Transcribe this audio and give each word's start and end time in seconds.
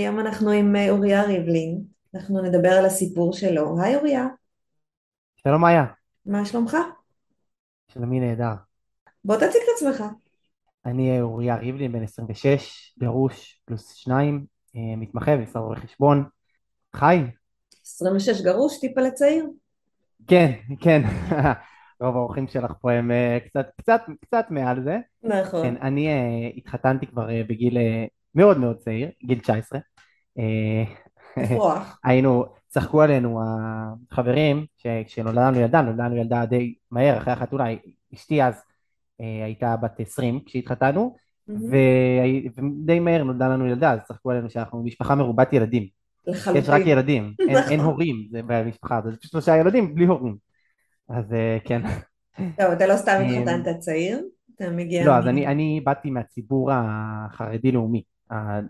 היום 0.00 0.20
אנחנו 0.20 0.50
עם 0.50 0.76
אה, 0.76 0.90
אוריה 0.90 1.22
ריבלין. 1.22 1.80
אנחנו 2.14 2.42
נדבר 2.42 2.68
על 2.68 2.86
הסיפור 2.86 3.32
שלו. 3.32 3.80
היי 3.80 3.96
אוריה, 3.96 4.26
שלום 5.36 5.60
מאיה, 5.60 5.84
מה 6.26 6.44
שלומך? 6.44 6.76
שלומי 7.92 8.20
נהדר. 8.20 8.52
בוא 9.24 9.36
תציג 9.36 9.46
את 9.46 9.68
עצמך. 9.76 10.04
אני 10.86 11.20
אוריה 11.20 11.56
ריבלין, 11.56 11.92
בן 11.92 12.02
26, 12.02 12.94
גרוש 12.98 13.62
פלוס 13.64 13.94
שניים, 13.94 14.46
אה, 14.76 14.96
מתמחה 14.96 15.36
במשרד 15.36 15.62
רואי 15.62 15.76
חשבון, 15.76 16.24
חי. 16.96 17.18
26 17.84 18.40
גרוש, 18.40 18.80
טיפה 18.80 19.00
לצעיר? 19.00 19.46
כן, 20.26 20.52
כן, 20.80 21.02
רוב 22.00 22.16
האורחים 22.16 22.48
שלך 22.48 22.72
פה 22.80 22.92
הם 22.92 23.10
אה, 23.10 23.38
קצת, 23.46 23.66
קצת, 23.76 24.00
קצת 24.20 24.44
מעל 24.50 24.84
זה. 24.84 24.98
נכון. 25.22 25.62
כן, 25.62 25.74
אני 25.82 26.08
אה, 26.08 26.50
התחתנתי 26.56 27.06
כבר 27.06 27.30
אה, 27.30 27.42
בגיל 27.48 27.78
אה, 27.78 28.04
מאוד 28.34 28.58
מאוד 28.58 28.76
צעיר, 28.76 29.08
גיל 29.24 29.40
19. 29.40 29.80
אה. 30.40 30.84
היינו, 32.04 32.44
צחקו 32.68 33.02
עלינו 33.02 33.40
החברים, 33.42 34.66
שכשנולדה 34.76 35.48
לנו 35.50 35.60
ילדה, 35.60 35.82
נולדה 35.82 36.04
לנו 36.04 36.16
ילדה 36.16 36.46
די 36.46 36.74
מהר, 36.90 37.18
אחרי 37.18 37.32
החתונה, 37.32 37.64
אשתי 38.14 38.42
אז 38.42 38.62
אה, 39.20 39.44
הייתה 39.44 39.76
בת 39.76 40.00
20 40.00 40.40
כשהתחתנו. 40.46 41.16
ודי 41.70 43.00
מהר 43.00 43.24
נולדה 43.24 43.48
לנו 43.48 43.66
ילדה, 43.66 43.92
אז 43.92 44.00
צחקו 44.08 44.30
עלינו 44.30 44.50
שאנחנו 44.50 44.82
משפחה 44.82 45.14
מרובת 45.14 45.52
ילדים. 45.52 45.86
יש 46.26 46.48
רק 46.48 46.56
לחלוטין. 46.56 46.88
ילדים, 46.88 47.34
אין, 47.48 47.56
אין. 47.70 47.80
הורים 47.80 48.16
במשפחה 48.30 48.98
הזאת, 48.98 49.12
זה 49.12 49.18
פשוט 49.18 49.30
שלושה 49.30 49.56
ילדים 49.56 49.94
בלי 49.94 50.04
הורים. 50.04 50.36
אז 51.08 51.32
אה, 51.32 51.58
כן. 51.64 51.82
טוב, 52.36 52.70
אתה 52.72 52.86
לא 52.86 52.96
סתם 52.96 53.22
התחתנת 53.26 53.78
צעיר, 53.78 54.20
אתה 54.56 54.70
מגיע 54.70 55.06
לא. 55.06 55.16
אז 55.16 55.26
אני, 55.26 55.46
אני 55.46 55.80
באתי 55.84 56.10
מהציבור 56.10 56.70
החרדי-לאומי. 56.72 58.02
ה- 58.30 58.60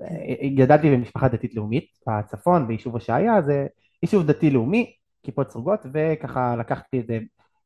גדלתי 0.57 0.91
במשפחה 0.91 1.29
דתית-לאומית 1.29 1.87
בצפון, 2.09 2.67
ביישוב 2.67 2.95
הושעיה, 2.95 3.43
זה 3.43 3.67
יישוב 4.03 4.27
דתי-לאומי, 4.27 4.93
כיפות 5.23 5.51
סרוגות, 5.51 5.87
וככה 5.95 6.57
לקחתי 6.57 7.01
את 7.01 7.07
זה 7.07 7.19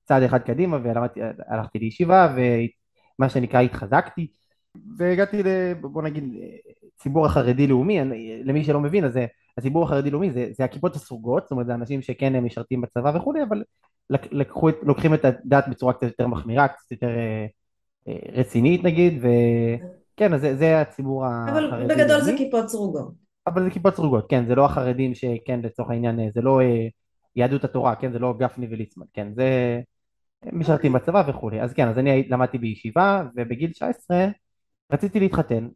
צעד 0.05 0.23
אחד 0.23 0.39
קדימה, 0.43 0.79
והלכתי 0.83 1.79
לישיבה, 1.79 2.37
ומה 2.37 3.29
שנקרא 3.29 3.61
התחזקתי, 3.61 4.27
והגעתי 4.99 5.43
ל... 5.43 5.75
בוא 5.81 6.03
נגיד, 6.03 6.25
ציבור 6.97 7.27
החרדי-לאומי, 7.27 8.01
אני- 8.03 8.43
למי 8.45 8.65
שלא 8.65 8.81
מבין, 8.81 9.05
אז 9.05 9.19
הציבור 9.59 9.85
החרדי-לאומי 9.85 10.31
זה, 10.31 10.49
זה 10.53 10.65
הכיפות 10.65 10.97
הסרוגות, 10.97 11.43
זאת 11.43 11.51
אומרת, 11.53 11.67
זה 11.67 11.75
אנשים 11.75 12.03
שכן 12.03 12.35
הם 12.35 12.45
משרתים 12.45 12.81
בצבא 12.81 13.13
וכולי, 13.17 13.43
אבל 13.43 13.63
לק- 14.11 14.33
לקחו, 14.33 14.69
לוקחים 14.83 15.15
את 15.15 15.25
הדת 15.25 15.65
בצורה 15.69 15.93
קצת 15.93 16.03
יותר 16.03 16.27
מחמירה, 16.27 16.69
קצת 16.69 16.93
יותר 16.93 17.09
אה, 17.09 17.47
אה, 18.09 18.41
רצינית 18.41 18.85
נגיד, 18.85 19.25
וכן, 20.15 20.35
אז 20.35 20.41
זה, 20.41 20.57
זה 20.57 20.81
הציבור 20.81 21.27
אבל 21.27 21.87
בגדול 21.89 22.21
זה 22.21 22.35
כיפות 22.37 22.69
סרוגות. 22.69 23.13
אבל 23.47 23.65
זה 23.65 23.71
כיפות 23.71 23.95
סרוגות, 23.95 24.27
כן, 24.29 24.47
זה 24.47 24.55
לא 24.55 24.65
החרדים 24.65 25.15
שכן, 25.15 25.61
לצורך 25.63 25.91
העניין, 25.91 26.21
אה, 26.21 26.29
זה 26.35 26.41
לא 26.43 26.61
אה, 26.61 26.87
יהדות 27.37 27.65
התורה, 27.65 27.97
כן, 27.97 28.13
זה 28.13 28.19
לא 28.19 28.35
גפני 28.39 28.67
וליצמן, 28.71 29.07
כן, 29.13 29.29
זה 29.35 29.81
משרתים 30.53 30.95
אוקיי. 30.95 31.13
בצבא 31.13 31.31
וכולי. 31.31 31.61
אז 31.61 31.73
כן, 31.73 31.89
אז 31.89 31.99
אני 31.99 32.29
למדתי 32.29 32.59
בישיבה, 32.59 33.23
ובגיל 33.37 33.71
19 33.71 34.27
רציתי 34.93 35.21
להתחתן. 35.21 35.69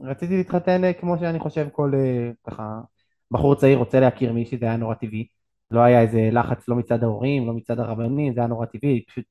רציתי 0.00 0.36
להתחתן 0.36 0.84
אה, 0.84 0.92
כמו 0.92 1.18
שאני 1.18 1.38
חושב 1.38 1.68
כל 1.72 1.92
אה, 1.94 2.30
ככה 2.46 2.80
בחור 3.30 3.54
צעיר 3.54 3.78
רוצה 3.78 4.00
להכיר 4.00 4.32
מישהי, 4.32 4.58
זה 4.58 4.66
היה 4.66 4.76
נורא 4.76 4.94
טבעי. 4.94 5.26
לא 5.70 5.80
היה 5.80 6.02
איזה 6.02 6.28
לחץ 6.32 6.68
לא 6.68 6.76
מצד 6.76 7.02
ההורים, 7.02 7.46
לא 7.46 7.52
מצד 7.52 7.78
הרבנים, 7.78 8.34
זה 8.34 8.40
היה 8.40 8.46
נורא 8.46 8.66
טבעי, 8.66 9.04
פשוט 9.08 9.24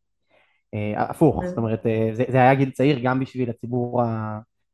אה, 0.73 1.03
הפוך, 1.03 1.45
זאת 1.45 1.57
אומרת, 1.57 1.85
אה, 1.85 2.09
זה, 2.13 2.23
זה 2.27 2.37
היה 2.37 2.55
גיל 2.55 2.71
צעיר 2.71 2.99
גם 3.03 3.19
בשביל 3.19 3.49
הציבור 3.49 4.03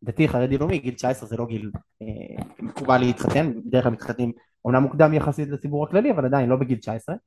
הדתי, 0.05 0.27
חרדי 0.27 0.57
לאומי, 0.57 0.79
גיל 0.79 0.93
19 0.93 1.29
זה 1.29 1.37
לא 1.37 1.45
גיל 1.45 1.71
אה, 2.01 2.43
מקובל 2.59 2.97
להתחתן, 2.97 3.53
בדרך 3.65 3.83
כלל 3.83 3.91
מתחתנים 3.93 4.31
אומנם 4.65 4.83
מוקדם 4.83 5.13
יחסית 5.13 5.49
לציבור 5.49 5.83
הכללי, 5.83 6.11
אבל 6.11 6.25
עדיין 6.25 6.49
לא 6.49 6.55
בגיל 6.55 6.77
19, 6.77 7.15
אז 7.15 7.19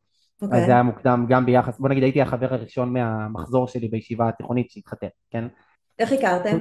אוקיי. 0.43 0.67
זה 0.67 0.73
היה 0.73 0.83
מוקדם 0.83 1.27
גם 1.29 1.47
ביחס, 1.47 1.79
בוא 1.79 1.89
נגיד 1.89 2.03
הייתי 2.03 2.23
החבר 2.23 2.55
הראשון 2.55 2.93
מהמחזור 2.93 3.69
שלי 3.69 3.89
בישיבה 3.89 4.29
התיכונית 4.29 4.71
שהתחתן, 4.71 5.07
כן? 5.31 5.45
איך 5.99 6.13
הכרתם? 6.13 6.59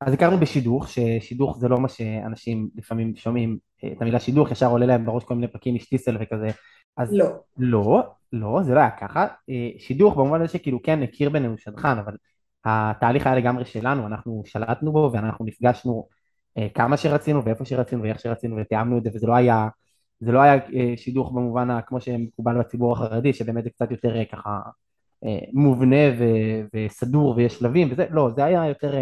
אז 0.00 0.12
הכרנו 0.12 0.38
בשידוך, 0.38 0.88
ששידוך 0.88 1.58
זה 1.58 1.68
לא 1.68 1.80
מה 1.80 1.88
שאנשים 1.88 2.68
לפעמים 2.76 3.16
שומעים 3.16 3.58
אה, 3.84 3.92
את 3.92 4.02
המילה 4.02 4.20
שידוך, 4.20 4.50
ישר 4.50 4.70
עולה 4.70 4.86
להם 4.86 5.06
בראש 5.06 5.24
כל 5.24 5.34
מיני 5.34 5.48
פרקים 5.48 5.74
משטיסל 5.74 6.16
וכזה, 6.20 6.50
אז 6.96 7.12
לא. 7.12 7.26
לא, 7.58 8.02
לא, 8.32 8.60
זה 8.62 8.74
לא 8.74 8.80
היה 8.80 8.90
ככה. 8.90 9.26
אה, 9.50 9.70
שידוך 9.78 10.14
במובן 10.16 10.40
הזה 10.40 10.52
שכאילו 10.52 10.82
כן 10.82 11.02
הכיר 11.02 11.30
בינינו 11.30 11.58
שדכן, 11.58 11.98
אבל 11.98 12.16
התהליך 12.64 13.26
היה 13.26 13.36
לגמרי 13.36 13.64
שלנו, 13.64 14.06
אנחנו 14.06 14.42
שלטנו 14.46 14.92
בו 14.92 15.10
ואנחנו 15.12 15.44
נפגשנו 15.44 16.08
אה, 16.58 16.68
כמה 16.74 16.96
שרצינו 16.96 17.44
ואיפה 17.44 17.64
שרצינו 17.64 18.02
ואיך 18.02 18.20
שרצינו 18.20 18.56
ותיאמנו 18.56 18.98
את 18.98 19.04
זה, 19.04 19.10
וזה 19.14 19.26
לא 19.26 19.34
היה, 19.34 19.68
זה 20.20 20.32
לא 20.32 20.40
היה 20.40 20.54
אה, 20.54 20.94
שידוך 20.96 21.32
במובן 21.32 21.80
כמו 21.86 22.00
שמקובל 22.00 22.58
בציבור 22.58 22.92
החרדי, 22.92 23.32
שבאמת 23.32 23.64
זה 23.64 23.70
קצת 23.70 23.90
יותר 23.90 24.16
אה, 24.16 24.24
ככה 24.24 24.60
מובנה 25.52 25.96
ו- 26.18 26.60
וסדור 26.74 27.34
ויש 27.36 27.54
שלבים 27.54 27.88
וזה, 27.92 28.06
לא, 28.10 28.30
זה 28.36 28.44
היה 28.44 28.66
יותר 28.66 28.94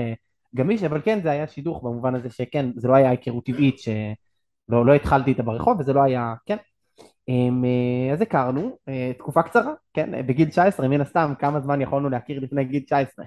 גמיש, 0.54 0.82
אבל 0.82 1.00
כן 1.04 1.20
זה 1.22 1.30
היה 1.30 1.46
שידוך 1.46 1.82
במובן 1.82 2.14
הזה 2.14 2.30
שכן, 2.30 2.70
זה 2.76 2.88
לא 2.88 2.94
היה 2.94 3.10
היכרות 3.10 3.46
טבעית 3.46 3.78
שלא 3.78 4.86
לא 4.86 4.94
התחלתי 4.94 5.30
איתה 5.30 5.42
ברחוב 5.42 5.80
וזה 5.80 5.92
לא 5.92 6.02
היה, 6.02 6.34
כן, 6.46 6.56
אמ, 7.28 7.64
אז 8.12 8.22
הכרנו, 8.22 8.76
תקופה 9.18 9.42
קצרה, 9.42 9.72
כן, 9.94 10.26
בגיל 10.26 10.48
19, 10.48 10.88
מן 10.88 11.00
הסתם, 11.00 11.32
כמה 11.38 11.60
זמן 11.60 11.80
יכולנו 11.80 12.08
להכיר 12.08 12.40
לפני 12.40 12.64
גיל 12.64 12.82
19? 12.82 13.24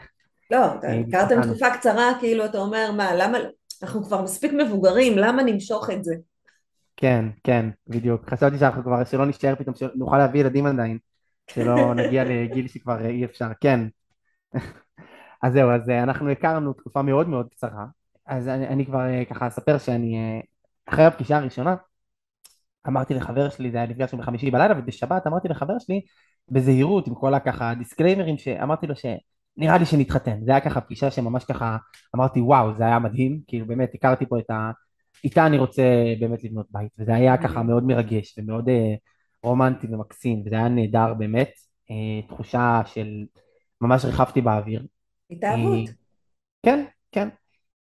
לא, 0.52 0.66
הכרתם. 0.66 1.42
תקופה 1.42 1.70
קצרה, 1.78 2.12
כאילו 2.20 2.46
אתה 2.46 2.58
אומר, 2.58 2.92
מה, 2.92 3.16
למה, 3.16 3.38
אנחנו 3.84 4.04
כבר 4.04 4.22
מספיק 4.22 4.52
מבוגרים, 4.54 5.18
למה 5.18 5.44
נמשוך 5.44 5.90
את 5.90 6.04
זה? 6.04 6.16
כן, 6.98 7.26
כן, 7.44 7.70
בדיוק. 7.88 8.30
חשבתי 8.30 8.58
שאנחנו 8.58 8.84
כבר, 8.84 9.04
שלא 9.04 9.26
נשאר 9.26 9.56
פתאום, 9.56 9.76
שנוכל 9.76 10.18
להביא 10.18 10.40
ילדים 10.40 10.66
עדיין, 10.66 10.98
שלא 11.48 11.94
נגיע 12.04 12.24
לגיל 12.24 12.68
שכבר 12.68 13.02
אה, 13.02 13.10
אי 13.10 13.26
אפשר, 13.26 13.48
כן. 13.62 13.80
אז 15.44 15.54
זהו, 15.54 15.72
אז 15.72 15.90
אה, 15.90 16.04
אנחנו 16.04 16.30
הכרנו 16.30 16.74
תקופה 16.74 17.02
מאוד 17.02 17.30
מאוד 17.30 17.48
קצרה, 17.52 17.86
אז 18.26 18.48
אני, 18.48 18.68
אני 18.68 18.86
כבר 18.86 19.10
אה, 19.10 19.26
ככה 19.26 19.48
אספר 19.48 19.78
שאני, 19.78 20.42
אחרי 20.86 21.06
הפגישה 21.06 21.38
הראשונה, 21.38 21.76
אמרתי 22.88 23.14
לחבר 23.14 23.50
שלי, 23.50 23.72
זה 23.72 23.78
היה 23.78 23.88
נפגשנו 23.88 24.20
בחמישי 24.20 24.52
בלילה, 24.52 24.76
ובשבת 24.78 25.28
אמרתי 25.28 25.48
לחבר 25.48 25.80
שלי, 25.80 26.02
בזהירות, 26.50 27.08
עם 27.08 27.16
כל 27.16 27.34
הככה 27.34 27.74
דיסקליימרים, 27.78 28.38
שאמרתי 28.38 28.88
לו 28.88 28.96
שנראה 29.56 29.78
לי 29.78 29.86
שנתחתן. 29.86 30.40
זה 30.46 30.52
היה 30.52 30.60
ככה 30.60 30.82
פגישה 30.82 31.12
שממש 31.12 31.44
ככה, 31.44 31.78
אמרתי 32.16 32.42
וואו, 32.42 32.78
זה 32.78 32.84
היה 32.84 33.00
מדהים, 33.00 33.42
כאילו 33.48 33.66
באמת 33.66 33.90
הכרתי 33.94 34.26
פה 34.26 34.40
את 34.40 34.50
ה... 34.50 34.72
איתה 35.24 35.46
אני 35.46 35.58
רוצה 35.58 35.84
באמת 36.20 36.44
לבנות 36.44 36.66
בית, 36.70 36.92
וזה 37.00 37.16
היה 37.16 37.38
ככה 37.38 37.64
מאוד 37.64 37.84
מרגש 37.84 38.36
ומאוד 38.38 38.70
אה, 38.70 38.94
רומנטי 39.44 39.88
ומקסים, 39.90 40.44
וזה 40.46 40.56
היה 40.56 40.68
נהדר 40.68 41.14
באמת, 41.14 41.52
אה, 41.92 42.28
תחושה 42.28 42.82
של 42.86 43.26
ממש 43.82 44.06
ריחפתי 44.06 44.42
באוויר. 44.42 44.86
התאהבות. 45.32 45.88
אה, 45.88 45.94
כן, 46.64 46.86
כן. 47.12 47.30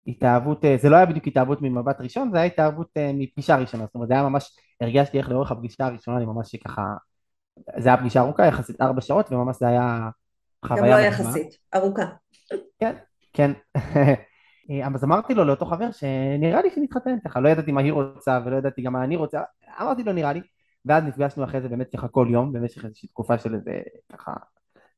התאהבות, 0.06 0.64
אה, 0.64 0.76
זה 0.76 0.88
לא 0.88 0.96
היה 0.96 1.06
בדיוק 1.06 1.26
התאהבות 1.26 1.62
ממבט 1.62 2.00
ראשון, 2.00 2.30
זה 2.30 2.36
היה 2.36 2.46
התאהבות 2.46 2.88
אה, 2.96 3.10
מפגישה 3.14 3.56
ראשונה, 3.56 3.84
זאת 3.86 3.94
אומרת 3.94 4.08
זה 4.08 4.14
היה 4.14 4.22
ממש, 4.22 4.56
הרגשתי 4.80 5.18
איך 5.18 5.28
לאורך 5.28 5.52
הפגישה 5.52 5.86
הראשונה 5.86 6.16
אני 6.16 6.26
ממש 6.26 6.56
ככה, 6.56 6.82
זה 7.78 7.88
היה 7.88 7.96
פגישה 7.98 8.20
ארוכה 8.20 8.46
יחסית 8.46 8.80
ארבע 8.80 9.00
שעות 9.00 9.32
וממש 9.32 9.56
זה 9.60 9.68
היה 9.68 10.08
גם 10.66 10.84
לא 10.84 11.00
יחסית, 11.00 11.48
ארוכה. 11.74 12.02
כן, 12.80 12.94
כן, 13.32 13.52
אה, 14.70 14.86
אז 14.94 15.04
אמרתי 15.04 15.34
לו 15.34 15.44
לאותו 15.44 15.66
חבר 15.66 15.90
שנראה 15.90 16.62
לי 16.62 16.70
שנתחתן 16.70 17.16
ככה, 17.24 17.40
לא 17.40 17.48
ידעתי 17.48 17.72
מה 17.72 17.80
היא 17.80 17.92
רוצה 17.92 18.38
ולא 18.44 18.56
ידעתי 18.56 18.82
גם 18.82 18.92
מה 18.92 19.04
אני 19.04 19.16
רוצה, 19.16 19.40
אמרתי 19.80 20.02
לו 20.02 20.12
נראה 20.12 20.32
לי, 20.32 20.40
ואז 20.84 21.04
נפגשנו 21.04 21.44
אחרי 21.44 21.60
זה 21.60 21.68
באמת 21.68 21.96
ככה 21.96 22.08
כל 22.08 22.26
יום, 22.30 22.52
במשך 22.52 22.84
איזושהי 22.84 23.08
תקופה 23.08 23.38
של 23.38 23.54
איזה 23.54 23.80
ככה 24.12 24.32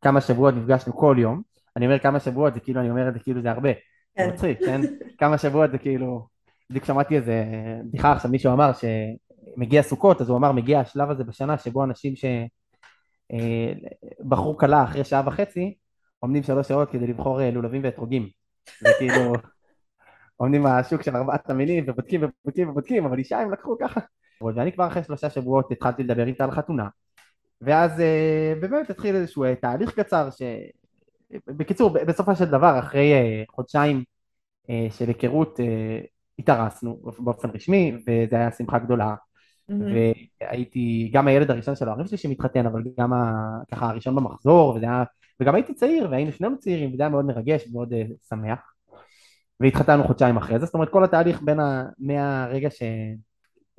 כמה 0.02 0.20
שבועות 0.20 0.54
נפגשנו 0.54 0.96
כל 0.96 1.16
יום, 1.18 1.42
אני 1.76 1.86
אומר 1.86 1.98
כמה 1.98 2.20
שבועות 2.20 2.54
זה 2.54 2.60
כאילו 2.60 2.80
אני 2.80 2.90
אומר 2.90 3.08
את 3.08 3.14
זה 3.14 3.20
כאילו 3.20 3.42
זה 3.42 3.50
הרבה, 3.50 3.68
זה 3.68 4.24
כן. 4.24 4.30
מצחיק, 4.32 4.58
כן? 4.60 4.80
כמה 5.18 5.38
שבועות 5.38 5.70
זה 5.70 5.78
כאילו, 5.78 6.26
בדיוק 6.70 6.84
שמעתי 6.84 7.16
איזה 7.16 7.44
בדיחה 7.84 8.12
עכשיו, 8.12 8.30
מישהו 8.30 8.52
אמר 8.52 8.70
שמגיע 8.72 9.82
סוכות, 9.82 10.20
אז 10.20 10.28
הוא 10.28 10.38
אמר 10.38 10.52
מגיע 10.52 10.80
השלב 10.80 11.10
הזה 11.10 11.24
בשנה 11.24 11.58
שבו 11.58 11.84
אנשים 11.84 12.16
שבחרו 13.30 14.56
כלה 14.56 14.84
אחרי 14.84 15.04
שעה 15.04 15.22
וחצי, 15.26 15.74
עומדים 16.18 16.42
שלוש 16.42 16.68
שעות 16.68 16.90
כדי 16.90 17.06
לבחור 17.06 17.40
אה, 17.40 17.50
לולבים 17.50 17.80
ואתרוגים. 17.84 18.28
זה 18.80 18.88
כאילו, 18.98 19.32
עומדים 20.36 20.64
בשוק 20.64 21.02
של 21.02 21.16
ארבעת 21.16 21.50
המינים 21.50 21.84
ובודקים 21.86 22.20
ובודקים 22.22 22.68
ובודקים, 22.68 23.04
אבל 23.06 23.18
אישה 23.18 23.40
הם 23.40 23.52
לקחו 23.52 23.76
ככה. 23.80 24.00
ואני 24.54 24.72
כבר 24.72 24.86
אחרי 24.86 25.02
שלושה 25.04 25.30
שבועות 25.30 25.72
התחלתי 25.72 26.02
לדבר 26.02 26.26
איתה 26.26 26.44
על 26.44 26.50
חתונה. 26.50 26.88
ואז 27.60 28.00
אה, 28.00 28.54
באמת 28.60 28.90
התחיל 28.90 29.16
איזשהו 29.16 29.44
אה, 29.44 29.54
תהליך 29.54 30.00
קצר 30.00 30.30
ש... 30.30 30.42
בקיצור, 31.46 31.90
בסופו 31.90 32.36
של 32.36 32.44
דבר, 32.44 32.78
אחרי 32.78 33.12
חודשיים 33.50 34.04
של 34.90 35.08
היכרות, 35.08 35.60
התארסנו 36.38 37.00
באופן 37.18 37.50
רשמי, 37.54 37.92
וזו 38.06 38.36
הייתה 38.36 38.56
שמחה 38.56 38.78
גדולה. 38.78 39.14
והייתי 40.40 41.10
גם 41.14 41.28
הילד 41.28 41.50
הראשון 41.50 41.76
של 41.76 41.88
ההורים 41.88 42.06
שלי 42.06 42.18
שמתחתן, 42.18 42.66
אבל 42.66 42.82
גם 43.00 43.12
ה... 43.12 43.32
ככה 43.72 43.88
הראשון 43.88 44.16
במחזור, 44.16 44.74
וזה 44.76 44.86
היה... 44.86 45.04
וגם 45.40 45.54
הייתי 45.54 45.74
צעיר, 45.74 46.08
והיינו 46.10 46.32
שנינו 46.32 46.58
צעירים, 46.58 46.92
וזה 46.94 47.02
היה 47.02 47.10
מאוד 47.10 47.24
מרגש 47.24 47.66
ומאוד 47.66 47.92
שמח. 48.28 48.58
והתחתנו 49.60 50.04
חודשיים 50.04 50.36
אחרי 50.36 50.58
זה, 50.58 50.66
זאת 50.66 50.74
אומרת 50.74 50.88
כל 50.88 51.04
התהליך 51.04 51.42
בין 51.42 51.60
ה... 51.60 51.84
מהרגע 51.98 52.70
ש... 52.70 52.82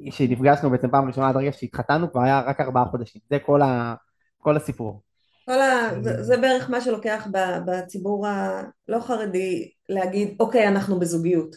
שנפגשנו 0.09 0.69
בעצם 0.69 0.91
פעם 0.91 1.07
ראשונה 1.07 1.29
עד 1.29 1.35
הרגע 1.35 1.51
שהתחתנו 1.51 2.11
כבר 2.11 2.21
היה 2.21 2.41
רק 2.41 2.61
ארבעה 2.61 2.85
חודשים, 2.85 3.21
זה 3.29 3.39
כל, 3.39 3.61
ה... 3.61 3.95
כל 4.37 4.57
הסיפור. 4.57 5.01
כל 5.45 5.61
ה... 5.61 5.89
זה, 6.01 6.23
זה 6.23 6.37
בערך 6.37 6.69
מה 6.69 6.81
שלוקח 6.81 7.27
בציבור 7.65 8.27
הלא 8.27 8.99
חרדי 8.99 9.71
להגיד 9.89 10.35
אוקיי 10.39 10.67
אנחנו 10.67 10.99
בזוגיות. 10.99 11.55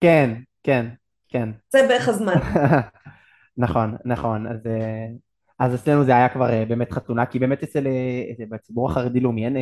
כן, 0.00 0.34
כן, 0.62 0.86
כן. 1.28 1.48
זה 1.72 1.86
בערך 1.88 2.08
הזמן. 2.08 2.34
נכון, 3.56 3.96
נכון, 4.04 4.46
אז, 4.46 4.66
אה, 4.66 5.06
אז 5.58 5.74
אצלנו 5.74 6.04
זה 6.04 6.16
היה 6.16 6.28
כבר 6.28 6.50
אה, 6.50 6.64
באמת 6.68 6.92
חתונה, 6.92 7.26
כי 7.26 7.38
באמת 7.38 7.62
אצל, 7.62 7.86
אה, 7.86 8.46
בציבור 8.48 8.90
החרדי-לאומי 8.90 9.44
אין, 9.44 9.56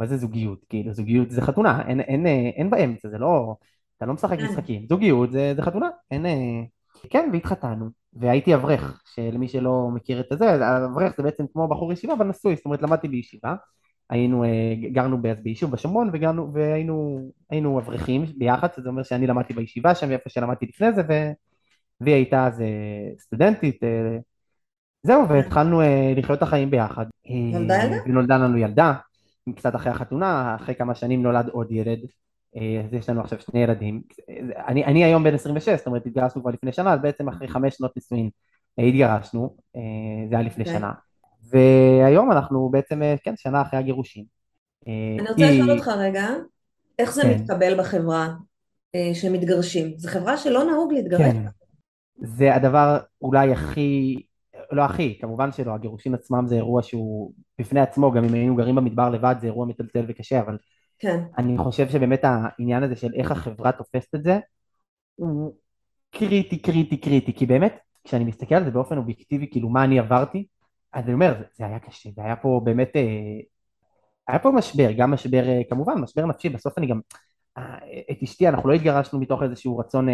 מה 0.00 0.06
זה 0.06 0.16
זוגיות? 0.16 0.64
כאילו 0.68 0.92
זוגיות 0.92 1.30
זה 1.30 1.42
חתונה, 1.42 1.88
אין, 1.88 2.00
אין, 2.00 2.26
אין, 2.26 2.70
באמצע, 2.70 3.08
זה 3.08 3.18
לא, 3.18 3.54
אתה 3.96 4.06
לא 4.06 4.14
משחק 4.14 4.38
כן. 4.38 4.44
משחקים, 4.44 4.86
זוגיות 4.88 5.32
זה, 5.32 5.52
זה 5.56 5.62
חתונה, 5.62 5.88
אין, 6.10 6.26
כן, 7.10 7.30
והתחתנו, 7.32 7.90
והייתי 8.12 8.54
אברך, 8.54 9.02
שלמי 9.14 9.48
שלא 9.48 9.88
מכיר 9.94 10.20
את 10.20 10.38
זה, 10.38 10.54
אברך 10.86 11.16
זה 11.16 11.22
בעצם 11.22 11.44
כמו 11.52 11.68
בחור 11.68 11.92
ישיבה, 11.92 12.14
אבל 12.14 12.26
נשוי, 12.26 12.56
זאת 12.56 12.64
אומרת 12.64 12.82
למדתי 12.82 13.08
בישיבה, 13.08 13.54
היינו, 14.10 14.44
גרנו 14.92 15.22
ביישוב 15.42 15.70
בשומרון 15.70 16.10
והיינו 16.54 17.32
היינו 17.50 17.78
אברכים 17.78 18.24
ביחד, 18.38 18.68
זה 18.76 18.88
אומר 18.88 19.02
שאני 19.02 19.26
למדתי 19.26 19.54
בישיבה 19.54 19.94
שם, 19.94 20.10
איפה 20.10 20.30
שלמדתי 20.30 20.66
לפני 20.66 20.92
זה, 20.92 21.02
ו... 21.08 21.12
והיא 22.00 22.14
הייתה 22.14 22.46
אז 22.46 22.62
סטודנטית, 23.18 23.84
אה, 23.84 24.18
זהו, 25.02 25.28
והתחלנו 25.28 25.80
אה, 25.80 26.12
לחיות 26.16 26.38
את 26.38 26.42
החיים 26.42 26.70
ביחד. 26.70 27.06
נולדה 27.52 27.84
ילדה? 27.84 27.96
ונולדה 28.06 28.36
לנו 28.36 28.58
ילדה, 28.58 28.94
קצת 29.56 29.74
אחרי 29.74 29.92
החתונה, 29.92 30.56
אחרי 30.56 30.74
כמה 30.74 30.94
שנים 30.94 31.22
נולד 31.22 31.48
עוד 31.48 31.72
ילד. 31.72 31.98
אה, 32.56 32.82
אז 32.84 32.94
יש 32.94 33.08
לנו 33.08 33.20
עכשיו 33.20 33.40
שני 33.40 33.62
ילדים. 33.62 34.02
אני, 34.66 34.84
אני 34.84 35.04
היום 35.04 35.24
בן 35.24 35.34
26, 35.34 35.68
זאת 35.68 35.86
אומרת 35.86 36.06
התגרשנו 36.06 36.42
כבר 36.42 36.50
לפני 36.50 36.72
שנה, 36.72 36.94
אז 36.94 37.00
בעצם 37.02 37.28
אחרי 37.28 37.48
חמש 37.48 37.74
שנות 37.74 37.96
נישואין 37.96 38.30
התגרשנו, 38.78 39.56
זה 40.30 40.36
היה 40.36 40.42
לפני 40.42 40.64
okay. 40.64 40.66
כן. 40.66 40.78
שנה. 40.78 40.92
והיום 41.50 42.32
אנחנו 42.32 42.68
בעצם, 42.68 43.00
כן, 43.22 43.34
שנה 43.36 43.62
אחרי 43.62 43.78
הגירושים. 43.78 44.24
אני 44.86 45.28
רוצה 45.28 45.50
לשאול 45.50 45.70
אותך 45.70 45.88
רגע, 45.88 46.28
איך 46.98 47.14
זה 47.14 47.22
כן. 47.22 47.30
מתקבל 47.30 47.78
בחברה 47.80 48.28
שמתגרשים? 49.14 49.92
זו 49.96 50.08
חברה 50.08 50.36
שלא 50.36 50.64
נהוג 50.64 50.92
להתגרש. 50.92 51.20
כן. 51.20 51.46
זה 52.18 52.54
הדבר 52.54 52.98
אולי 53.22 53.52
הכי, 53.52 54.22
לא 54.72 54.82
הכי, 54.82 55.18
כמובן 55.20 55.52
שלא, 55.52 55.74
הגירושים 55.74 56.14
עצמם 56.14 56.46
זה 56.46 56.54
אירוע 56.54 56.82
שהוא 56.82 57.32
בפני 57.58 57.80
עצמו, 57.80 58.12
גם 58.12 58.24
אם 58.24 58.34
היינו 58.34 58.56
גרים 58.56 58.74
במדבר 58.74 59.10
לבד 59.10 59.34
זה 59.40 59.46
אירוע 59.46 59.66
מטלטל 59.66 60.04
וקשה, 60.08 60.40
אבל 60.40 60.58
כן. 60.98 61.20
אני 61.38 61.58
חושב 61.58 61.88
שבאמת 61.88 62.20
העניין 62.24 62.82
הזה 62.82 62.96
של 62.96 63.14
איך 63.14 63.30
החברה 63.30 63.72
תופסת 63.72 64.14
את 64.14 64.22
זה, 64.22 64.38
הוא 65.14 65.54
קריטי, 66.10 66.58
קריטי, 66.58 66.96
קריטי, 66.96 67.32
כי 67.32 67.46
באמת, 67.46 67.78
כשאני 68.04 68.24
מסתכל 68.24 68.54
על 68.54 68.64
זה 68.64 68.70
באופן 68.70 68.98
אובייקטיבי, 68.98 69.50
כאילו 69.50 69.68
מה 69.68 69.84
אני 69.84 69.98
עברתי, 69.98 70.46
אז 70.92 71.04
אני 71.04 71.14
אומר, 71.14 71.34
זה, 71.38 71.44
זה 71.54 71.66
היה 71.66 71.78
קשה, 71.78 72.10
זה 72.16 72.22
היה 72.24 72.36
פה 72.36 72.60
באמת, 72.64 72.96
אה, 72.96 73.02
היה 74.28 74.38
פה 74.38 74.50
משבר, 74.50 74.92
גם 74.92 75.10
משבר, 75.10 75.48
אה, 75.48 75.60
כמובן, 75.70 75.94
משבר 75.94 76.26
נפשי, 76.26 76.48
בסוף 76.48 76.78
אני 76.78 76.86
גם, 76.86 77.00
אה, 77.58 77.78
את 78.10 78.22
אשתי, 78.22 78.48
אנחנו 78.48 78.68
לא 78.68 78.74
התגרשנו 78.74 79.20
מתוך 79.20 79.42
איזשהו 79.42 79.78
רצון 79.78 80.08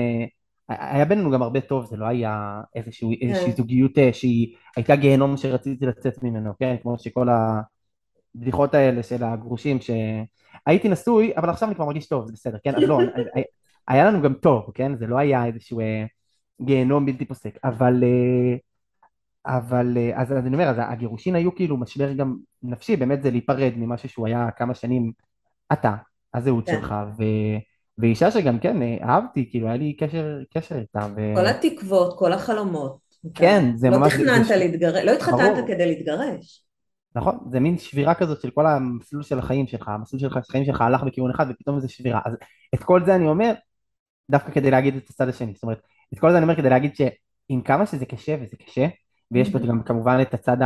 היה 0.69 1.05
בינינו 1.05 1.31
גם 1.31 1.43
הרבה 1.43 1.61
טוב, 1.61 1.85
זה 1.85 1.97
לא 1.97 2.07
היה 2.07 2.61
איזשהו, 2.75 3.11
כן. 3.21 3.29
איזושהי 3.29 3.53
זוגיות 3.53 3.99
אה, 3.99 4.13
שהיא 4.13 4.57
הייתה 4.77 4.97
גיהנום 4.97 5.37
שרציתי 5.37 5.87
לצאת 5.87 6.23
ממנו, 6.23 6.53
כן? 6.59 6.77
כמו 6.83 6.99
שכל 6.99 7.29
הבדיחות 7.29 8.75
האלה 8.75 9.03
של 9.03 9.25
הגרושים, 9.25 9.79
שהייתי 9.81 10.89
נשוי, 10.89 11.33
אבל 11.37 11.51
עכשיו 11.51 11.69
אני 11.69 11.75
כבר 11.75 11.85
מרגיש 11.85 12.07
טוב, 12.07 12.27
זה 12.27 12.33
בסדר, 12.33 12.59
כן? 12.65 12.75
אז 12.75 12.83
לא, 12.83 12.99
היה 13.89 14.05
לנו 14.05 14.23
גם 14.23 14.35
טוב, 14.35 14.71
כן? 14.75 14.97
זה 14.97 15.07
לא 15.07 15.19
היה 15.19 15.47
איזשהו 15.47 15.81
אה, 15.81 16.05
גיהנום 16.63 17.07
בלתי 17.07 17.25
פוסק, 17.25 17.59
אבל... 17.65 18.05
אה, 18.05 18.57
אבל 19.47 19.99
אז 20.15 20.33
אני 20.33 20.55
אומר, 20.55 20.69
אז 20.69 20.77
הגירושין 20.79 21.35
היו 21.35 21.55
כאילו 21.55 21.77
משבר 21.77 22.13
גם 22.13 22.37
נפשי, 22.63 22.97
באמת 22.97 23.23
זה 23.23 23.31
להיפרד 23.31 23.73
ממשהו 23.77 24.09
שהוא 24.09 24.27
היה 24.27 24.51
כמה 24.51 24.75
שנים 24.75 25.13
אתה, 25.73 25.95
הזהות 26.35 26.67
כן. 26.67 26.73
שלך, 26.73 26.95
ו... 27.19 27.23
ואישה 27.99 28.31
שגם 28.31 28.59
כן 28.59 28.83
אה, 28.83 28.97
אהבתי, 29.03 29.51
כאילו 29.51 29.67
היה 29.67 29.77
לי 29.77 29.97
קשר, 29.97 30.39
קשר 30.55 30.79
איתה. 30.79 31.07
ו... 31.17 31.33
כל 31.35 31.47
התקוות, 31.47 32.19
כל 32.19 32.33
החלומות. 32.33 32.99
כן, 33.35 33.73
זה 33.77 33.91
לא 33.91 33.99
ממש... 33.99 34.13
לא 34.15 34.19
תכננת 34.19 34.51
להתגרש, 34.51 35.05
לא 35.05 35.11
התחתנת 35.11 35.67
כדי 35.67 35.87
להתגרש. 35.87 36.65
נכון, 37.17 37.39
זה 37.51 37.61
מין 37.61 37.79
שבירה 37.79 38.15
כזאת 38.15 38.41
של 38.41 38.51
כל 38.51 38.67
המסלול 38.67 39.23
של 39.23 39.39
החיים 39.39 39.67
שלך, 39.67 39.89
המסלול 39.89 40.21
של 40.21 40.39
החיים 40.39 40.65
שלך 40.65 40.81
הלך 40.81 41.03
בכיוון 41.03 41.31
אחד 41.31 41.47
ופתאום 41.51 41.81
זה 41.81 41.89
שבירה. 41.89 42.21
אז 42.25 42.33
את 42.75 42.83
כל 42.83 43.05
זה 43.05 43.15
אני 43.15 43.29
אומר 43.29 43.53
דווקא 44.31 44.53
כדי 44.53 44.71
להגיד 44.71 44.97
את 44.97 45.11
הצד 45.11 45.29
השני, 45.29 45.53
זאת 45.55 45.63
אומרת, 45.63 45.81
את 46.15 46.19
כל 46.19 46.31
זה 46.31 46.37
אני 46.37 46.43
אומר 46.45 46.57
כדי 46.57 46.71
להגיד 46.71 46.97
שעם 46.97 47.61
כמה 47.61 47.87
שזה 47.87 48.07
קשה 48.07 48.37
וזה 48.43 48.57
קשה, 48.67 48.87
ויש 49.31 49.51
פה 49.51 49.59
גם 49.59 49.83
כמובן 49.83 50.19
את 50.23 50.35
הצד. 50.35 50.57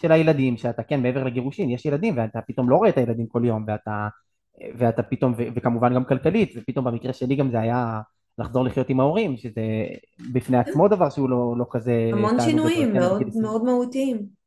של 0.00 0.12
הילדים, 0.12 0.56
שאתה 0.56 0.82
כן 0.82 1.02
מעבר 1.02 1.24
לגירושין, 1.24 1.70
יש 1.70 1.86
ילדים 1.86 2.16
ואתה 2.16 2.40
פתאום 2.46 2.70
לא 2.70 2.76
רואה 2.76 2.88
את 2.88 2.98
הילדים 2.98 3.26
כל 3.26 3.42
יום 3.44 3.64
ואתה 3.68 4.08
ואתה 4.76 5.02
פתאום, 5.02 5.32
ו- 5.36 5.48
וכמובן 5.54 5.94
גם 5.94 6.04
כלכלית, 6.04 6.52
ופתאום 6.56 6.84
במקרה 6.84 7.12
שלי 7.12 7.36
גם 7.36 7.50
זה 7.50 7.60
היה 7.60 8.00
לחזור 8.38 8.64
לחיות 8.64 8.90
עם 8.90 9.00
ההורים, 9.00 9.36
שזה 9.36 9.62
בפני 10.32 10.56
עצמו 10.56 10.88
דבר 10.88 11.10
שהוא 11.10 11.30
לא, 11.30 11.54
לא 11.58 11.66
כזה... 11.70 12.10
המון 12.12 12.40
שינויים, 12.40 12.92
מאוד, 12.92 13.22
מאוד 13.40 13.64
מהותיים. 13.64 14.38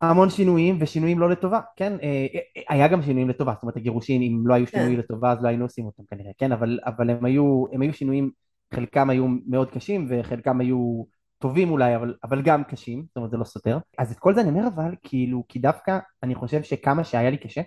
המון 0.00 0.30
שינויים, 0.30 0.78
ושינויים 0.80 1.18
לא 1.18 1.30
לטובה, 1.30 1.60
כן? 1.76 1.92
אה, 2.02 2.26
אה, 2.34 2.62
היה 2.68 2.88
גם 2.88 3.02
שינויים 3.02 3.28
לטובה, 3.28 3.52
זאת 3.54 3.62
אומרת 3.62 3.76
הגירושין, 3.76 4.22
אם 4.22 4.46
לא 4.46 4.54
היו 4.54 4.66
כן. 4.66 4.72
שינויים 4.72 4.98
לטובה 4.98 5.32
אז 5.32 5.42
לא 5.42 5.48
היינו 5.48 5.64
עושים 5.64 5.86
אותם 5.86 6.02
כנראה, 6.10 6.30
כן? 6.38 6.52
אבל, 6.52 6.78
אבל 6.86 7.10
הם, 7.10 7.24
היו, 7.24 7.64
הם 7.72 7.82
היו 7.82 7.92
שינויים, 7.92 8.30
חלקם 8.74 9.10
היו 9.10 9.26
מאוד 9.46 9.70
קשים 9.70 10.06
וחלקם 10.10 10.60
היו 10.60 11.04
טובים 11.38 11.70
אולי, 11.70 11.96
אבל, 11.96 12.14
אבל 12.24 12.42
גם 12.42 12.64
קשים, 12.64 13.04
זאת 13.08 13.16
אומרת 13.16 13.30
זה 13.30 13.36
לא 13.36 13.44
סותר. 13.44 13.78
אז 13.98 14.12
את 14.12 14.18
כל 14.18 14.34
זה 14.34 14.40
אני 14.40 14.48
אומר 14.48 14.66
אבל, 14.74 14.94
כאילו, 15.02 15.44
כי 15.48 15.58
דווקא 15.58 15.98
אני 16.22 16.34
חושב 16.34 16.62
שכמה 16.62 17.04
שהיה 17.04 17.30
לי 17.30 17.36
קשה, 17.36 17.60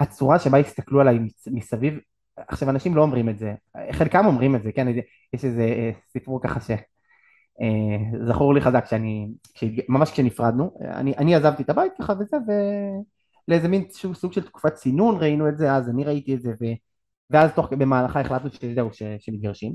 הצורה 0.00 0.38
שבה 0.38 0.58
הסתכלו 0.58 1.00
עליי 1.00 1.18
מסביב, 1.46 1.98
עכשיו 2.48 2.70
אנשים 2.70 2.96
לא 2.96 3.02
אומרים 3.02 3.28
את 3.28 3.38
זה, 3.38 3.54
חלקם 3.92 4.26
אומרים 4.26 4.56
את 4.56 4.62
זה, 4.62 4.72
כן, 4.72 4.86
יש 5.32 5.44
איזה 5.44 5.62
אה, 5.62 5.90
סיפור 6.12 6.42
ככה 6.42 6.60
שזכור 6.60 8.50
אה, 8.50 8.54
לי 8.54 8.60
חזק 8.60 8.86
שאני, 8.86 9.28
ממש 9.88 10.10
כשנפרדנו, 10.10 10.78
אני, 10.80 11.14
אני 11.18 11.34
עזבתי 11.34 11.62
את 11.62 11.70
הבית 11.70 11.92
ככה 11.98 12.12
וזה, 12.20 12.36
ולאיזה 13.48 13.68
מין 13.68 13.84
סוג 14.14 14.32
של 14.32 14.42
תקופת 14.44 14.74
צינון 14.74 15.16
ראינו 15.18 15.48
את 15.48 15.58
זה, 15.58 15.72
אז 15.72 15.88
אני 15.88 16.04
ראיתי 16.04 16.34
את 16.34 16.42
זה, 16.42 16.50
ו, 16.50 16.64
ואז 17.30 17.52
תוך 17.52 17.72
במהלכה 17.72 18.20
החלטנו 18.20 18.50
שזהו, 18.50 18.90
שמתגרשים, 19.18 19.74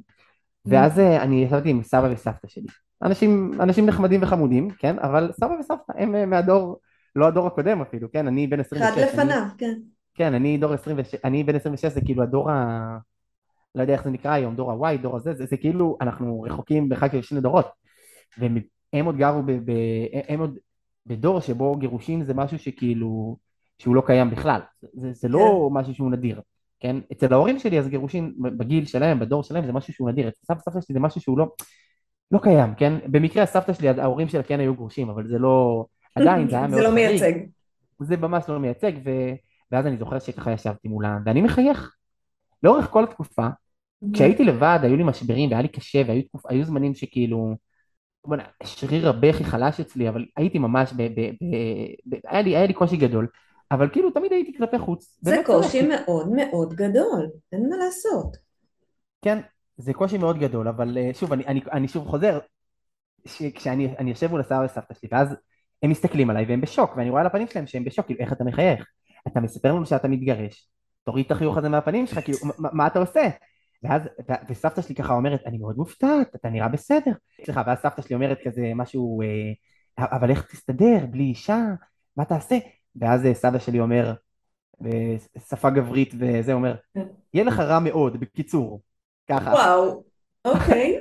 ואז 0.65 0.99
אה, 0.99 1.23
אני 1.23 1.43
ישבתי 1.43 1.69
עם 1.69 1.83
סבא 1.83 2.09
וסבתא 2.11 2.47
שלי, 2.47 2.67
אנשים, 3.03 3.51
אנשים 3.59 3.85
נחמדים 3.85 4.23
וחמודים, 4.23 4.69
כן, 4.69 4.99
אבל 4.99 5.31
סבא 5.31 5.53
וסבתא 5.59 5.93
הם 5.97 6.29
מהדור, 6.29 6.79
לא 7.15 7.27
הדור 7.27 7.47
הקודם 7.47 7.81
אפילו, 7.81 8.11
כן, 8.11 8.27
אני 8.27 8.47
בן 8.47 8.59
26. 8.59 8.83
אחד 8.83 9.01
לפניו, 9.01 9.41
אני, 9.41 9.49
כן. 9.57 9.73
כן, 10.13 10.33
אני 10.33 10.57
דור 10.57 10.73
26, 10.73 11.15
אני 11.23 11.43
בן 11.43 11.55
26 11.55 11.85
זה 11.85 12.01
כאילו 12.01 12.23
הדור 12.23 12.51
ה... 12.51 12.97
לא 13.75 13.81
יודע 13.81 13.93
איך 13.93 14.03
זה 14.03 14.09
נקרא 14.09 14.31
היום, 14.31 14.55
דור 14.55 14.87
ה-Y, 14.87 14.97
דור 14.97 15.17
הזה, 15.17 15.33
זה, 15.33 15.45
זה 15.45 15.57
כאילו, 15.57 15.97
אנחנו 16.01 16.41
רחוקים 16.41 16.89
בחג 16.89 17.11
של 17.11 17.21
שני 17.21 17.41
דורות. 17.41 17.67
והם 18.37 19.05
עוד 19.05 19.17
גרו, 19.17 19.43
ב, 19.43 19.51
ב, 19.51 19.71
הם 20.27 20.39
עוד 20.39 20.57
בדור 21.05 21.39
שבו 21.39 21.75
גירושים 21.75 22.23
זה 22.23 22.33
משהו 22.33 22.59
שכאילו, 22.59 23.37
שהוא 23.77 23.95
לא 23.95 24.03
קיים 24.05 24.29
בכלל. 24.29 24.61
זה, 24.93 25.13
זה 25.13 25.27
לא 25.27 25.69
כן. 25.69 25.79
משהו 25.79 25.93
שהוא 25.93 26.11
נדיר, 26.11 26.41
כן? 26.79 26.95
אצל 27.11 27.33
ההורים 27.33 27.59
שלי 27.59 27.79
אז 27.79 27.87
גירושים 27.87 28.33
בגיל 28.39 28.85
שלהם, 28.85 29.19
בדור 29.19 29.43
שלהם, 29.43 29.65
זה 29.65 29.71
משהו 29.71 29.93
שהוא 29.93 30.09
נדיר. 30.09 30.27
אצל 30.27 30.39
סבתא 30.45 30.61
סבתא 30.61 30.81
שלי 30.81 30.93
זה 30.93 30.99
משהו 30.99 31.21
שהוא 31.21 31.37
לא, 31.37 31.47
לא 32.31 32.39
קיים, 32.39 32.75
כן? 32.77 32.93
במקרה 33.05 33.43
הסבתא 33.43 33.73
שלי, 33.73 33.89
ההורים 33.89 34.27
שלה 34.27 34.43
כן 34.43 34.59
היו 34.59 34.75
גרושים, 34.75 35.09
אבל 35.09 35.27
זה 35.27 35.37
לא, 35.39 35.85
עדיין 36.15 36.49
זה 36.49 36.55
היה 36.55 36.67
מאוד 36.67 36.81
זה 36.81 36.87
לא 36.87 36.95
מייצג. 36.95 37.33
זה 37.99 38.17
ממש 38.17 38.43
לא 38.49 38.59
מייצג, 38.59 38.91
ו... 39.05 39.09
ואז 39.73 39.87
אני 39.87 39.97
זוכר 39.97 40.19
שככה 40.19 40.51
ישבתי 40.51 40.87
מולם, 40.87 41.21
ואני 41.25 41.41
מחייך. 41.41 41.95
לאורך 42.63 42.89
כל 42.89 43.03
התקופה, 43.03 43.47
כשהייתי 44.13 44.43
לבד, 44.43 44.79
היו 44.83 44.95
לי 44.95 45.03
משברים 45.03 45.49
והיה 45.49 45.61
לי 45.61 45.67
קשה, 45.67 46.01
והיו 46.07 46.65
זמנים 46.65 46.93
שכאילו, 46.93 47.55
שריר 48.63 49.09
הבכי 49.09 49.43
חלש 49.43 49.79
אצלי, 49.79 50.09
אבל 50.09 50.25
הייתי 50.37 50.59
ממש, 50.59 50.93
ב, 50.93 51.01
ב, 51.01 51.19
ב, 51.19 51.55
ב, 52.05 52.15
היה, 52.27 52.41
לי, 52.41 52.55
היה 52.55 52.67
לי 52.67 52.73
קושי 52.73 52.97
גדול, 52.97 53.27
אבל 53.71 53.89
כאילו 53.89 54.11
תמיד 54.11 54.31
הייתי 54.31 54.57
כלפי 54.57 54.79
חוץ. 54.79 55.17
זה 55.21 55.35
קושי 55.45 55.87
מאוד 55.87 56.31
מאוד 56.31 56.73
גדול, 56.73 57.29
אין 57.51 57.69
מה 57.69 57.75
לעשות. 57.85 58.37
כן, 59.21 59.39
זה 59.77 59.93
קושי 59.93 60.17
מאוד 60.17 60.39
גדול, 60.39 60.67
אבל 60.67 60.97
אה, 60.97 61.09
שוב, 61.13 61.33
אני, 61.33 61.45
אני, 61.45 61.61
אני 61.71 61.87
שוב 61.87 62.07
חוזר, 62.07 62.39
כשאני 63.55 64.09
יושב 64.09 64.31
מול 64.31 64.41
הסבא 64.41 64.63
וסבתא 64.65 64.93
שלי, 64.93 65.09
ואז 65.11 65.35
הם 65.83 65.89
מסתכלים 65.89 66.29
עליי 66.29 66.45
והם 66.45 66.61
בשוק, 66.61 66.97
ואני 66.97 67.09
רואה 67.09 67.21
על 67.21 67.27
הפנים 67.27 67.47
שלהם 67.47 67.67
שהם 67.67 67.83
בשוק, 67.83 68.05
כאילו, 68.05 68.19
איך 68.19 68.33
אתה 68.33 68.43
מחייך? 68.43 68.85
אתה 69.27 69.39
מספר 69.39 69.73
לנו 69.73 69.85
שאתה 69.85 70.07
מתגרש, 70.07 70.69
תוריד 71.03 71.25
את 71.25 71.31
החיוך 71.31 71.57
הזה 71.57 71.69
מהפנים 71.69 72.07
שלך, 72.07 72.19
כאילו, 72.23 72.37
מה, 72.59 72.69
מה 72.73 72.87
אתה 72.87 72.99
עושה? 72.99 73.29
ואז, 73.83 74.01
וסבתא 74.49 74.81
שלי 74.81 74.95
ככה 74.95 75.13
אומרת, 75.13 75.41
אני 75.45 75.57
מאוד 75.57 75.77
מופתעת, 75.77 76.35
אתה 76.35 76.49
נראה 76.49 76.67
בסדר. 76.67 77.11
סליחה, 77.45 77.63
ואז 77.67 77.77
סבתא 77.79 78.01
שלי 78.01 78.15
אומרת 78.15 78.37
כזה 78.43 78.71
משהו, 78.75 79.21
אה, 79.21 80.05
אבל 80.17 80.29
איך 80.29 80.51
תסתדר, 80.51 81.05
בלי 81.09 81.23
אישה, 81.23 81.59
מה 82.17 82.25
תעשה? 82.25 82.57
ואז 82.95 83.25
אה, 83.25 83.33
סבא 83.33 83.59
שלי 83.59 83.79
אומר, 83.79 84.13
בשפה 84.81 85.69
גברית 85.69 86.13
וזה 86.19 86.53
אומר, 86.53 86.75
יהיה 87.33 87.45
לך 87.45 87.59
רע 87.59 87.79
מאוד, 87.79 88.19
בקיצור, 88.19 88.81
ככה. 89.29 89.49
וואו, 89.49 90.03
אוקיי. 90.45 90.99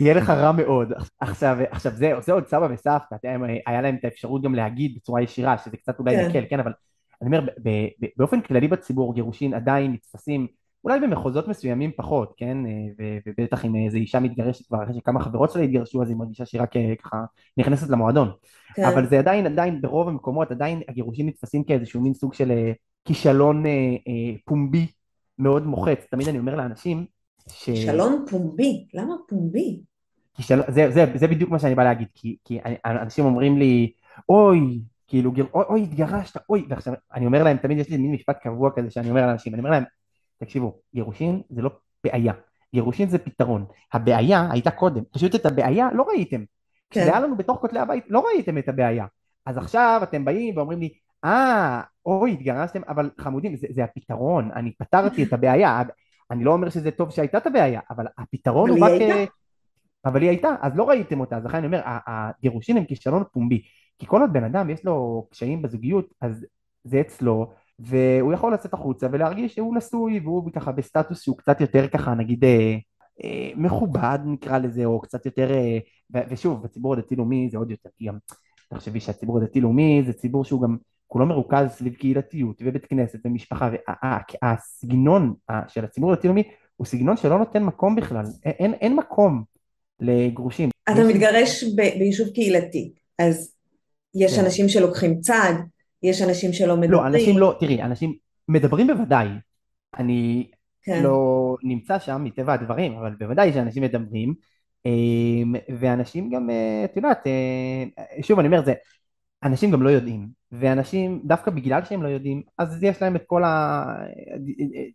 יהיה 0.00 0.14
לך 0.14 0.30
רע 0.30 0.52
מאוד. 0.52 0.92
עכשיו, 1.20 1.56
עכשיו 1.70 1.92
זה, 1.92 2.12
זה 2.20 2.32
עוד 2.32 2.46
סבא 2.46 2.68
וסבתא, 2.70 3.16
היה 3.66 3.82
להם 3.82 3.96
את 3.96 4.04
האפשרות 4.04 4.42
גם 4.42 4.54
להגיד 4.54 4.94
בצורה 4.96 5.22
ישירה, 5.22 5.58
שזה 5.58 5.76
קצת 5.76 5.98
אולי 5.98 6.16
כן. 6.16 6.28
נקל, 6.28 6.44
כן, 6.50 6.60
אבל 6.60 6.72
אני 7.22 7.36
אומר, 7.36 7.52
באופן 8.16 8.40
כללי 8.40 8.68
בציבור 8.68 9.14
גירושין 9.14 9.54
עדיין 9.54 9.92
נתפסים, 9.92 10.46
אולי 10.84 11.00
במחוזות 11.00 11.48
מסוימים 11.48 11.90
פחות, 11.96 12.34
כן, 12.36 12.58
ובטח 13.26 13.64
אם 13.64 13.76
איזו 13.76 13.96
אישה 13.96 14.20
מתגרשת 14.20 14.66
כבר 14.66 14.82
אחרי 14.84 14.94
שכמה 14.94 15.20
חברות 15.20 15.50
שלה 15.50 15.62
התגרשו, 15.62 16.02
אז 16.02 16.08
היא 16.08 16.16
מרגישה 16.16 16.46
שהיא 16.46 16.62
רק 16.62 16.76
אה, 16.76 16.94
ככה 17.02 17.24
נכנסת 17.56 17.88
למועדון. 17.90 18.30
כן. 18.74 18.84
אבל 18.84 19.06
זה 19.08 19.18
עדיין, 19.18 19.46
עדיין 19.46 19.80
ברוב 19.80 20.08
המקומות, 20.08 20.50
עדיין 20.50 20.82
הגירושין 20.88 21.26
נתפסים 21.26 21.64
כאיזשהו 21.64 22.00
מין 22.00 22.14
סוג 22.14 22.34
של 22.34 22.50
אה, 22.50 22.72
כישלון 23.04 23.66
אה, 23.66 23.70
אה, 24.08 24.36
פומבי 24.44 24.86
מאוד 25.38 25.66
מוחץ. 25.66 26.06
תמיד 26.10 26.28
אני 26.28 26.38
אומר 26.38 26.54
לאנשים 26.54 27.06
ש... 27.48 27.64
כישלון 27.64 28.24
פומבי? 28.30 28.86
למה 28.94 29.14
פומבי? 29.28 29.80
כישל... 30.34 30.60
זה, 30.68 30.90
זה, 30.90 31.04
זה 31.14 31.26
בדיוק 31.26 31.50
מה 31.50 31.58
שאני 31.58 31.74
בא 31.74 31.84
להגיד, 31.84 32.08
כי, 32.14 32.36
כי 32.44 32.58
אנשים 32.84 33.24
אומרים 33.24 33.58
לי, 33.58 33.92
אוי, 34.28 34.80
כאילו, 35.12 35.32
גיר... 35.32 35.46
אוי, 35.54 35.64
אוי, 35.68 35.82
התגרשת, 35.82 36.40
אוי, 36.48 36.66
ועכשיו, 36.68 36.94
אני 37.14 37.26
אומר 37.26 37.42
להם, 37.42 37.56
תמיד 37.56 37.78
יש 37.78 37.88
לי 37.88 37.96
מין 37.96 38.12
משפט 38.12 38.38
קבוע 38.42 38.70
כזה 38.76 38.90
שאני 38.90 39.10
אומר 39.10 39.26
לאנשים, 39.26 39.54
אני 39.54 39.60
אומר 39.60 39.70
להם, 39.70 39.84
תקשיבו, 40.38 40.78
גירושין 40.94 41.42
זה 41.50 41.62
לא 41.62 41.70
בעיה, 42.04 42.32
גירושין 42.74 43.08
זה 43.08 43.18
פתרון. 43.18 43.64
הבעיה 43.92 44.48
הייתה 44.50 44.70
קודם, 44.70 45.02
פשוט 45.12 45.34
את 45.34 45.46
הבעיה 45.46 45.88
לא 45.94 46.02
ראיתם. 46.02 46.38
כן. 46.38 46.44
כשזה 46.90 47.10
היה 47.10 47.20
לנו 47.20 47.36
בתוך 47.36 47.58
כותלי 47.60 47.78
הבית, 47.78 48.04
לא 48.08 48.24
ראיתם 48.26 48.58
את 48.58 48.68
הבעיה. 48.68 49.06
אז 49.46 49.58
עכשיו 49.58 50.00
אתם 50.02 50.24
באים 50.24 50.56
ואומרים 50.56 50.80
לי, 50.80 50.92
אה, 51.24 51.80
אוי, 52.06 52.32
התגרשתם, 52.32 52.80
אבל 52.88 53.10
חמודים, 53.20 53.56
זה, 53.56 53.66
זה 53.70 53.84
הפתרון, 53.84 54.50
אני 54.54 54.72
פתרתי 54.78 55.22
את 55.22 55.32
הבעיה. 55.32 55.82
אני 56.30 56.44
לא 56.44 56.52
אומר 56.52 56.70
שזה 56.70 56.90
טוב 56.90 57.10
שהייתה 57.10 57.38
את 57.38 57.46
הבעיה, 57.46 57.80
אבל 57.90 58.06
הפתרון 58.18 58.70
הוא 58.70 58.78
רק... 58.84 58.90
הייתה. 58.90 59.32
אבל 60.04 60.22
היא 60.22 60.28
הייתה, 60.30 60.48
אז 60.62 60.72
לא 60.76 60.88
ראיתם 60.88 61.20
אותה, 61.20 61.36
אז 61.36 61.44
לכן 61.44 61.56
אני 61.56 61.66
אומר, 61.66 61.80
הגירושין 61.84 62.76
הם 62.76 62.84
כישלון 62.84 63.24
פומבי, 63.32 63.62
כי 63.98 64.06
כל 64.06 64.20
עוד 64.20 64.32
בן 64.32 64.44
אדם 64.44 64.70
יש 64.70 64.84
לו 64.84 65.26
קשיים 65.30 65.62
בזוגיות, 65.62 66.14
אז 66.20 66.46
זה 66.84 67.00
אצלו, 67.00 67.52
והוא 67.78 68.32
יכול 68.32 68.54
לצאת 68.54 68.74
החוצה 68.74 69.06
ולהרגיש 69.12 69.54
שהוא 69.54 69.76
נשוי, 69.76 70.20
והוא 70.20 70.50
ככה 70.52 70.72
בסטטוס 70.72 71.22
שהוא 71.22 71.38
קצת 71.38 71.60
יותר 71.60 71.88
ככה, 71.88 72.14
נגיד, 72.14 72.44
אה, 72.44 72.76
אה, 73.24 73.50
מכובד 73.56 74.18
נקרא 74.24 74.58
לזה, 74.58 74.84
או 74.84 75.00
קצת 75.00 75.26
יותר, 75.26 75.52
אה, 75.52 75.78
ושוב, 76.28 76.62
בציבור 76.62 76.94
הדתי-לאומי 76.94 77.48
זה 77.50 77.58
עוד 77.58 77.70
יותר, 77.70 77.88
כי 77.96 78.04
גם, 78.04 78.18
תחשבי 78.68 79.00
שהציבור 79.00 79.38
הדתי-לאומי 79.38 80.02
זה 80.06 80.12
ציבור 80.12 80.44
שהוא 80.44 80.62
גם 80.62 80.76
כולו 81.06 81.26
מרוכז 81.26 81.68
סביב 81.68 81.94
קהילתיות 81.94 82.62
ובית 82.64 82.86
כנסת 82.86 83.18
ומשפחה 83.24 83.70
והסגנון 84.42 85.34
של 85.68 85.84
הציבור 85.84 86.12
הדתי-לאומי 86.12 86.42
הוא 86.76 86.86
סגנון 86.86 87.16
שלא 87.16 87.38
נותן 87.38 87.62
מקום 87.62 87.96
בכלל, 87.96 88.24
אין, 88.44 88.74
אין 88.74 88.96
מקום 88.96 89.44
לגרושים. 90.00 90.68
אתה 90.92 91.04
מתגרש 91.08 91.64
ביישוב 91.64 92.28
קהילתי, 92.28 92.92
אז 93.18 93.51
יש 94.14 94.36
כן. 94.36 94.44
אנשים 94.44 94.68
שלוקחים 94.68 95.20
צעד, 95.20 95.56
יש 96.02 96.22
אנשים 96.22 96.52
שלא 96.52 96.76
מדברים. 96.76 96.90
לא, 96.90 97.06
אנשים 97.06 97.38
לא, 97.38 97.56
תראי, 97.60 97.82
אנשים 97.82 98.14
מדברים 98.48 98.86
בוודאי. 98.86 99.28
אני 99.98 100.50
כן. 100.82 101.02
לא 101.02 101.56
נמצא 101.62 101.98
שם 101.98 102.24
מטבע 102.24 102.52
הדברים, 102.52 102.92
אבל 102.92 103.14
בוודאי 103.18 103.52
שאנשים 103.52 103.82
מדברים, 103.82 104.34
אמ, 104.86 105.54
ואנשים 105.78 106.30
גם, 106.30 106.50
אה, 106.50 106.84
את 106.84 106.96
יודעת, 106.96 107.26
אה, 107.26 108.22
שוב 108.22 108.38
אני 108.38 108.48
אומר, 108.48 108.64
זה, 108.64 108.74
אנשים 109.42 109.70
גם 109.70 109.82
לא 109.82 109.88
יודעים, 109.88 110.28
ואנשים, 110.52 111.22
דווקא 111.24 111.50
בגלל 111.50 111.84
שהם 111.84 112.02
לא 112.02 112.08
יודעים, 112.08 112.42
אז 112.58 112.82
יש 112.82 113.02
להם 113.02 113.16
את 113.16 113.22
כל 113.26 113.42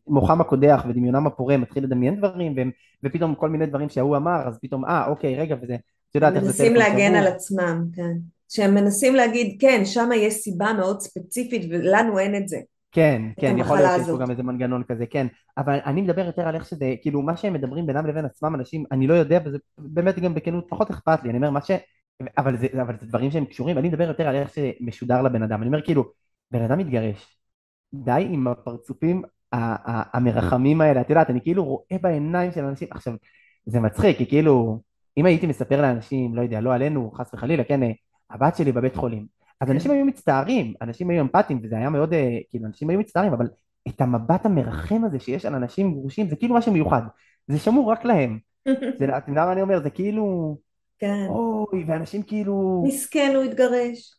המוחם 0.07 0.41
הקודח 0.41 0.86
ודמיונם 0.89 1.27
הפורה 1.27 1.57
מתחיל 1.57 1.83
לדמיין 1.83 2.15
דברים, 2.15 2.53
והם, 2.57 2.71
ופתאום 3.03 3.36
כל 3.36 3.50
מיני 3.50 3.65
דברים 3.65 3.89
שההוא 3.89 4.17
אמר, 4.17 4.47
אז 4.47 4.59
פתאום, 4.62 4.86
אה, 4.86 5.07
אוקיי, 5.07 5.36
רגע, 5.36 5.55
וזה, 5.62 5.75
את 6.09 6.15
יודעת 6.15 6.33
איך 6.33 6.43
זה... 6.43 6.47
מנסים 6.47 6.75
להגן 6.75 7.15
על 7.15 7.27
עצמם, 7.27 7.86
כן. 7.95 8.17
שהם 8.50 8.75
מנסים 8.75 9.16
להגיד, 9.16 9.58
כן, 9.60 9.86
שם 9.86 10.10
יש 10.16 10.34
סיבה 10.34 10.74
מאוד 10.74 11.01
ספציפית 11.01 11.62
ולנו 11.70 12.20
אין 12.20 12.36
את 12.36 12.48
זה. 12.48 12.58
כן, 12.92 13.22
כן, 13.39 13.56
יכול 13.58 13.77
להיות 13.77 13.92
שיש 13.98 14.10
פה 14.10 14.18
גם 14.18 14.32
איזה 14.32 14.44
מנגנון 14.44 14.84
כזה, 14.84 15.06
כן, 15.06 15.27
אבל 15.58 15.80
אני 15.86 16.01
מדבר 16.01 16.25
יותר 16.25 16.48
על 16.48 16.56
איך 16.56 16.66
שזה, 16.66 16.96
כאילו 17.01 17.22
מה 17.22 17.38
שהם 17.38 17.54
מדברים 17.54 17.86
בינם 17.86 18.06
לבין 18.06 18.25
עצמם 18.25 18.56
אנשים, 18.56 18.84
אני 18.92 19.08
לא 19.08 19.13
יודע, 19.13 19.39
וזה 19.46 19.58
באמת 19.77 20.20
גם 20.20 20.34
בכנות 20.34 20.66
פחות 20.70 20.89
אכפת 20.89 21.24
לי, 21.24 21.30
אני 21.30 21.38
אומר 21.38 21.50
מה 21.50 21.62
ש... 21.62 21.72
אבל 22.38 22.58
זה, 22.58 22.68
אבל 22.82 22.96
זה 23.00 23.08
דברים 23.08 23.32
שהם 23.32 23.46
קשורים, 23.46 23.75
ואני 23.75 23.88
מדבר 23.88 24.08
יותר 24.08 24.27
על 24.27 24.36
איך 24.36 24.54
שמשודר 24.54 25.22
לבן 25.22 25.44
אדם, 25.44 25.62
אני 25.62 25.68
אומר 25.68 25.82
כאילו, 25.82 26.04
בן 26.51 26.62
אדם 26.62 26.77
מתגרש, 26.77 27.38
די 27.94 28.27
עם 28.30 28.48
הפרצופים 28.48 29.24
המרחמים 30.13 30.82
האלה, 30.82 31.01
את 31.01 31.10
יודעת, 31.10 31.30
אני 31.30 31.42
כאילו 31.42 31.66
רואה 31.66 31.98
בעיניים 32.01 32.51
של 32.51 32.63
אנשים, 32.66 32.88
עכשיו, 32.92 33.13
זה 33.66 33.80
מצחיק, 33.80 34.18
כי 34.18 34.25
כאילו, 34.25 34.82
אם 35.18 35.25
הייתי 35.25 35.48
מספר 35.48 35.82
לאנשים, 35.82 36.36
לא 36.36 36.42
יודע, 36.42 36.62
לא 36.62 36.74
עלינו, 36.74 37.12
חס 37.12 37.34
וחלילה, 37.34 37.63
כן, 37.63 37.80
הבת 38.29 38.55
שלי 38.55 38.72
בבית 38.72 38.96
חולים, 38.96 39.25
אז 39.62 39.72
אנשים 39.72 39.91
היו 39.91 40.05
מצטערים, 40.05 40.74
אנשים 40.81 41.10
היו 41.10 41.22
אמפתיים, 41.22 41.60
וזה 41.63 41.77
היה 41.77 41.89
מאוד, 41.89 42.13
אה, 42.13 42.38
כאילו, 42.50 42.65
אנשים 42.65 42.89
היו 42.89 43.00
מצטערים, 43.00 43.34
אבל 43.34 43.48
את 43.88 44.01
המבט 44.01 44.46
המרחם 44.46 45.03
הזה 45.05 45.19
שיש 45.19 45.46
על 45.46 45.55
אנשים 45.55 45.93
גרושים, 45.93 46.29
זה 46.29 46.36
כאילו 46.36 46.55
משהו 46.55 46.72
מיוחד, 46.72 47.01
זה 47.48 47.60
שמור 47.60 47.91
רק 47.91 48.05
להם. 48.05 48.39
זה, 49.00 49.17
אתם 49.17 49.31
יודעים 49.31 49.36
מה 49.36 49.51
אני 49.51 49.62
אומר? 49.62 49.84
זה 49.84 49.89
כאילו... 49.89 50.57
כן. 51.00 51.25
אוי, 51.29 51.84
ואנשים 51.88 52.24
כאילו... 52.24 52.84
מסכן, 52.88 53.31
הוא 53.36 53.43
התגרש. 53.43 54.13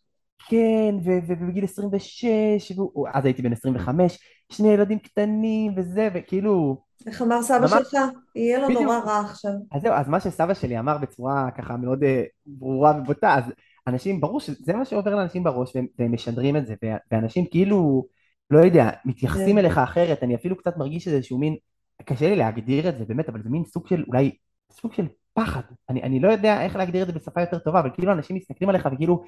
כן, 0.49 0.95
ובגיל 1.05 1.65
26, 1.65 2.73
והוא, 2.77 3.09
אז 3.13 3.25
הייתי 3.25 3.43
בן 3.43 3.53
25, 3.53 4.19
שני 4.53 4.69
ילדים 4.69 4.99
קטנים 4.99 5.73
וזה, 5.77 6.09
וכאילו... 6.15 6.77
איך 7.07 7.23
אמר 7.23 7.43
סבא 7.43 7.61
ממש... 7.61 7.71
שלך? 7.71 7.97
יהיה 8.37 8.59
לו 8.59 8.65
בדיוק. 8.65 8.83
נורא 8.83 8.99
רע 8.99 9.21
עכשיו. 9.21 9.53
אז 9.73 9.83
זהו, 9.83 9.93
אז 9.93 10.09
מה 10.09 10.21
שסבא 10.21 10.55
שלי 10.55 10.79
אמר 10.79 10.99
בצורה 10.99 11.51
ככה 11.59 11.77
מאוד 11.77 12.03
uh, 12.03 12.07
ברורה 12.47 12.99
ובוטה, 12.99 13.35
אז 13.35 13.45
אנשים, 13.89 14.21
ברור 14.21 14.41
שזה 14.41 14.73
מה 14.73 14.85
שעובר 14.85 15.15
לאנשים 15.15 15.45
בראש, 15.45 15.77
והם, 15.77 15.87
והם 15.99 16.13
משדרים 16.13 16.57
את 16.57 16.67
זה, 16.67 16.75
ואנשים 17.11 17.47
כאילו, 17.47 18.07
לא 18.51 18.59
יודע, 18.59 18.91
מתייחסים 19.05 19.53
כן. 19.53 19.59
אליך 19.59 19.79
אחרת, 19.79 20.23
אני 20.23 20.35
אפילו 20.35 20.57
קצת 20.57 20.77
מרגיש 20.77 21.05
שזה 21.05 21.17
איזשהו 21.17 21.39
מין, 21.39 21.57
קשה 22.05 22.29
לי 22.29 22.37
להגדיר 22.37 22.89
את 22.89 22.99
זה, 22.99 23.05
באמת, 23.05 23.29
אבל 23.29 23.43
זה 23.43 23.51
מין 23.51 23.65
סוג 23.65 23.87
של, 23.87 24.05
אולי, 24.09 24.31
סוג 24.73 24.93
של 24.93 25.07
פחד. 25.33 25.61
אני, 25.89 26.03
אני 26.03 26.21
לא 26.21 26.29
יודע 26.29 26.63
איך 26.63 26.77
להגדיר 26.77 27.03
את 27.03 27.07
זה 27.07 27.13
בשפה 27.13 27.41
יותר 27.41 27.59
טובה, 27.59 27.81
אבל 27.81 27.91
כאילו 27.95 28.13
אנשים 28.13 28.37
מסתכלים 28.37 28.71
עליך 28.71 28.89
וכאילו 28.93 29.25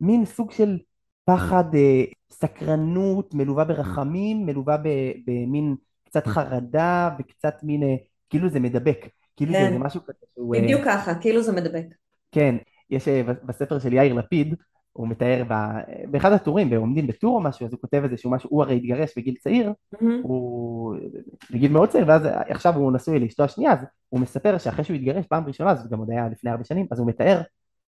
מין 0.00 0.24
סוג 0.24 0.50
של 0.50 0.78
פחד, 1.24 1.74
אה, 1.74 2.04
סקרנות, 2.32 3.34
מלווה 3.34 3.64
ברחמים, 3.64 4.46
מלווה 4.46 4.76
במין 5.26 5.76
קצת 6.04 6.26
חרדה 6.26 7.10
וקצת 7.18 7.54
מין, 7.62 7.82
אה, 7.82 7.94
כאילו 8.30 8.48
זה 8.48 8.60
מדבק. 8.60 9.08
כאילו 9.36 9.52
כן. 9.52 9.64
זה, 9.64 9.72
זה 9.72 9.78
משהו 9.78 10.00
כזה 10.00 10.26
שהוא... 10.34 10.54
אה, 10.54 10.60
בדיוק 10.60 10.82
ככה, 10.84 11.14
כאילו 11.14 11.42
זה 11.42 11.52
מדבק. 11.52 11.86
כן, 12.32 12.56
יש 12.90 13.08
אה, 13.08 13.22
בספר 13.44 13.78
של 13.78 13.92
יאיר 13.92 14.14
לפיד, 14.14 14.54
הוא 14.92 15.08
מתאר 15.08 15.42
באחד 16.10 16.32
הטורים, 16.32 16.72
ועומדים 16.72 17.06
בטור 17.06 17.36
או 17.36 17.40
משהו, 17.40 17.66
אז 17.66 17.72
הוא 17.72 17.80
כותב 17.80 18.00
איזה 18.04 18.16
שהוא 18.16 18.32
משהו, 18.32 18.50
הוא 18.52 18.62
הרי 18.62 18.76
התגרש 18.76 19.12
בגיל 19.18 19.34
צעיר, 19.34 19.72
mm-hmm. 19.94 20.04
הוא 20.22 20.96
בגיל 21.50 21.72
מאוד 21.72 21.88
צעיר, 21.88 22.04
ואז 22.08 22.22
עכשיו 22.48 22.76
הוא 22.76 22.92
נשוי 22.92 23.18
לאשתו 23.18 23.44
השנייה, 23.44 23.72
אז 23.72 23.78
הוא 24.08 24.20
מספר 24.20 24.58
שאחרי 24.58 24.84
שהוא 24.84 24.94
התגרש 24.94 25.26
פעם 25.26 25.46
ראשונה, 25.46 25.74
זה 25.74 25.88
גם 25.88 25.98
עוד 25.98 26.10
היה 26.10 26.28
לפני 26.28 26.50
הרבה 26.50 26.64
שנים, 26.64 26.86
אז 26.90 26.98
הוא 26.98 27.08
מתאר, 27.08 27.40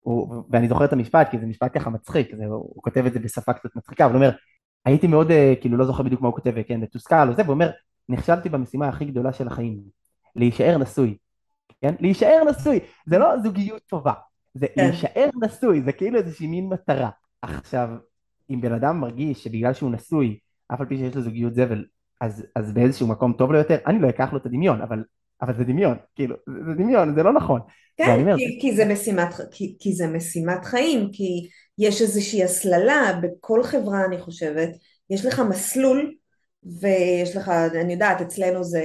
הוא, 0.00 0.45
ואני 0.50 0.69
זוכר 0.69 0.85
את 0.85 0.93
המשפט, 0.93 1.31
כי 1.31 1.38
זה 1.38 1.47
משפט 1.47 1.78
ככה 1.78 1.90
מצחיק, 1.90 2.37
זה, 2.37 2.45
הוא 2.45 2.83
כותב 2.83 3.07
את 3.07 3.12
זה 3.12 3.19
בשפה 3.19 3.52
קצת 3.52 3.76
מצחיקה, 3.76 4.05
אבל 4.05 4.14
הוא 4.14 4.23
אומר, 4.23 4.37
הייתי 4.85 5.07
מאוד, 5.07 5.31
אה, 5.31 5.55
כאילו 5.61 5.76
לא 5.76 5.85
זוכר 5.85 6.02
בדיוק 6.02 6.21
מה 6.21 6.28
הוא 6.28 6.35
כותב, 6.35 6.62
כן, 6.62 6.81
מתוסכל 6.81 7.28
או 7.28 7.35
זה, 7.35 7.43
והוא 7.43 7.55
אומר, 7.55 7.71
נכשלתי 8.09 8.49
במשימה 8.49 8.88
הכי 8.88 9.05
גדולה 9.05 9.33
של 9.33 9.47
החיים, 9.47 9.81
להישאר 10.37 10.78
נשוי, 10.78 11.17
כן? 11.81 11.95
להישאר 12.00 12.43
נשוי, 12.50 12.81
זה 13.07 13.19
לא 13.19 13.38
זוגיות 13.38 13.83
טובה, 13.88 14.12
זה 14.55 14.67
כן. 14.75 14.85
להישאר 14.85 15.28
נשוי, 15.43 15.83
זה 15.83 15.93
כאילו 15.93 16.19
איזושהי 16.19 16.47
מין 16.47 16.69
מטרה. 16.69 17.11
עכשיו, 17.43 17.88
אם 18.50 18.61
בן 18.61 18.73
אדם 18.73 19.00
מרגיש 19.00 19.45
שבגלל 19.45 19.73
שהוא 19.73 19.90
נשוי, 19.90 20.38
אף 20.75 20.81
על 20.81 20.87
פי 20.87 20.97
שיש 20.97 21.17
לו 21.17 21.23
זוגיות 21.23 21.55
זבל, 21.55 21.85
אז, 22.21 22.47
אז 22.57 22.73
באיזשהו 22.73 23.07
מקום 23.07 23.33
טוב 23.33 23.52
לו 23.52 23.59
יותר, 23.59 23.78
אני 23.87 24.00
לא 24.00 24.09
אקח 24.09 24.33
לו 24.33 24.38
את 24.38 24.47
הדמיון, 24.47 24.83
אבל, 24.83 25.05
אבל 25.43 25.57
זה 25.57 25.64
דמיון, 25.64 25.97
כאילו, 26.14 26.37
זה, 26.47 26.64
זה 26.67 26.83
דמיון, 26.83 27.14
זה 27.14 27.23
לא 27.23 27.33
נכון. 27.33 27.61
כן, 27.97 28.21
אומר, 28.21 28.37
כי, 28.37 28.59
כי, 28.61 28.76
זה 28.76 28.85
משימת, 28.85 29.35
כי, 29.50 29.76
כי 29.81 29.93
זה 29.93 30.07
משימת 30.07 30.64
חיים, 30.64 31.09
כי 31.12 31.49
יש 31.78 32.02
איזושהי 32.02 32.45
הסללה 32.45 33.21
בכל 33.23 33.62
חברה, 33.62 34.05
אני 34.05 34.19
חושבת, 34.19 34.69
יש 35.11 35.26
לך 35.26 35.43
מסלול 35.50 36.14
ויש 36.81 37.37
לך, 37.37 37.49
אני 37.49 37.93
יודעת, 37.93 38.21
אצלנו 38.21 38.64
זה 38.64 38.83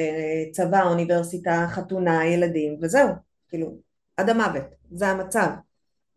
צבא, 0.51 0.84
אוניברסיטה, 0.84 1.65
חתונה, 1.70 2.25
ילדים, 2.25 2.77
וזהו, 2.82 3.10
כאילו, 3.50 3.77
עד 4.17 4.29
המוות, 4.29 4.63
זה 4.91 5.08
המצב. 5.08 5.48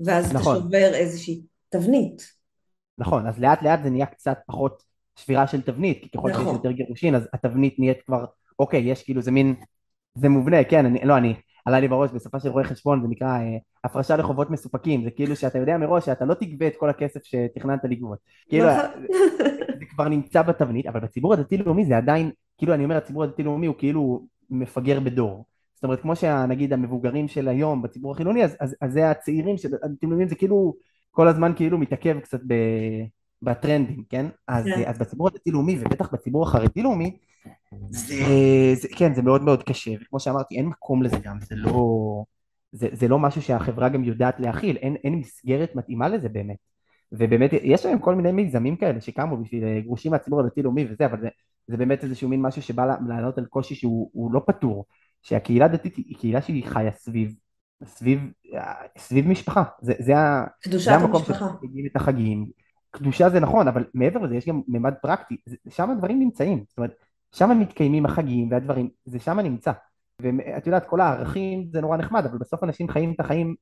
ואז 0.01 0.31
אתה 0.31 0.39
נכון, 0.39 0.57
שובר 0.57 0.95
איזושהי 0.95 1.43
תבנית. 1.69 2.23
נכון, 2.99 3.27
אז 3.27 3.39
לאט 3.39 3.63
לאט 3.63 3.83
זה 3.83 3.91
נהיה 3.91 4.07
קצת 4.07 4.39
פחות 4.47 4.83
שבירה 5.17 5.47
של 5.47 5.61
תבנית, 5.61 6.03
כי 6.03 6.09
ככל 6.09 6.33
שיש 6.33 6.41
נכון. 6.41 6.55
יותר 6.55 6.71
גירושין, 6.71 7.15
אז 7.15 7.29
התבנית 7.33 7.79
נהיית 7.79 8.03
כבר, 8.03 8.25
אוקיי, 8.59 8.81
יש 8.81 9.03
כאילו, 9.03 9.23
זה 9.23 9.31
מין, 9.31 9.55
זה 10.15 10.29
מובנה, 10.29 10.65
כן, 10.65 10.87
אני, 10.87 11.01
לא, 11.05 11.17
אני, 11.17 11.35
עלה 11.65 11.81
לי 11.81 11.89
בראש 11.89 12.11
בשפה 12.11 12.41
של 12.41 12.49
רואי 12.49 12.65
חשבון, 12.65 13.03
זה 13.03 13.09
נקרא 13.09 13.29
אה, 13.29 13.57
הפרשה 13.85 14.17
לחובות 14.17 14.51
מסופקים, 14.51 15.05
זה 15.05 15.11
כאילו 15.11 15.37
שאתה 15.37 15.59
יודע 15.59 15.79
מראש 15.79 16.07
שאתה 16.07 16.25
לא 16.25 16.35
תגבה 16.35 16.67
את 16.67 16.77
כל 16.77 16.91
הכסף 16.91 17.25
שתכננת 17.25 17.85
לגבות. 17.85 18.19
כאילו, 18.49 18.67
נכון. 18.71 19.07
זה 19.79 19.85
כבר 19.91 20.09
נמצא 20.09 20.43
בתבנית, 20.43 20.87
אבל 20.87 21.01
בציבור 21.01 21.33
הדתי-לאומי 21.33 21.85
זה 21.85 21.97
עדיין, 21.97 22.31
כאילו 22.59 22.75
אני 22.75 22.85
אומר, 22.85 22.97
הציבור 22.97 23.25
הדתי-לאומי 23.25 23.67
הוא 23.67 23.75
כאילו 23.79 24.27
מפגר 24.51 25.01
בדור. 25.01 25.45
זאת 25.77 25.85
אומרת, 25.85 26.01
כמו 26.01 26.17
שנגיד 26.17 26.73
המבוגרים 26.73 27.29
של 27.29 27.49
היום 27.49 27.83
בציבור 27.83 28.13
החילוני, 28.13 28.45
אז, 28.45 28.57
אז, 28.61 28.77
אז 28.81 28.93
זה 28.93 29.11
הצעירים 29.11 29.59
של 29.59 29.69
הדתיים-לאומיים, 29.83 30.29
זה 30.29 30.35
כאילו 30.35 30.75
כל 31.11 31.29
הזמן 31.29 31.53
כאילו 31.57 31.79
מתעכב 31.79 32.21
קצת 32.21 32.41
ב, 32.47 32.55
בטרנדים, 33.43 34.05
כן? 34.09 34.27
אז, 34.49 34.65
כן. 34.65 34.83
אז 34.87 34.99
בציבור 34.99 35.29
הדתי-לאומי, 35.29 35.79
ובטח 35.81 36.13
בציבור 36.13 36.43
החרדי-לאומי, 36.43 37.17
זה, 37.91 38.15
זה, 38.75 38.89
כן, 38.97 39.15
זה 39.15 39.23
מאוד 39.23 39.43
מאוד 39.43 39.63
קשה, 39.63 39.91
וכמו 40.03 40.21
שאמרתי, 40.21 40.57
אין 40.57 40.67
מקום 40.67 41.03
לזה 41.03 41.17
גם, 41.23 41.41
זה 41.41 41.55
לא, 41.57 41.85
זה, 42.73 42.89
זה 42.93 43.09
לא 43.09 43.19
משהו 43.19 43.43
שהחברה 43.43 43.89
גם 43.89 44.05
יודעת 44.05 44.41
להכיל, 44.41 44.77
אין, 44.77 44.97
אין 45.05 45.15
מסגרת 45.15 45.75
מתאימה 45.75 46.09
לזה 46.09 46.29
באמת. 46.29 46.57
ובאמת 47.13 47.51
יש 47.53 47.87
היום 47.87 47.99
כל 47.99 48.15
מיני 48.15 48.33
מיזמים 48.33 48.77
כאלה 48.77 49.01
שקמו 49.01 49.37
בשביל 49.37 49.65
אה, 49.65 49.81
גרושים 49.81 50.13
מהציבור 50.13 50.41
הדתי-לאומי 50.41 50.85
וזה, 50.91 51.07
אבל 51.07 51.21
זה, 51.21 51.29
זה 51.67 51.77
באמת 51.77 52.05
איזשהו 52.05 52.29
מין 52.29 52.43
משהו 52.43 52.63
שבא 52.63 52.97
לענות 53.09 53.39
על 53.39 53.45
קושי 53.45 53.75
שהוא 53.75 54.33
לא 54.33 54.41
פתור, 54.47 54.85
שהקהילה 55.27 55.65
הדתית 55.65 55.97
היא 55.97 56.17
קהילה 56.17 56.43
שהיא 56.43 56.65
חיה 56.67 56.93
סביב, 56.93 57.35
סביב, 57.85 58.21
סביב 58.99 59.29
משפחה, 59.29 59.63
זה, 59.81 59.93
זה, 59.99 60.15
קדושת 60.63 60.85
זה 60.85 60.95
המקום. 60.95 61.23
שמגיעים 61.25 61.87
את 61.87 61.97
החגים, 61.97 62.47
קדושה 62.91 63.31
זה 63.31 63.41
נכון, 63.41 63.69
אבל 63.69 63.85
מעבר 63.95 64.21
לזה 64.21 64.37
יש 64.37 64.49
גם 64.49 64.61
ממד 64.69 64.95
פרקטי, 65.03 65.37
שם 65.69 65.91
הדברים 65.91 66.21
נמצאים, 66.21 66.65
זאת 66.69 66.79
אומרת, 66.79 66.95
שם 67.35 67.61
מתקיימים 67.61 68.07
החגים 68.07 68.51
והדברים, 68.51 68.89
זה 69.05 69.19
שם 69.19 69.41
נמצא. 69.41 69.73
ואת 70.23 70.67
יודעת, 70.67 70.87
כל 70.87 71.01
הערכים 71.01 71.69
זה 71.73 71.81
נורא 71.81 71.97
נחמד, 71.97 72.27
אבל 72.27 72.39
בסוף 72.39 72.65
אנשים 72.65 72.89
חיים 72.89 73.13
את 73.13 73.21
החיים 73.21 73.55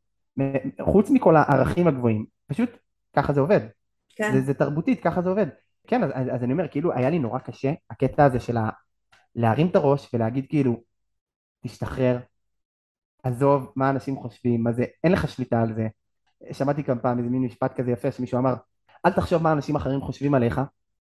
חוץ 0.80 1.10
מכל 1.10 1.36
הערכים 1.36 1.86
הגבוהים, 1.86 2.26
פשוט 2.46 2.70
ככה 3.16 3.32
זה 3.32 3.40
עובד. 3.40 3.60
כן. 4.16 4.32
זה, 4.32 4.40
זה 4.40 4.54
תרבותית, 4.54 5.02
ככה 5.02 5.22
זה 5.22 5.28
עובד. 5.28 5.46
כן, 5.86 6.04
אז, 6.04 6.10
אז, 6.14 6.26
אז 6.34 6.42
אני 6.42 6.52
אומר, 6.52 6.68
כאילו, 6.68 6.92
היה 6.92 7.10
לי 7.10 7.18
נורא 7.18 7.38
קשה, 7.38 7.72
הקטע 7.90 8.24
הזה 8.24 8.40
של 8.40 8.56
ה... 8.56 8.70
להרים 9.34 9.66
את 9.66 9.76
הראש 9.76 10.08
ולהגיד 10.14 10.46
כאילו, 10.48 10.93
תשתחרר, 11.66 12.18
עזוב 13.22 13.72
מה 13.76 13.90
אנשים 13.90 14.16
חושבים, 14.16 14.62
מה 14.62 14.72
זה, 14.72 14.84
אין 15.04 15.12
לך 15.12 15.28
שליטה 15.28 15.62
על 15.62 15.74
זה. 15.74 15.88
שמעתי 16.52 16.84
כמה 16.84 17.00
פעם 17.00 17.18
איזה 17.18 17.30
מין 17.30 17.42
משפט 17.42 17.76
כזה 17.76 17.90
יפה 17.90 18.12
שמישהו 18.12 18.38
אמר, 18.38 18.54
אל 19.06 19.12
תחשוב 19.12 19.42
מה 19.42 19.52
אנשים 19.52 19.76
אחרים 19.76 20.00
חושבים 20.00 20.34
עליך, 20.34 20.60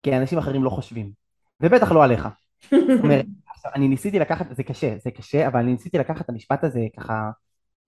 כי 0.03 0.17
אנשים 0.17 0.37
אחרים 0.37 0.63
לא 0.63 0.69
חושבים, 0.69 1.11
ובטח 1.61 1.91
לא 1.91 2.03
עליך. 2.03 2.27
אומר, 3.03 3.21
אני 3.75 3.87
ניסיתי 3.87 4.19
לקחת, 4.19 4.45
זה 4.51 4.63
קשה, 4.63 4.95
זה 5.03 5.11
קשה, 5.11 5.47
אבל 5.47 5.59
אני 5.59 5.71
ניסיתי 5.71 5.97
לקחת 5.97 6.21
את 6.21 6.29
המשפט 6.29 6.63
הזה 6.63 6.79
ככה 6.97 7.31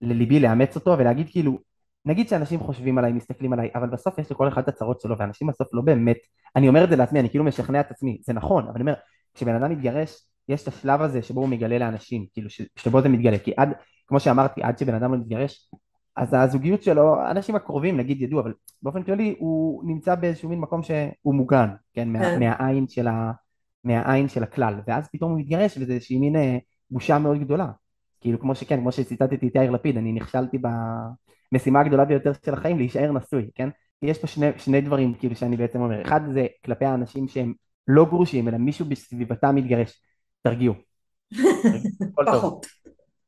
לליבי, 0.00 0.40
לאמץ 0.40 0.76
אותו 0.76 0.96
ולהגיד 0.98 1.30
כאילו, 1.30 1.58
נגיד 2.04 2.28
שאנשים 2.28 2.60
חושבים 2.60 2.98
עליי, 2.98 3.12
מסתכלים 3.12 3.52
עליי, 3.52 3.70
אבל 3.74 3.90
בסוף 3.90 4.18
יש 4.18 4.30
לכל 4.30 4.48
אחד 4.48 4.62
את 4.62 4.68
הצרות 4.68 5.00
שלו, 5.00 5.18
ואנשים 5.18 5.46
בסוף 5.48 5.68
לא 5.72 5.82
באמת, 5.82 6.18
אני 6.56 6.68
אומר 6.68 6.84
את 6.84 6.90
זה 6.90 6.96
לעצמי, 6.96 7.20
אני 7.20 7.30
כאילו 7.30 7.44
משכנע 7.44 7.80
את 7.80 7.90
עצמי, 7.90 8.18
זה 8.22 8.32
נכון, 8.32 8.64
אבל 8.64 8.72
אני 8.74 8.80
אומר, 8.80 8.94
כשבן 9.34 9.54
אדם 9.54 9.70
מתגרש, 9.70 10.26
יש 10.48 10.62
את 10.62 10.68
השלב 10.68 11.02
הזה 11.02 11.22
שבו 11.22 11.40
הוא 11.40 11.48
מגלה 11.48 11.78
לאנשים, 11.78 12.26
כאילו 12.32 12.48
שבו 12.76 13.02
זה 13.02 13.08
מתגלה, 13.08 13.38
כי 13.38 13.52
עד, 13.56 13.68
כמו 14.06 14.20
שאמרתי, 14.20 14.62
עד 14.62 14.78
שבן 14.78 14.94
אדם 14.94 15.12
לא 15.12 15.18
מתגרש, 15.18 15.70
אז 16.16 16.28
הזוגיות 16.34 16.82
שלו, 16.82 17.20
האנשים 17.20 17.54
הקרובים 17.54 17.96
נגיד 17.96 18.22
ידעו, 18.22 18.40
אבל 18.40 18.52
באופן 18.82 19.02
כללי 19.02 19.34
הוא 19.38 19.84
נמצא 19.86 20.14
באיזשהו 20.14 20.48
מין 20.48 20.60
מקום 20.60 20.82
שהוא 20.82 21.34
מוגן, 21.34 21.68
כן, 21.92 22.08
מה, 22.08 22.18
כן. 22.18 22.40
מהעין 22.40 22.88
של 22.88 23.08
ה... 23.08 23.32
מהעין 23.84 24.28
של 24.28 24.42
הכלל, 24.42 24.80
ואז 24.86 25.08
פתאום 25.12 25.30
הוא 25.30 25.40
מתגרש 25.40 25.78
וזה 25.80 25.92
איזושהי 25.92 26.18
מין 26.18 26.36
אה, 26.36 26.58
בושה 26.90 27.18
מאוד 27.18 27.40
גדולה. 27.40 27.70
כאילו 28.20 28.40
כמו 28.40 28.54
שכן, 28.54 28.80
כמו 28.80 28.92
שציטטתי 28.92 29.48
את 29.48 29.54
יאיר 29.54 29.70
לפיד, 29.70 29.96
אני 29.96 30.12
נכשלתי 30.12 30.58
במשימה 31.52 31.80
הגדולה 31.80 32.04
ביותר 32.04 32.32
של 32.44 32.54
החיים, 32.54 32.78
להישאר 32.78 33.12
נשוי, 33.12 33.50
כן? 33.54 33.68
יש 34.02 34.18
פה 34.18 34.26
שני, 34.26 34.46
שני 34.58 34.80
דברים 34.80 35.14
כאילו 35.14 35.36
שאני 35.36 35.56
בעצם 35.56 35.80
אומר, 35.80 36.02
אחד 36.02 36.20
זה 36.34 36.46
כלפי 36.64 36.84
האנשים 36.84 37.28
שהם 37.28 37.54
לא 37.88 38.04
גרושים, 38.04 38.48
אלא 38.48 38.58
מישהו 38.58 38.86
בסביבתם 38.86 39.54
מתגרש, 39.54 40.02
תרגיעו. 40.44 40.74
פחות. 42.26 42.66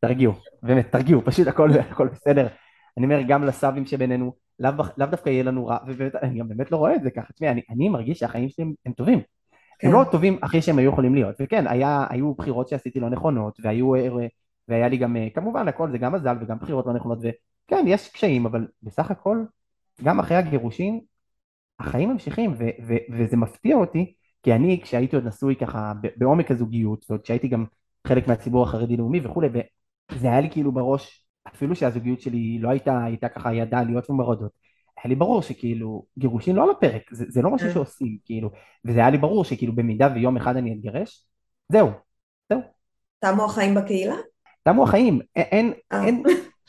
תרגיעו, 0.00 0.32
באמת, 0.62 0.92
תרגיעו, 0.92 1.22
פשוט 1.24 1.46
הכל, 1.46 1.70
הכל 1.90 2.08
בסדר. 2.08 2.46
אני 2.96 3.04
אומר 3.04 3.20
גם 3.28 3.44
לסבים 3.44 3.86
שבינינו, 3.86 4.32
לאו 4.58 4.72
לא 4.96 5.06
דווקא 5.06 5.30
יהיה 5.30 5.42
לנו 5.42 5.66
רע, 5.66 5.78
ובאמת, 5.86 6.14
אני 6.14 6.38
גם 6.38 6.48
באמת 6.48 6.72
לא 6.72 6.76
רואה 6.76 6.94
את 6.94 7.02
זה 7.02 7.10
ככה. 7.10 7.32
תשמעי, 7.32 7.50
אני, 7.50 7.62
אני 7.70 7.88
מרגיש 7.88 8.18
שהחיים 8.18 8.48
שלי 8.48 8.64
הם, 8.86 8.92
טובים. 8.92 9.20
כן. 9.78 9.86
הם 9.88 9.92
לא 9.92 10.04
טובים 10.10 10.38
הכי 10.42 10.62
שהם 10.62 10.78
היו 10.78 10.90
יכולים 10.90 11.14
להיות, 11.14 11.36
וכן, 11.40 11.66
היה, 11.66 12.06
היו 12.10 12.34
בחירות 12.34 12.68
שעשיתי 12.68 13.00
לא 13.00 13.10
נכונות, 13.10 13.58
והיו, 13.62 13.92
והיה 14.68 14.88
לי 14.88 14.96
גם, 14.96 15.16
כמובן, 15.34 15.68
הכל 15.68 15.90
זה 15.90 15.98
גם 15.98 16.12
מזל 16.12 16.36
וגם 16.40 16.58
בחירות 16.58 16.86
לא 16.86 16.92
נכונות, 16.92 17.18
וכן, 17.18 17.84
יש 17.86 18.08
קשיים, 18.08 18.46
אבל 18.46 18.66
בסך 18.82 19.10
הכל, 19.10 19.38
גם 20.02 20.18
אחרי 20.18 20.36
הגירושים, 20.36 21.00
החיים 21.80 22.10
ממשיכים, 22.10 22.52
ו- 22.58 22.86
ו- 22.86 23.14
וזה 23.18 23.36
מפתיע 23.36 23.76
אותי, 23.76 24.14
כי 24.46 24.52
אני, 24.52 24.80
כשהייתי 24.82 25.16
עוד 25.16 25.24
נשוי 25.24 25.56
ככה 25.56 25.92
בעומק 26.16 26.50
הזוגיות, 26.50 27.06
ועוד 27.08 27.22
כשהייתי 27.22 27.48
גם 27.48 27.64
חלק 28.06 28.28
מהציבור 28.28 28.62
החרדי-לאומי 28.62 29.20
וכולי, 29.20 29.48
וזה 30.12 30.26
היה 30.26 30.40
לי 30.40 30.50
כאילו 30.50 30.72
בראש, 30.72 31.26
אפילו 31.48 31.76
שהזוגיות 31.76 32.20
שלי 32.20 32.58
לא 32.58 32.68
הייתה, 32.68 33.04
הייתה 33.04 33.28
ככה 33.28 33.54
ידעה 33.54 33.84
להיות 33.84 34.10
ומרדות, 34.10 34.50
היה 34.96 35.08
לי 35.08 35.14
ברור 35.14 35.42
שכאילו 35.42 36.04
גירושין 36.18 36.56
לא 36.56 36.62
על 36.62 36.70
הפרק, 36.70 37.02
זה, 37.12 37.24
זה 37.28 37.42
לא 37.42 37.50
משהו 37.50 37.68
כן. 37.68 37.74
שעושים, 37.74 38.18
כאילו, 38.24 38.50
וזה 38.84 38.98
היה 38.98 39.10
לי 39.10 39.18
ברור 39.18 39.44
שכאילו 39.44 39.72
במידה 39.72 40.08
ויום 40.14 40.36
אחד 40.36 40.56
אני 40.56 40.72
אתגרש, 40.72 41.26
זהו, 41.72 41.90
זהו. 42.48 42.60
תמו 43.18 43.44
החיים 43.44 43.74
בקהילה? 43.74 44.16
תמו 44.62 44.84
החיים, 44.84 45.20
אין, 45.36 45.72
אה. 45.92 46.04
אין, 46.04 46.22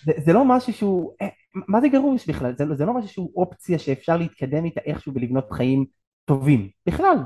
זה, 0.05 0.11
זה 0.17 0.33
לא 0.33 0.45
משהו 0.45 0.73
שהוא, 0.73 1.11
אה, 1.21 1.27
מה 1.67 1.81
זה 1.81 1.87
גירוש 1.87 2.29
בכלל? 2.29 2.53
זה, 2.57 2.75
זה 2.75 2.85
לא 2.85 2.93
משהו 2.93 3.09
שהוא 3.09 3.31
אופציה 3.35 3.79
שאפשר 3.79 4.17
להתקדם 4.17 4.65
איתה 4.65 4.81
איכשהו 4.85 5.13
ולבנות 5.15 5.51
חיים 5.51 5.85
טובים, 6.25 6.69
בכלל. 6.85 7.17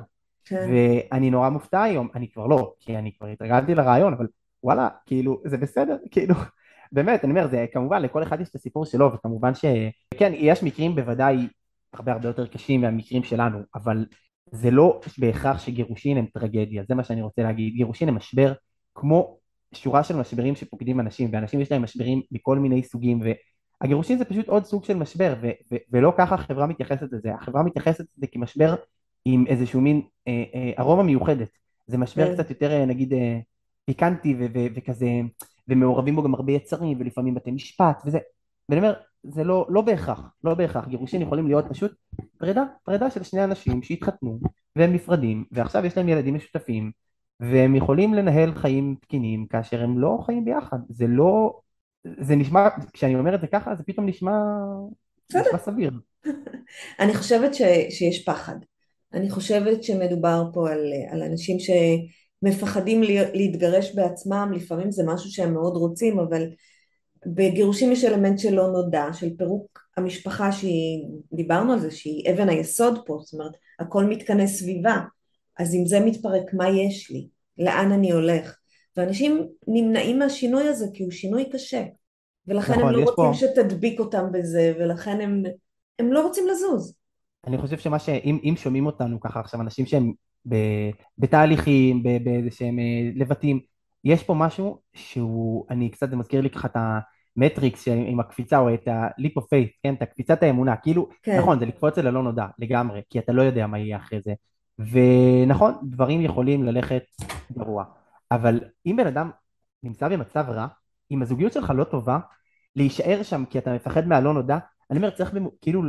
כן. 0.46 0.70
ואני 0.70 1.30
נורא 1.30 1.50
מופתע 1.50 1.84
היום, 1.84 2.08
אני 2.16 2.32
כבר 2.32 2.48
לא, 2.48 2.74
כי 2.80 2.98
אני 2.98 3.12
כבר 3.18 3.28
התרגלתי 3.28 3.76
לרעיון, 3.76 4.14
אבל 4.14 4.28
וואלה, 4.64 4.90
כאילו, 5.06 5.42
זה 5.46 5.58
בסדר, 5.58 5.98
כאילו, 6.12 6.36
באמת, 6.92 7.24
אני 7.24 7.32
אומר, 7.32 7.48
זה 7.48 7.66
כמובן, 7.74 8.02
לכל 8.02 8.24
אחד 8.24 8.42
יש 8.42 8.50
את 8.50 8.56
הסיפור 8.56 8.86
שלו, 8.86 9.14
וכמובן 9.14 9.52
שכן, 9.56 10.32
יש 10.36 10.64
מקרים 10.64 10.96
בוודאי 10.96 11.48
הרבה 11.94 12.12
הרבה 12.12 12.28
יותר 12.28 12.48
קשים 12.48 12.82
מהמקרים 12.82 13.24
שלנו, 13.24 13.60
אבל 13.76 14.06
זה 14.52 14.72
לא 14.72 15.00
בהכרח 15.18 15.60
שגירושין 15.60 16.18
הם 16.18 16.26
טרגדיה, 16.34 16.84
זה 16.88 16.96
מה 16.96 17.04
שאני 17.04 17.22
רוצה 17.22 17.44
להגיד, 17.44 17.74
גירושין 17.74 18.10
הם 18.10 18.16
משבר 18.16 18.54
כמו 18.96 19.38
שורה 19.74 20.04
של 20.04 20.16
משברים 20.16 20.56
שפוקדים 20.56 21.00
אנשים, 21.00 21.30
ואנשים 21.34 21.62
יש 21.62 21.72
להם 21.72 21.82
משברים 21.82 22.22
מכל 22.32 22.60
מיני 22.60 22.84
סוגים, 22.84 23.22
והגירושין 23.82 24.18
זה 24.18 24.26
פשוט 24.26 24.48
עוד 24.48 24.66
סוג 24.66 24.84
של 24.84 24.98
משבר, 24.98 25.36
ו- 25.42 25.50
ו- 25.72 25.78
ולא 25.92 26.14
ככה 26.18 26.36
החברה 26.36 26.68
מתייחסת 26.68 27.08
לזה, 27.12 27.34
החברה 27.34 27.64
מתייחסת 27.64 28.06
לזה 28.18 28.28
כמשבר 28.32 28.76
עם 29.26 29.46
איזשהו 29.48 29.82
מין 29.82 30.02
אה, 30.28 30.44
אה, 30.56 30.72
ארומה 30.80 31.04
מיוחדת, 31.04 31.50
זה 31.88 31.98
משבר 31.98 32.28
כן. 32.28 32.34
קצת 32.34 32.50
יותר 32.50 32.72
אה, 32.72 32.86
נגיד 32.86 33.14
אה, 33.14 33.40
פיקנטי 33.86 34.36
ו- 34.40 34.46
ו- 34.54 34.68
וכזה 34.76 35.08
ומעורבים 35.68 36.16
בו 36.16 36.24
גם 36.24 36.34
הרבה 36.34 36.52
יצרים 36.52 36.98
ולפעמים 37.00 37.36
בתי 37.36 37.52
משפט 37.52 38.02
וזה, 38.06 38.20
ואני 38.70 38.82
אומר, 38.82 38.94
זה 39.24 39.44
לא, 39.44 39.66
לא 39.70 39.82
בהכרח, 39.82 40.22
לא 40.44 40.54
בהכרח, 40.54 40.88
גירושין 40.88 41.22
יכולים 41.22 41.48
להיות 41.48 41.66
פשוט 41.70 41.92
פרידה, 42.38 42.64
פרידה 42.84 43.12
של 43.12 43.24
שני 43.24 43.44
אנשים 43.44 43.84
שהתחתנו 43.84 44.40
והם 44.76 44.94
נפרדים 44.94 45.46
ועכשיו 45.52 45.86
יש 45.86 45.98
להם 45.98 46.10
ילדים 46.10 46.36
משותפים 46.36 46.92
והם 47.40 47.76
יכולים 47.76 48.14
לנהל 48.14 48.54
חיים 48.56 48.96
תקינים 49.02 49.48
כאשר 49.48 49.84
הם 49.84 50.00
לא 50.00 50.20
חיים 50.26 50.46
ביחד, 50.46 50.78
זה 50.90 51.08
לא, 51.08 51.60
זה 52.04 52.36
נשמע, 52.36 52.68
כשאני 52.94 53.16
אומר 53.16 53.36
את 53.36 53.42
זה 53.42 53.48
ככה 53.48 53.76
זה 53.76 53.84
פתאום 53.84 54.06
נשמע. 54.06 54.32
נשמע 55.30 55.58
סביר. 55.58 55.92
אני 57.00 57.14
חושבת 57.14 57.54
ש, 57.54 57.62
שיש 57.90 58.26
פחד. 58.26 58.56
אני 59.14 59.30
חושבת 59.30 59.84
שמדובר 59.84 60.44
פה 60.54 60.72
על, 60.72 60.94
על 61.10 61.24
אנשים 61.24 61.58
שמפחדים 61.60 63.04
להתגרש 63.34 63.96
בעצמם, 63.96 64.52
לפעמים 64.56 64.92
זה 64.92 65.04
משהו 65.06 65.32
שהם 65.32 65.54
מאוד 65.54 65.74
רוצים, 65.74 66.20
אבל 66.20 66.50
בגירושים 67.26 67.92
יש 67.92 68.06
אלמנט 68.06 68.40
שלא 68.40 68.68
נודע, 68.68 69.06
של 69.14 69.38
פירוק 69.38 69.80
המשפחה 69.98 70.52
שהיא, 70.52 71.06
דיברנו 71.34 71.74
על 71.74 71.80
זה, 71.80 71.92
שהיא 71.92 72.32
אבן 72.32 72.50
היסוד 72.50 73.00
פה, 73.06 73.18
זאת 73.22 73.34
אומרת, 73.34 73.52
הכל 73.80 74.04
מתכנס 74.04 74.60
סביבה. 74.60 74.98
אז 75.60 75.76
אם 75.76 75.86
זה 75.86 76.00
מתפרק, 76.00 76.54
מה 76.54 76.70
יש 76.70 77.12
לי? 77.12 77.28
לאן 77.58 77.92
אני 77.92 78.12
הולך? 78.12 78.58
ואנשים 78.98 79.48
נמנעים 79.68 80.20
מהשינוי 80.20 80.68
הזה 80.68 80.86
כי 80.94 81.04
הוא 81.04 81.12
שינוי 81.12 81.50
קשה. 81.50 81.84
ולכן 82.48 82.74
נכון, 82.74 82.84
הם 82.86 82.94
לא 82.94 83.00
רוצים 83.00 83.16
פה- 83.16 83.34
שתדביק 83.34 84.00
אותם 84.00 84.26
בזה, 84.32 84.74
ולכן 84.80 85.22
הם, 85.22 85.44
הם 86.00 86.14
לא 86.14 86.22
רוצים 86.22 86.48
לזוז. 86.48 86.96
אני 87.48 87.58
חושב 87.58 87.78
שמה 87.78 88.00
שאם 88.00 88.40
אם 88.44 88.54
שומעים 88.58 88.86
אותנו 88.86 89.20
ככה 89.20 89.40
עכשיו 89.40 89.62
אנשים 89.62 89.86
שהם 89.86 90.14
בתהליכים, 91.18 92.04
באיזה 92.04 92.52
שהם 92.52 92.80
אה, 92.80 93.10
לבטים. 93.16 93.60
יש 94.04 94.24
פה 94.24 94.34
משהו 94.34 94.80
שהוא, 94.94 95.66
אני 95.70 95.90
קצת, 95.90 96.10
זה 96.10 96.16
מזכיר 96.16 96.42
לי 96.42 96.50
ככה 96.50 96.68
את 96.68 96.78
המטריקס 97.38 97.88
עם 97.88 98.20
הקפיצה 98.20 98.60
או 98.60 98.74
את 98.74 98.88
ה-leap 98.88 99.42
of 99.42 99.44
faith, 99.44 99.70
כן, 99.84 99.94
את 99.94 100.02
הקפיצת 100.02 100.44
האמונה, 100.44 100.76
כאילו, 100.76 101.10
כן. 101.24 101.40
נכון, 101.40 101.60
זה 101.60 101.66
לקפוץ 101.66 101.98
אל 101.98 102.08
הלא 102.08 102.24
נודע 102.24 102.46
לגמרי, 102.60 103.02
כי 103.10 103.20
אתה 103.20 103.32
לא 103.32 103.42
יודע 103.42 103.68
מה 103.68 103.80
יהיה 103.80 103.98
אחרי 103.98 104.22
זה. 104.22 104.34
ונכון, 104.80 105.74
דברים 105.84 106.22
יכולים 106.22 106.64
ללכת 106.64 107.04
גרוע, 107.52 107.84
אבל 108.32 108.60
אם 108.86 108.96
בן 108.98 109.08
אדם 109.08 109.32
נמצא 109.84 110.08
במצב 110.08 110.46
רע, 110.50 110.68
אם 111.12 111.22
הזוגיות 111.22 111.54
שלך 111.54 111.74
לא 111.76 111.84
טובה, 111.84 112.20
להישאר 112.76 113.24
שם 113.24 113.44
כי 113.50 113.58
אתה 113.58 113.74
מפחד 113.74 114.08
מהלא 114.08 114.34
נודע, 114.34 114.58
אני 114.92 115.00
אומר, 115.00 115.10
צריך 115.10 115.34
כאילו, 115.62 115.82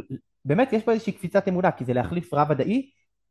באמת 0.45 0.73
יש 0.73 0.83
פה 0.83 0.93
איזושהי 0.93 1.13
קפיצת 1.13 1.49
אמונה, 1.49 1.71
כי 1.71 1.85
זה 1.85 1.93
להחליף 1.93 2.35
רע 2.35 2.45
ודאי 2.49 2.91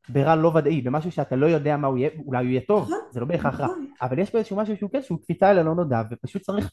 ברע 0.10 0.36
לא 0.36 0.48
ודאי, 0.48 0.82
במשהו 0.82 1.12
שאתה 1.12 1.36
לא 1.36 1.46
יודע 1.46 1.78
מה 1.78 1.88
הוא 1.88 1.98
יהיה, 1.98 2.10
אולי 2.26 2.44
הוא 2.44 2.50
יהיה 2.50 2.62
טוב, 2.68 2.84
נכון, 2.84 3.00
זה 3.12 3.20
לא 3.20 3.26
בהכרח 3.26 3.60
רע, 3.60 3.66
נכון. 3.66 3.86
אבל 4.02 4.20
יש 4.20 4.30
פה 4.30 4.38
איזשהו 4.38 4.58
משהו 4.58 4.78
שהוא 4.78 4.90
כן, 4.90 5.02
שהוא 5.02 5.20
קפיצה 5.22 5.52
אל 5.52 5.60
הלא 5.60 5.76
נודע, 5.76 6.02
ופשוט 6.12 6.42
צריך, 6.42 6.72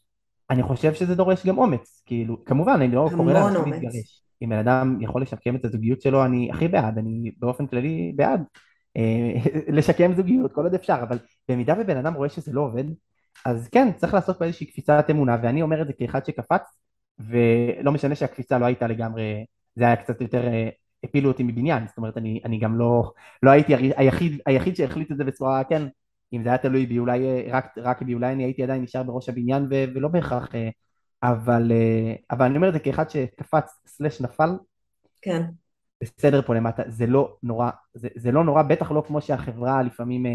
אני 0.50 0.62
חושב 0.62 0.94
שזה 0.94 1.14
דורש 1.14 1.46
גם 1.46 1.58
אומץ, 1.58 2.02
כאילו, 2.06 2.44
כמובן, 2.44 2.72
אני 2.72 2.94
לא 2.94 3.08
קורא 3.16 3.32
לאנשים 3.32 3.72
להתגרש, 3.72 4.22
אם 4.42 4.48
בן 4.48 4.58
אדם 4.58 4.98
יכול 5.00 5.22
לשקם 5.22 5.56
את 5.56 5.64
הזוגיות 5.64 6.02
שלו, 6.02 6.24
אני 6.24 6.50
הכי 6.52 6.68
בעד, 6.68 6.98
אני 6.98 7.30
באופן 7.38 7.66
כללי 7.66 8.12
בעד 8.16 8.42
אה, 8.96 9.32
לשקם 9.76 10.14
זוגיות 10.14 10.52
כל 10.52 10.64
עוד 10.64 10.74
אפשר, 10.74 10.98
אבל 11.02 11.18
במידה 11.48 11.74
ובן 11.80 11.96
אדם 11.96 12.14
רואה 12.14 12.28
שזה 12.28 12.52
לא 12.52 12.60
עובד, 12.60 12.84
אז 13.46 13.68
כן, 13.68 13.92
צריך 13.96 14.14
לעשות 14.14 14.38
פה 14.38 14.44
איזושהי 14.44 14.66
קפיצת 14.66 15.06
אמונה, 15.10 15.36
ואני 15.42 15.62
אומר 15.62 15.82
את 15.82 15.86
זה 15.86 15.92
כאחד 15.92 16.24
שקפץ, 16.24 16.78
ולא 17.18 17.92
משנה 17.92 18.14
שהקפיצה 18.14 18.58
לא 18.58 18.66
הייתה 18.66 18.86
לגמרי, 18.86 19.44
זה 19.76 19.84
היה 19.84 19.96
קצת 19.96 20.20
יותר, 20.20 20.46
אה, 20.46 20.68
הפילו 21.04 21.30
אותי 21.30 21.42
מבניין, 21.42 21.86
זאת 21.86 21.96
אומרת, 21.96 22.16
אני, 22.16 22.40
אני 22.44 22.58
גם 22.58 22.78
לא, 22.78 23.12
לא 23.42 23.50
הייתי 23.50 23.74
היחיד, 23.74 24.40
היחיד 24.46 24.76
שהחליט 24.76 25.12
את 25.12 25.16
זה 25.16 25.24
בצורה, 25.24 25.64
כן, 25.64 25.88
אם 26.32 26.42
זה 26.42 26.48
היה 26.48 26.58
תלוי 26.58 26.86
בי, 26.86 26.98
אולי 26.98 27.26
אה, 27.26 27.42
רק, 27.50 27.78
רק 27.78 28.02
בי, 28.02 28.14
אולי 28.14 28.32
אני 28.32 28.44
הייתי 28.44 28.62
עדיין 28.62 28.82
נשאר 28.82 29.02
בראש 29.02 29.28
הבניין, 29.28 29.66
ו, 29.70 29.84
ולא 29.94 30.08
בהכרח, 30.08 30.54
אה, 30.54 30.68
אבל, 31.22 31.72
אבל 32.30 32.46
אני 32.46 32.56
אומר 32.56 32.68
את 32.68 32.72
זה 32.72 32.78
כאחד 32.78 33.10
שקפץ 33.10 33.80
סלש 33.86 34.20
נפל, 34.20 34.50
כן. 35.22 35.42
בסדר 36.02 36.42
פה 36.42 36.54
למטה, 36.54 36.82
זה 36.88 37.06
לא 37.06 37.36
נורא, 37.42 37.70
זה, 37.94 38.08
זה 38.16 38.32
לא 38.32 38.44
נורא, 38.44 38.62
בטח 38.62 38.90
לא 38.90 39.02
כמו 39.06 39.20
שהחברה 39.20 39.82
לפעמים, 39.82 40.26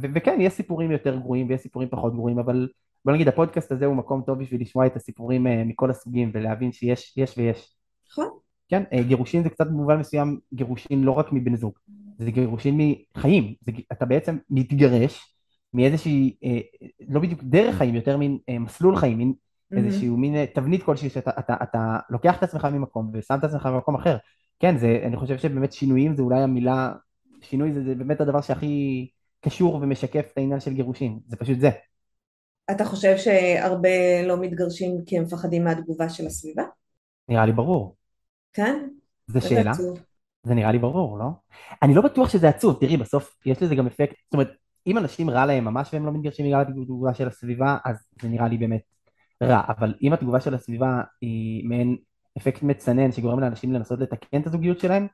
ו, 0.00 0.06
וכן, 0.14 0.40
יש 0.40 0.52
סיפורים 0.52 0.90
יותר 0.90 1.16
גרועים 1.16 1.48
ויש 1.48 1.60
סיפורים 1.60 1.88
פחות 1.88 2.14
גרועים, 2.14 2.38
אבל 2.38 2.68
בוא 3.04 3.12
נגיד 3.12 3.28
הפודקאסט 3.28 3.72
הזה 3.72 3.86
הוא 3.86 3.96
מקום 3.96 4.22
טוב 4.26 4.38
בשביל 4.38 4.60
לשמוע 4.60 4.86
את 4.86 4.96
הסיפורים 4.96 5.46
מכל 5.68 5.90
הסוגים 5.90 6.30
ולהבין 6.34 6.72
שיש 6.72 7.14
יש 7.16 7.38
ויש. 7.38 7.76
נכון. 8.10 8.43
כן, 8.68 8.82
uh, 8.82 9.02
גירושין 9.02 9.42
זה 9.42 9.50
קצת 9.50 9.66
במובן 9.66 9.96
מסוים 9.98 10.38
גירושין 10.54 11.04
לא 11.04 11.12
רק 11.12 11.32
מבן 11.32 11.56
זוג, 11.56 11.72
זה 12.18 12.30
גירושין 12.30 12.80
מחיים, 13.16 13.54
זה, 13.60 13.72
אתה 13.92 14.04
בעצם 14.04 14.36
מתגרש 14.50 15.34
מאיזושהי, 15.74 16.36
uh, 16.44 16.86
לא 17.08 17.20
בדיוק 17.20 17.40
דרך 17.42 17.74
חיים, 17.74 17.94
יותר 17.94 18.16
מין 18.16 18.38
uh, 18.50 18.58
מסלול 18.58 18.96
חיים, 18.96 19.18
מין 19.18 19.32
mm-hmm. 19.32 19.76
איזשהו 19.76 20.16
מין 20.16 20.44
תבנית 20.44 20.82
כלשהי 20.82 21.10
שאתה 21.10 21.30
אתה, 21.38 21.56
אתה 21.62 21.98
לוקח 22.10 22.38
את 22.38 22.42
עצמך 22.42 22.64
ממקום 22.64 23.10
ושם 23.14 23.38
את 23.38 23.44
עצמך 23.44 23.66
במקום 23.66 23.94
אחר. 23.94 24.16
כן, 24.60 24.78
זה, 24.78 25.00
אני 25.06 25.16
חושב 25.16 25.38
שבאמת 25.38 25.72
שינויים 25.72 26.16
זה 26.16 26.22
אולי 26.22 26.42
המילה, 26.42 26.92
שינוי 27.40 27.72
זה, 27.72 27.84
זה 27.84 27.94
באמת 27.94 28.20
הדבר 28.20 28.40
שהכי 28.40 29.08
קשור 29.40 29.74
ומשקף 29.74 30.26
את 30.32 30.38
העניין 30.38 30.60
של 30.60 30.72
גירושין, 30.72 31.18
זה 31.26 31.36
פשוט 31.36 31.60
זה. 31.60 31.70
אתה 32.70 32.84
חושב 32.84 33.16
שהרבה 33.16 34.22
לא 34.26 34.40
מתגרשים 34.40 34.90
כי 35.06 35.18
הם 35.18 35.24
מפחדים 35.24 35.64
מהתגובה 35.64 36.08
של 36.08 36.26
הסביבה? 36.26 36.62
נראה 37.28 37.46
לי 37.46 37.52
ברור. 37.52 37.96
כן? 38.54 38.88
זו 39.26 39.40
שאלה. 39.40 39.72
זה 40.44 40.54
נראה 40.54 40.72
לי 40.72 40.78
ברור, 40.78 41.18
לא? 41.18 41.26
אני 41.82 41.94
לא 41.94 42.02
בטוח 42.02 42.28
שזה 42.28 42.48
עצוב, 42.48 42.76
תראי, 42.80 42.96
בסוף 42.96 43.36
יש 43.46 43.62
לזה 43.62 43.74
גם 43.74 43.86
אפקט, 43.86 44.14
זאת 44.24 44.34
אומרת, 44.34 44.50
אם 44.86 44.98
אנשים 44.98 45.30
רע 45.30 45.46
להם 45.46 45.64
ממש 45.64 45.90
והם 45.92 46.06
לא 46.06 46.12
מתגרשים 46.12 46.46
בגלל 46.46 46.60
התגובה 46.60 47.14
של 47.14 47.28
הסביבה, 47.28 47.78
אז 47.84 47.96
זה 48.22 48.28
נראה 48.28 48.48
לי 48.48 48.58
באמת 48.58 48.82
רע, 49.42 49.62
אבל 49.68 49.94
אם 50.02 50.12
התגובה 50.12 50.40
של 50.40 50.54
הסביבה 50.54 51.02
היא 51.20 51.68
מעין 51.68 51.96
אפקט 52.38 52.62
מצנן 52.62 53.12
שגורם 53.12 53.40
לאנשים 53.40 53.72
לנסות 53.72 54.00
לתקן 54.00 54.40
את 54.40 54.46
הזוגיות 54.46 54.80
שלהם, 54.80 55.06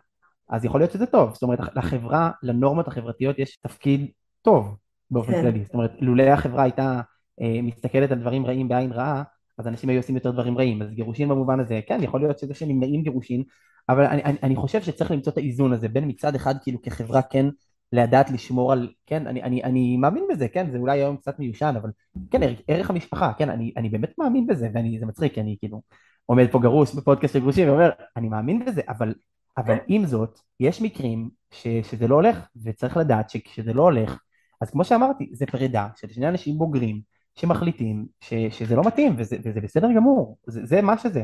אז 0.48 0.64
יכול 0.64 0.81
להיות 0.81 0.92
שזה 0.92 1.07
טוב, 1.07 1.33
זאת 1.33 1.42
אומרת, 1.42 1.59
לחברה, 1.76 2.31
לנורמות 2.42 2.88
החברתיות 2.88 3.38
יש 3.38 3.57
תפקיד 3.57 4.11
טוב 4.42 4.76
באופן 5.11 5.33
כן. 5.33 5.42
כללי, 5.42 5.64
זאת 5.64 5.74
אומרת, 5.74 5.92
לולא 6.00 6.22
החברה 6.22 6.62
הייתה 6.62 7.00
אה, 7.40 7.62
מסתכלת 7.62 8.11
על 8.11 8.18
דברים 8.18 8.46
רעים 8.46 8.68
בעין 8.68 8.92
רעה, 8.92 9.22
אז 9.61 9.66
אנשים 9.68 9.90
היו 9.90 9.99
עושים 9.99 10.14
יותר 10.14 10.31
דברים 10.31 10.59
רעים. 10.59 10.83
אז 10.83 10.90
גירושין 10.90 11.29
במובן 11.29 11.61
הזה, 11.61 11.81
כן, 11.87 12.03
יכול 12.03 12.20
להיות 12.20 12.38
שזה 12.38 12.55
שנמנעים 12.55 13.03
גירושין, 13.03 13.42
אבל 13.88 14.05
אני, 14.05 14.25
אני, 14.25 14.38
אני 14.42 14.57
חושב 14.57 14.83
שצריך 14.83 15.11
למצוא 15.11 15.33
את 15.33 15.38
האיזון 15.38 15.73
הזה, 15.73 15.88
בין 15.88 16.09
מצד 16.09 16.35
אחד 16.35 16.55
כאילו 16.62 16.83
כחברה 16.83 17.23
כן 17.23 17.46
לדעת 17.92 18.31
לשמור 18.31 18.73
על, 18.73 18.88
כן, 19.07 19.27
אני, 19.27 19.42
אני, 19.42 19.64
אני 19.64 19.96
מאמין 19.96 20.25
בזה, 20.31 20.49
כן, 20.49 20.70
זה 20.70 20.79
אולי 20.79 21.01
היום 21.01 21.16
קצת 21.16 21.38
מיושן, 21.38 21.75
אבל 21.83 21.90
כן, 22.31 22.42
ערך, 22.42 22.59
ערך 22.68 22.90
המשפחה, 22.90 23.33
כן, 23.38 23.51
אני, 23.51 23.73
אני 23.77 23.88
באמת 23.88 24.18
מאמין 24.18 24.46
בזה, 24.46 24.68
וזה 24.68 25.07
מצחיק, 25.07 25.35
כי 25.35 25.40
אני 25.40 25.57
כאילו 25.61 25.83
עומד 26.27 26.46
פה 26.53 26.59
גרוש 26.59 26.94
בפודקאסט 26.94 27.35
של 27.35 27.40
גרושים 27.40 27.68
ואומר, 27.68 27.90
אני 28.16 28.29
מאמין 28.29 28.64
בזה, 28.64 28.81
אבל, 28.88 29.14
אבל 29.59 29.77
עם 29.87 30.07
זאת, 30.07 30.40
יש 30.61 30.83
מקרים 30.83 31.31
ש, 31.51 31.66
שזה 31.83 32.09
לא 32.09 32.14
הולך, 32.14 32.49
וצריך 32.64 32.96
לדעת 32.96 33.31
שכשזה 33.31 33.73
לא 33.73 33.83
הולך, 33.83 34.20
אז 34.61 34.70
כמו 34.70 34.85
שאמרתי, 34.85 35.31
זה 35.33 35.46
פרידה 35.46 35.88
של 35.96 36.09
שני 36.09 36.29
אנשים 36.29 36.59
בוגרים, 36.59 37.01
שמחליטים 37.40 38.07
ש, 38.20 38.35
שזה 38.35 38.76
לא 38.76 38.83
מתאים 38.87 39.14
וזה, 39.18 39.37
וזה 39.44 39.61
בסדר 39.61 39.88
גמור, 39.96 40.37
זה, 40.46 40.66
זה 40.66 40.83
מה 40.83 40.98
שזה. 40.98 41.22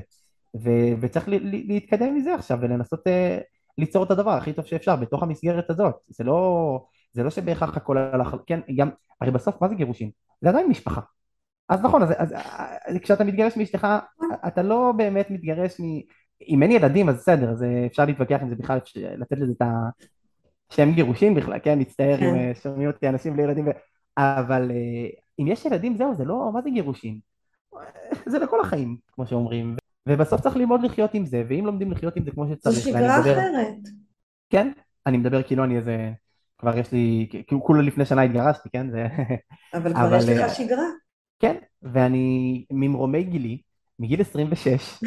ו, 0.57 0.70
וצריך 1.00 1.29
ל, 1.29 1.35
ל, 1.35 1.72
להתקדם 1.72 2.14
מזה 2.14 2.35
עכשיו 2.35 2.59
ולנסות 2.61 3.07
uh, 3.07 3.11
ליצור 3.79 4.05
את 4.05 4.11
הדבר 4.11 4.31
הכי 4.31 4.52
טוב 4.52 4.64
שאפשר 4.64 4.96
בתוך 4.96 5.22
המסגרת 5.22 5.70
הזאת. 5.70 5.94
זה 6.09 6.24
לא, 6.24 6.85
זה 7.12 7.22
לא 7.22 7.31
שבהכרח 7.31 7.76
הכל 7.76 7.98
הלך, 7.98 8.37
כן, 8.46 8.61
גם, 8.76 8.90
הרי 9.20 9.31
בסוף 9.31 9.62
מה 9.62 9.68
זה 9.68 9.74
גירושים? 9.74 10.11
זה 10.42 10.48
עדיין 10.48 10.68
משפחה. 10.68 11.00
אז 11.68 11.83
נכון, 11.83 12.02
אז, 12.02 12.12
אז, 12.16 12.35
אז 12.87 12.96
כשאתה 13.02 13.24
מתגרש 13.24 13.57
מאשתך, 13.57 13.87
אתה 14.46 14.62
לא 14.62 14.92
באמת 14.96 15.31
מתגרש 15.31 15.81
מ... 15.81 15.85
אם 16.48 16.62
אין 16.62 16.70
ילדים 16.70 17.09
אז 17.09 17.16
בסדר, 17.16 17.50
אז 17.50 17.64
אפשר 17.87 18.05
להתווכח 18.05 18.38
עם 18.42 18.48
זה 18.48 18.57
בכלל, 18.57 18.79
לתת 18.96 19.38
לזה 19.38 19.52
את 19.52 19.62
השם 20.70 20.92
גירושים 20.92 21.35
בכלל, 21.35 21.59
כן, 21.62 21.81
מצטער 21.81 22.14
אם 22.14 22.20
כן. 22.20 22.37
אה, 22.37 22.52
שומעים 22.62 22.88
אותי 22.88 23.09
אנשים 23.09 23.33
בלי 23.33 23.42
ילדים, 23.42 23.66
ו... 23.66 23.70
אבל 24.18 24.70
אה, 24.70 25.09
אם 25.38 25.46
יש 25.46 25.64
ילדים 25.64 25.96
זהו, 25.96 26.14
זה 26.14 26.25
לא, 26.25 26.51
מה 26.55 26.62
זה 26.62 26.70
גירושים? 26.70 27.20
זה 28.27 28.38
לכל 28.38 28.61
החיים, 28.61 28.96
כמו 29.12 29.27
שאומרים. 29.27 29.77
ובסוף 30.09 30.40
צריך 30.40 30.57
ללמוד 30.57 30.83
לחיות 30.83 31.14
עם 31.14 31.27
זה, 31.27 31.42
ואם 31.49 31.66
לומדים 31.66 31.92
לחיות 31.92 32.16
עם 32.16 32.25
זה 32.25 32.31
כמו 32.31 32.49
שצריך, 32.49 32.77
זו 32.77 32.83
שגרה 32.83 33.18
מדבר... 33.18 33.33
אחרת. 33.33 33.77
כן, 34.51 34.72
אני 35.07 35.16
מדבר 35.16 35.42
כאילו 35.42 35.64
אני 35.64 35.77
איזה, 35.77 36.12
כבר 36.59 36.79
יש 36.79 36.92
לי, 36.92 37.29
כאילו 37.46 37.64
כולה 37.64 37.83
לפני 37.83 38.05
שנה 38.05 38.22
התגרשתי, 38.22 38.68
כן? 38.70 38.90
זה... 38.90 39.07
אבל 39.75 39.92
כבר 39.94 40.07
אבל... 40.07 40.16
יש 40.16 40.29
לך 40.29 40.55
שגרה. 40.55 40.87
כן, 41.38 41.57
ואני 41.83 42.64
ממרומי 42.70 43.25
גילי, 43.25 43.59
מגיל 43.99 44.20
26, 44.20 45.01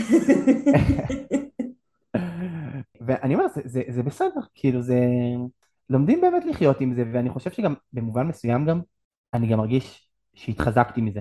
ואני 3.01 3.35
אומר, 3.35 3.47
זה, 3.47 3.61
זה, 3.65 3.81
זה 3.89 4.03
בסדר, 4.03 4.41
כאילו 4.55 4.81
זה... 4.81 4.99
לומדים 5.89 6.21
באמת 6.21 6.45
לחיות 6.45 6.81
עם 6.81 6.93
זה, 6.93 7.03
ואני 7.13 7.29
חושב 7.29 7.51
שגם 7.51 7.73
במובן 7.93 8.27
מסוים 8.27 8.65
גם, 8.65 8.81
אני 9.33 9.47
גם 9.47 9.57
מרגיש 9.57 10.08
שהתחזקתי 10.35 11.01
מזה. 11.01 11.19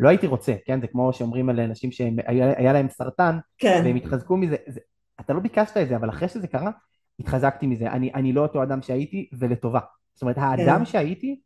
לא 0.00 0.08
הייתי 0.08 0.26
רוצה, 0.26 0.54
כן? 0.64 0.80
זה 0.80 0.86
כמו 0.86 1.12
שאומרים 1.12 1.48
על 1.48 1.60
אנשים 1.60 1.92
שהיה 1.92 2.72
להם 2.72 2.88
סרטן, 2.88 3.38
כן. 3.58 3.82
והם 3.84 3.96
התחזקו 3.96 4.36
מזה. 4.36 4.56
זה, 4.66 4.80
אתה 5.20 5.32
לא 5.32 5.40
ביקשת 5.40 5.76
את 5.76 5.88
זה, 5.88 5.96
אבל 5.96 6.10
אחרי 6.10 6.28
שזה 6.28 6.46
קרה, 6.46 6.70
התחזקתי 7.20 7.66
מזה. 7.66 7.90
אני, 7.90 8.14
אני 8.14 8.32
לא 8.32 8.42
אותו 8.42 8.62
אדם 8.62 8.82
שהייתי, 8.82 9.28
ולטובה. 9.38 9.80
זאת 10.14 10.22
אומרת, 10.22 10.38
האדם 10.38 10.78
כן. 10.78 10.84
שהייתי, 10.84 11.40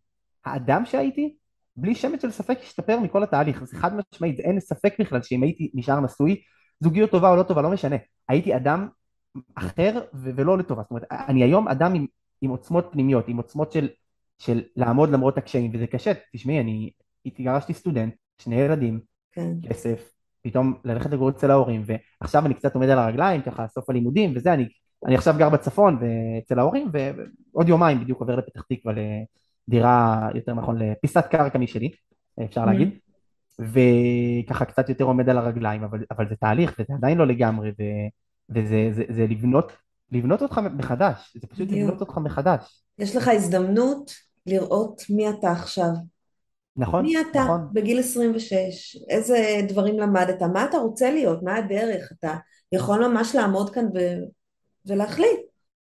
האדם 0.44 0.84
שהייתי, 0.84 1.36
בלי 1.76 1.94
שמץ 1.94 2.22
של 2.22 2.30
ספק 2.30 2.58
השתפר 2.62 3.00
מכל 3.00 3.22
התהליך. 3.22 3.64
זה 3.64 3.76
חד 3.76 3.90
משמעית, 3.96 4.40
אין 4.40 4.60
ספק 4.60 4.94
בכלל 4.98 5.22
שאם 5.22 5.42
הייתי 5.42 5.70
נשאר 5.74 6.00
נשוי, 6.00 6.40
זוגיות 6.80 7.10
טובה 7.10 7.30
או 7.30 7.36
לא 7.36 7.42
טובה, 7.42 7.62
לא 7.62 7.70
משנה. 7.70 7.96
הייתי 8.28 8.56
אדם 8.56 8.88
אחר 9.54 10.00
ו- 10.14 10.30
ולא 10.36 10.58
לטובה. 10.58 10.82
זאת 10.82 10.90
אומרת, 10.90 11.04
אני 11.10 11.42
היום 11.42 11.68
אדם 11.68 11.94
עם, 11.94 12.06
עם 12.40 12.50
עוצמות 12.50 12.88
פנימיות, 12.92 13.28
עם 13.28 13.36
עוצמות 13.36 13.72
של, 13.72 13.88
של 14.38 14.62
לעמוד 14.76 15.10
למרות 15.10 15.38
הקשיים, 15.38 15.70
וזה 15.74 15.86
קשה. 15.86 16.12
תשמעי, 16.32 16.60
אני 16.60 16.90
התגרשתי 17.26 17.74
סטודנט, 17.74 18.14
שני 18.38 18.56
ילדים, 18.56 19.00
כן. 19.32 19.52
כסף, 19.68 20.10
פתאום 20.42 20.74
ללכת 20.84 21.10
לגור 21.10 21.30
אצל 21.30 21.50
ההורים, 21.50 21.84
ועכשיו 22.20 22.46
אני 22.46 22.54
קצת 22.54 22.74
עומד 22.74 22.88
על 22.88 22.98
הרגליים, 22.98 23.42
ככה 23.42 23.68
סוף 23.68 23.90
הלימודים 23.90 24.32
וזה, 24.34 24.54
אני, 24.54 24.68
אני 25.06 25.14
עכשיו 25.14 25.34
גר 25.38 25.48
בצפון 25.48 25.98
ואצל 26.00 26.58
ההורים, 26.58 26.90
ועוד 26.92 27.68
יומיים 27.68 28.00
בדיוק 28.00 28.20
עובר 28.20 28.36
לפתח 28.36 28.62
תקווה 28.68 28.94
לדירה, 29.68 30.28
יותר 30.34 30.54
נכון, 30.54 30.78
לפיסת 30.78 31.24
קרקע 31.30 31.58
משלי, 31.58 31.90
אפשר 32.44 32.62
mm-hmm. 32.62 32.66
להגיד, 32.66 32.98
וככה 33.58 34.64
קצת 34.64 34.88
יותר 34.88 35.04
עומד 35.04 35.28
על 35.28 35.38
הרגליים, 35.38 35.84
אבל, 35.84 36.04
אבל 36.10 36.28
זה 36.28 36.36
תהליך, 36.36 36.76
וזה 36.78 36.94
עדיין 36.94 37.18
לא 37.18 37.26
לגמרי, 37.26 37.70
ו, 37.70 37.82
וזה 38.50 38.88
זה, 38.92 39.04
זה 39.08 39.26
לבנות, 39.26 39.72
לבנות 40.12 40.42
אותך 40.42 40.58
מחדש, 40.58 41.36
זה 41.40 41.46
פשוט 41.46 41.68
לבנות 41.70 42.00
אותך 42.00 42.18
מחדש. 42.18 42.84
יש 42.98 43.16
לך 43.16 43.28
הזדמנות 43.28 44.10
לראות 44.46 45.02
מי 45.10 45.30
אתה 45.30 45.50
עכשיו. 45.50 45.90
נכון, 46.76 47.02
מי 47.02 47.20
אתה 47.20 47.44
נכון. 47.44 47.68
בגיל 47.72 47.98
26, 47.98 48.96
איזה 49.08 49.60
דברים 49.68 49.98
למדת, 49.98 50.42
מה 50.42 50.64
אתה 50.64 50.78
רוצה 50.78 51.10
להיות, 51.10 51.42
מה 51.42 51.56
הדרך, 51.56 52.12
אתה 52.18 52.34
יכול 52.72 53.08
ממש 53.08 53.34
לעמוד 53.34 53.74
כאן 53.74 53.84
ו... 53.94 53.98
ולהחליט. 54.86 55.40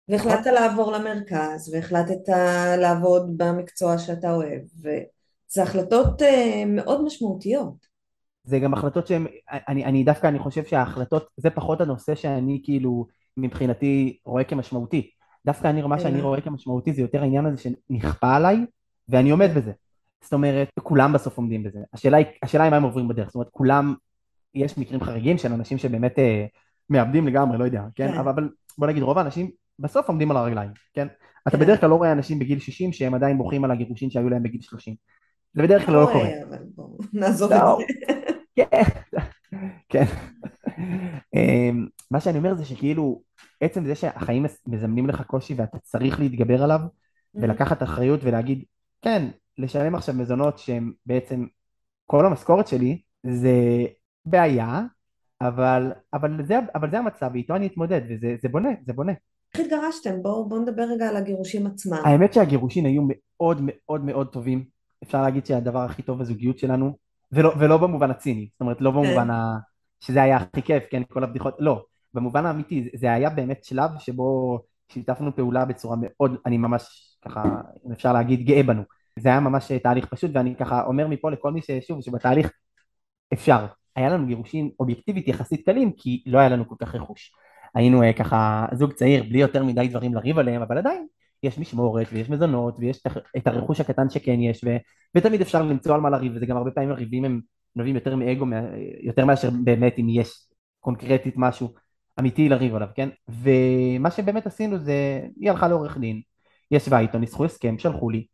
והחלטת 0.09 0.45
לעבור 0.45 0.91
למרכז, 0.91 1.73
והחלטת 1.73 2.29
לעבוד 2.77 3.37
במקצוע 3.37 3.97
שאתה 3.97 4.33
אוהב, 4.33 4.61
וזה 4.81 5.63
החלטות 5.63 6.21
אה, 6.21 6.63
מאוד 6.67 7.03
משמעותיות. 7.03 7.87
זה 8.43 8.59
גם 8.59 8.73
החלטות 8.73 9.07
שהן, 9.07 9.25
אני, 9.67 9.85
אני 9.85 10.03
דווקא, 10.03 10.27
אני 10.27 10.39
חושב 10.39 10.65
שההחלטות, 10.65 11.27
זה 11.37 11.49
פחות 11.49 11.81
הנושא 11.81 12.15
שאני 12.15 12.61
כאילו, 12.63 13.07
מבחינתי, 13.37 14.17
רואה 14.25 14.43
כמשמעותי. 14.43 15.11
דווקא 15.45 15.67
אני, 15.67 15.81
מה 15.81 15.99
שאני 15.99 16.21
רואה 16.21 16.41
כמשמעותי 16.41 16.93
זה 16.93 17.01
יותר 17.01 17.21
העניין 17.21 17.45
הזה 17.45 17.57
שנכפה 17.61 18.35
עליי, 18.35 18.65
ואני 19.09 19.29
עומד 19.29 19.49
בזה. 19.55 19.71
זאת 20.21 20.33
אומרת, 20.33 20.69
כולם 20.83 21.13
בסוף 21.13 21.37
עומדים 21.37 21.63
בזה. 21.63 21.79
השאלה 21.93 22.17
היא, 22.17 22.25
השאלה 22.43 22.63
היא 22.63 22.71
מה 22.71 22.77
הם 22.77 22.83
עוברים 22.83 23.07
בדרך. 23.07 23.27
זאת 23.27 23.35
אומרת, 23.35 23.49
כולם, 23.51 23.95
יש 24.55 24.77
מקרים 24.77 25.03
חריגים 25.03 25.37
של 25.37 25.53
אנשים 25.53 25.77
שבאמת 25.77 26.19
אה, 26.19 26.45
מאבדים 26.89 27.27
לגמרי, 27.27 27.57
לא 27.57 27.63
יודע, 27.63 27.83
כן? 27.95 28.11
כן. 28.11 28.17
אבל, 28.17 28.29
אבל 28.29 28.49
בוא 28.77 28.87
נגיד, 28.87 29.03
רוב 29.03 29.17
האנשים 29.17 29.51
בסוף 29.79 30.07
עומדים 30.07 30.31
על 30.31 30.37
הרגליים, 30.37 30.71
כן? 30.93 31.07
כן? 31.07 31.13
אתה 31.47 31.57
בדרך 31.57 31.79
כלל 31.79 31.89
לא 31.89 31.95
רואה 31.95 32.11
אנשים 32.11 32.39
בגיל 32.39 32.59
60 32.59 32.93
שהם 32.93 33.13
עדיין 33.13 33.37
בוכים 33.37 33.63
על 33.63 33.71
הגירושין 33.71 34.09
שהיו 34.09 34.29
להם 34.29 34.43
בגיל 34.43 34.61
30. 34.61 34.95
זה 35.53 35.63
בדרך 35.63 35.85
כלל 35.85 35.95
לא 35.95 36.09
קורה. 36.13 36.29
נעזוב 37.13 37.51
את 37.51 37.59
לא. 37.61 37.77
זה. 37.79 38.13
כן, 38.55 38.83
כן. 39.89 40.03
אמ, 41.35 41.87
מה 42.11 42.19
שאני 42.19 42.37
אומר 42.37 42.55
זה 42.55 42.65
שכאילו, 42.65 43.21
עצם 43.61 43.85
זה 43.85 43.95
שהחיים 43.95 44.45
מזמנים 44.67 45.07
לך 45.07 45.21
קושי 45.21 45.53
ואתה 45.53 45.79
צריך 45.79 46.19
להתגבר 46.19 46.63
עליו, 46.63 46.79
mm-hmm. 46.79 47.39
ולקחת 47.41 47.83
אחריות 47.83 48.19
ולהגיד, 48.23 48.63
כן, 49.01 49.27
לשלם 49.57 49.95
עכשיו 49.95 50.15
מזונות 50.15 50.59
שהם 50.59 50.91
בעצם 51.05 51.45
כל 52.05 52.25
המשכורת 52.25 52.67
שלי, 52.67 53.01
זה 53.23 53.85
בעיה, 54.25 54.81
אבל, 55.41 55.91
אבל, 56.13 56.45
זה, 56.45 56.59
אבל 56.75 56.91
זה 56.91 56.99
המצב, 56.99 57.29
ואיתו 57.33 57.55
אני 57.55 57.67
אתמודד, 57.67 58.01
וזה 58.09 58.49
בונה, 58.51 58.69
זה 58.85 58.93
בונה. 58.93 59.13
איך 59.53 59.65
התגרשתם? 59.65 60.23
בואו 60.23 60.49
בוא 60.49 60.59
נדבר 60.59 60.83
רגע 60.83 61.09
על 61.09 61.15
הגירושים 61.15 61.67
עצמם. 61.67 61.97
האמת 62.05 62.33
שהגירושים 62.33 62.85
היו 62.85 63.01
מאוד 63.07 63.61
מאוד 63.63 64.05
מאוד 64.05 64.27
טובים. 64.27 64.65
אפשר 65.03 65.21
להגיד 65.21 65.45
שהדבר 65.45 65.79
הכי 65.79 66.01
טוב 66.01 66.19
בזוגיות 66.19 66.59
שלנו, 66.59 66.97
ולא, 67.31 67.53
ולא 67.59 67.77
במובן 67.77 68.11
הציני, 68.11 68.49
זאת 68.51 68.61
אומרת 68.61 68.81
לא 68.81 68.91
במובן 68.91 69.23
כן. 69.23 69.29
ה... 69.29 69.57
שזה 69.99 70.23
היה 70.23 70.37
הכי 70.37 70.61
כיף, 70.61 70.83
כן, 70.89 71.01
כל 71.09 71.23
הבדיחות, 71.23 71.55
לא, 71.59 71.83
במובן 72.13 72.45
האמיתי, 72.45 72.89
זה 72.95 73.13
היה 73.13 73.29
באמת 73.29 73.63
שלב 73.63 73.89
שבו 73.99 74.59
שיתפנו 74.91 75.35
פעולה 75.35 75.65
בצורה 75.65 75.97
מאוד, 75.99 76.35
אני 76.45 76.57
ממש 76.57 77.17
ככה, 77.21 77.43
אם 77.87 77.91
אפשר 77.91 78.13
להגיד, 78.13 78.45
גאה 78.45 78.63
בנו. 78.63 78.83
זה 79.19 79.29
היה 79.29 79.39
ממש 79.39 79.71
תהליך 79.71 80.05
פשוט, 80.05 80.31
ואני 80.33 80.55
ככה 80.55 80.83
אומר 80.83 81.07
מפה 81.07 81.31
לכל 81.31 81.51
מי 81.51 81.61
ששוב, 81.61 82.01
שבתהליך 82.01 82.51
אפשר. 83.33 83.65
היה 83.95 84.09
לנו 84.09 84.27
גירושים 84.27 84.71
אובייקטיבית 84.79 85.27
יחסית 85.27 85.65
קלים, 85.65 85.91
כי 85.97 86.23
לא 86.25 86.39
היה 86.39 86.49
לנו 86.49 86.69
כל 86.69 86.75
כך 86.79 86.95
רכוש. 86.95 87.31
היינו 87.75 88.03
אה, 88.03 88.13
ככה 88.13 88.65
זוג 88.73 88.93
צעיר, 88.93 89.23
בלי 89.23 89.39
יותר 89.39 89.63
מדי 89.63 89.87
דברים 89.87 90.13
לריב 90.13 90.39
עליהם, 90.39 90.61
אבל 90.61 90.77
עדיין 90.77 91.07
יש 91.43 91.57
משמורת 91.57 92.07
ויש 92.11 92.29
מזונות 92.29 92.75
ויש 92.79 93.01
את 93.37 93.47
הרכוש 93.47 93.79
הקטן 93.79 94.09
שכן 94.09 94.39
יש, 94.39 94.63
ו, 94.65 94.77
ותמיד 95.15 95.41
אפשר 95.41 95.61
למצוא 95.61 95.95
על 95.95 96.01
מה 96.01 96.09
לריב, 96.09 96.31
וזה 96.35 96.45
גם 96.45 96.57
הרבה 96.57 96.71
פעמים 96.71 96.91
הריבים 96.91 97.25
הם 97.25 97.41
נובעים 97.75 97.95
יותר 97.95 98.15
מאגו, 98.15 98.45
יותר 99.01 99.25
מאשר 99.25 99.49
באמת 99.63 99.99
אם 99.99 100.09
יש 100.09 100.47
קונקרטית 100.79 101.33
משהו 101.37 101.73
אמיתי 102.19 102.49
לריב 102.49 102.75
עליו, 102.75 102.87
כן? 102.95 103.09
ומה 103.29 104.11
שבאמת 104.11 104.47
עשינו 104.47 104.77
זה, 104.77 105.21
היא 105.39 105.51
הלכה 105.51 105.67
לעורך 105.67 105.97
דין, 105.97 106.21
ישבה 106.71 106.99
איתו, 106.99 107.17
ניסחו 107.17 107.45
הסכם, 107.45 107.77
שלחו 107.77 108.09
לי, 108.09 108.25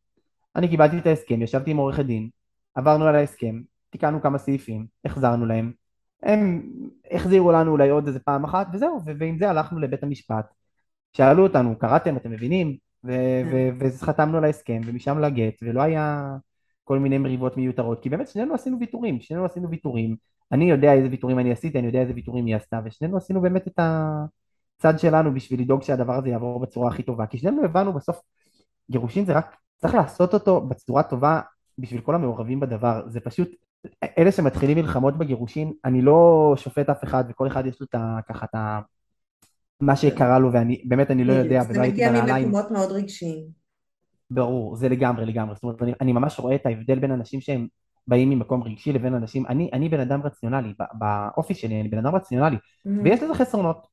אני 0.55 0.67
קיבלתי 0.67 0.97
את 0.97 1.07
ההסכם, 1.07 1.41
ישבתי 1.41 1.71
עם 1.71 1.77
עורכת 1.77 2.05
דין, 2.05 2.29
עברנו 2.75 3.05
על 3.05 3.15
ההסכם, 3.15 3.61
תיקנו 3.89 4.21
כמה 4.21 4.37
סעיפים, 4.37 4.85
החזרנו 5.05 5.45
להם, 5.45 5.71
הם 6.23 6.69
החזירו 7.11 7.51
לנו 7.51 7.71
אולי 7.71 7.89
עוד 7.89 8.07
איזה 8.07 8.19
פעם 8.19 8.43
אחת 8.43 8.67
וזהו, 8.73 8.99
ועם 9.19 9.37
זה 9.37 9.49
הלכנו 9.49 9.79
לבית 9.79 10.03
המשפט. 10.03 10.45
שאלו 11.13 11.43
אותנו, 11.43 11.79
קראתם, 11.79 12.17
אתם 12.17 12.31
מבינים? 12.31 12.77
וחתמנו 13.79 14.37
על 14.37 14.43
ההסכם, 14.43 14.81
ומשם 14.85 15.19
לגט, 15.19 15.53
ולא 15.61 15.81
היה 15.81 16.35
כל 16.83 16.99
מיני 16.99 17.17
מריבות 17.17 17.57
מיותרות, 17.57 18.01
כי 18.01 18.09
באמת 18.09 18.27
שנינו 18.27 18.53
עשינו 18.53 18.79
ויתורים, 18.79 19.21
שנינו 19.21 19.45
עשינו 19.45 19.69
ויתורים, 19.69 20.15
אני 20.51 20.69
יודע 20.69 20.93
איזה 20.93 21.07
ויתורים 21.11 21.39
אני 21.39 21.51
עשיתי, 21.51 21.79
אני 21.79 21.87
יודע 21.87 22.01
איזה 22.01 22.13
ויתורים 22.15 22.45
היא 22.45 22.55
עשתה, 22.55 22.79
ושנינו 22.85 23.17
עשינו 23.17 23.41
באמת 23.41 23.67
את 23.67 23.79
הצד 23.79 24.99
שלנו 24.99 25.33
בשביל 25.33 25.61
לדאוג 25.61 25.83
שהדבר 25.83 26.13
הזה 26.13 26.29
יעבור 26.29 26.59
בצורה 26.59 26.87
הכי 26.87 27.03
טובה, 27.03 27.25
כי 27.25 27.37
שנינו 27.37 27.63
הבנו 27.63 27.93
בסוף, 27.93 28.21
גירושין 28.91 29.25
זה 29.25 29.33
רק, 29.33 29.55
צריך 29.77 29.95
לעשות 29.95 30.33
אותו 30.33 30.61
בצורה 30.61 31.03
טובה 31.03 31.41
בשביל 31.77 32.01
כל 32.01 32.15
המעורבים 32.15 32.59
בדבר, 32.59 33.03
זה 33.07 33.19
פשוט, 33.19 33.49
אלה 34.17 34.31
שמתחילים 34.31 34.77
מלחמות 34.77 35.17
בגירושין, 35.17 35.73
אני 35.85 36.01
לא 36.01 36.53
שופט 36.57 36.89
אף 36.89 37.03
אחד, 37.03 37.23
וכל 37.29 37.47
אחד 37.47 37.65
יש 37.65 37.81
לו 37.81 37.87
את 37.89 37.95
ה... 37.95 38.19
ככה 38.29 38.45
את 38.45 38.55
ה... 38.55 38.79
מה 39.81 39.95
שקרה 39.95 40.39
לו, 40.39 40.53
ואני, 40.53 40.81
באמת 40.85 41.11
אני 41.11 41.23
לא 41.23 41.33
יודע, 41.33 41.61
ולא 41.69 41.81
הייתי 41.81 41.97
בנעליים. 41.97 42.25
זה 42.25 42.33
מגיע 42.33 42.47
ממקומות 42.47 42.71
מאוד 42.71 42.91
רגשיים. 42.91 43.62
ברור, 44.33 44.75
זה 44.75 44.89
לגמרי, 44.89 45.25
לגמרי. 45.25 45.55
זאת 45.55 45.63
אומרת, 45.63 45.81
אני, 45.81 45.93
אני 46.01 46.13
ממש 46.13 46.39
רואה 46.39 46.55
את 46.55 46.65
ההבדל 46.65 46.99
בין 46.99 47.11
אנשים 47.11 47.41
שהם 47.41 47.67
באים 48.07 48.29
ממקום 48.29 48.63
רגשי 48.63 48.93
לבין 48.93 49.13
אנשים, 49.13 49.45
אני, 49.47 49.69
אני 49.73 49.89
בן 49.89 49.99
אדם 49.99 50.21
רציונלי, 50.21 50.73
באופי 50.93 51.53
שלי 51.53 51.81
אני 51.81 51.89
בן 51.89 51.97
אדם 51.97 52.15
רציונלי, 52.15 52.55
mm-hmm. 52.57 52.89
ויש 53.03 53.23
לזה 53.23 53.33
חסרונות, 53.33 53.87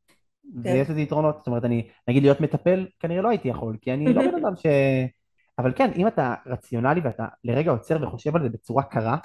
כן. 0.64 0.72
ויש 0.72 0.90
לזה 0.90 1.00
יתרונות, 1.00 1.38
זאת 1.38 1.46
אומרת, 1.46 1.64
אני, 1.64 1.88
נגיד 2.08 2.22
להיות 2.22 2.40
מטפל, 2.40 2.86
כנראה 3.00 3.22
לא 3.22 3.28
הייתי 3.28 3.48
יכול, 3.48 3.76
כי 3.80 3.94
אני 3.94 4.14
לא 4.14 4.22
בן 4.22 4.44
אדם 4.44 4.56
ש... 4.56 4.66
אבל 5.58 5.72
כן, 5.76 5.90
אם 5.96 6.06
אתה 6.06 6.34
רציונלי 6.46 7.00
ואתה 7.00 7.26
לרגע 7.44 7.70
עוצר 7.70 7.98
וחושב 8.02 8.36
על 8.36 8.42
זה 8.42 8.48
בצורה 8.48 8.82
קרה, 8.82 9.16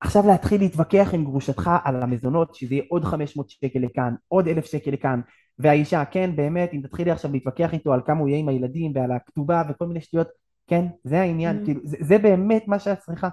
עכשיו 0.00 0.26
להתחיל 0.26 0.60
להתווכח 0.60 1.10
עם 1.12 1.24
גרושתך 1.24 1.70
על 1.84 2.02
המזונות, 2.02 2.54
שזה 2.54 2.74
יהיה 2.74 2.84
עוד 2.88 3.04
500 3.04 3.50
שקל 3.50 3.78
לכאן, 3.78 4.14
עוד 4.28 4.48
1,000 4.48 4.64
שקל 4.66 4.90
לכאן, 4.90 5.20
והאישה, 5.58 6.04
כן, 6.04 6.36
באמת, 6.36 6.74
אם 6.74 6.80
תתחילי 6.82 7.10
עכשיו 7.10 7.32
להתווכח 7.32 7.72
איתו 7.72 7.92
על 7.92 8.00
כמה 8.06 8.20
הוא 8.20 8.28
יהיה 8.28 8.38
עם 8.38 8.48
הילדים 8.48 8.92
ועל 8.94 9.12
הכתובה 9.12 9.62
וכל 9.68 9.86
מיני 9.86 10.00
שטויות, 10.00 10.28
כן, 10.68 10.86
זה 11.04 11.20
העניין, 11.20 11.60
mm-hmm. 11.60 11.64
כאילו, 11.64 11.80
זה, 11.84 11.96
זה 12.00 12.18
באמת 12.18 12.68
מה 12.68 12.78
שאת 12.78 12.98
צריכה. 12.98 13.28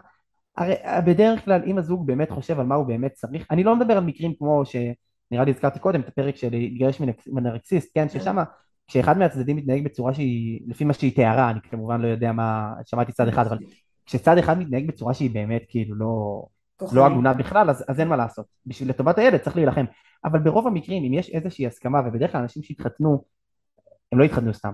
הרי 0.58 0.76
בדרך 1.06 1.46
כלל, 1.46 1.62
אם 1.66 1.78
הזוג 1.78 2.08
באמת 2.08 2.30
חושב 2.32 2.60
על 2.60 2.66
מה 2.66 2.76
הוא 2.76 2.86
באמת 2.86 3.14
צריך, 3.14 3.48
אני 3.52 3.64
לא 3.64 3.76
מדבר 3.76 3.98
על 3.98 4.04
מקרים 4.04 4.34
כמו 4.38 4.64
שנראה 4.66 5.46
לי 5.46 5.52
הזכרתי 5.52 5.80
קודם, 5.80 6.02
את 6.02 6.08
הפרק 6.08 6.36
של 6.36 6.50
להתגרש 6.52 7.02
מנרקסיסט, 7.28 7.92
כן, 7.94 8.08
כן, 8.08 8.20
ששם, 8.20 8.38
כשאחד 8.88 9.18
מהצדדים 9.18 9.56
מתנהג 9.56 9.86
בצורה 9.86 10.14
שהיא, 10.14 10.62
לפי 10.68 10.84
מה 10.84 10.94
שהיא 10.94 11.16
תיארה, 11.16 11.50
אני 11.50 11.60
כמובן 11.62 12.02
לא 12.02 12.08
יודע 12.08 12.32
מה, 12.32 12.74
שמעתי 12.86 13.12
צד 13.12 13.28
אחד, 13.28 13.46
אבל 13.46 13.58
כשצד 14.06 14.38
אחד 14.38 14.60
מתנהג 14.60 14.88
בצורה 14.88 15.14
שהיא 15.14 15.34
באמת 15.34 15.62
כאילו 15.68 15.96
לא, 15.96 16.46
לא 16.92 17.06
הגונה 17.06 17.34
בכלל, 17.34 17.70
אז, 17.70 17.86
אז 17.88 18.00
אין 18.00 18.08
מה 18.08 18.16
לעשות. 18.16 18.46
בשביל 18.66 18.90
לטובת 18.90 19.18
הילד 19.18 19.38
צריך 19.38 19.56
להילחם. 19.56 19.86
אבל 20.26 20.40
ברוב 20.40 20.68
המקרים, 20.68 21.04
אם 21.04 21.14
יש 21.14 21.30
איזושהי 21.30 21.68
הסכמה, 21.68 22.00
ובדרך 22.06 22.32
כלל 22.32 22.42
אנשים 22.42 22.64
שהתחתנו, 22.64 23.24
הם 24.12 24.20
לא 24.20 24.24
התחתנו 24.24 24.54
סתם. 24.54 24.74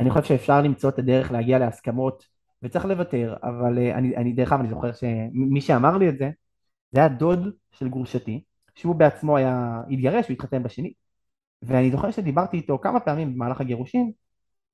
אני 0.00 0.10
חושב 0.10 0.24
שאפשר 0.24 0.60
למצוא 0.60 0.90
את 0.90 0.98
הדרך 0.98 1.32
להגיע 1.32 1.58
להסכמות, 1.58 2.24
וצריך 2.62 2.84
לוותר, 2.84 3.36
אבל 3.42 3.78
אה, 3.78 3.98
אני, 3.98 4.16
אני 4.16 4.32
דרך 4.32 4.52
אגב, 4.52 4.60
אני 4.60 4.68
זוכר 4.68 4.92
שמי 4.92 5.60
שאמר 5.60 5.96
לי 5.96 6.08
את 6.08 6.18
זה, 6.18 6.30
זה 6.92 7.00
היה 7.00 7.08
דוד 7.08 7.48
של 7.72 7.88
גרושתי, 7.88 8.42
שהוא 8.74 8.94
בעצמו 8.94 9.36
היה, 9.36 9.80
התגרש, 9.90 10.28
הוא 10.28 10.34
התחתן 10.34 10.62
בשני, 10.62 10.92
ואני 11.62 11.90
זוכר 11.90 12.10
שדיברתי 12.10 12.56
איתו 12.56 12.78
כמה 12.78 13.00
פעמים 13.00 13.34
במהלך 13.34 13.60
הגירושים, 13.60 14.12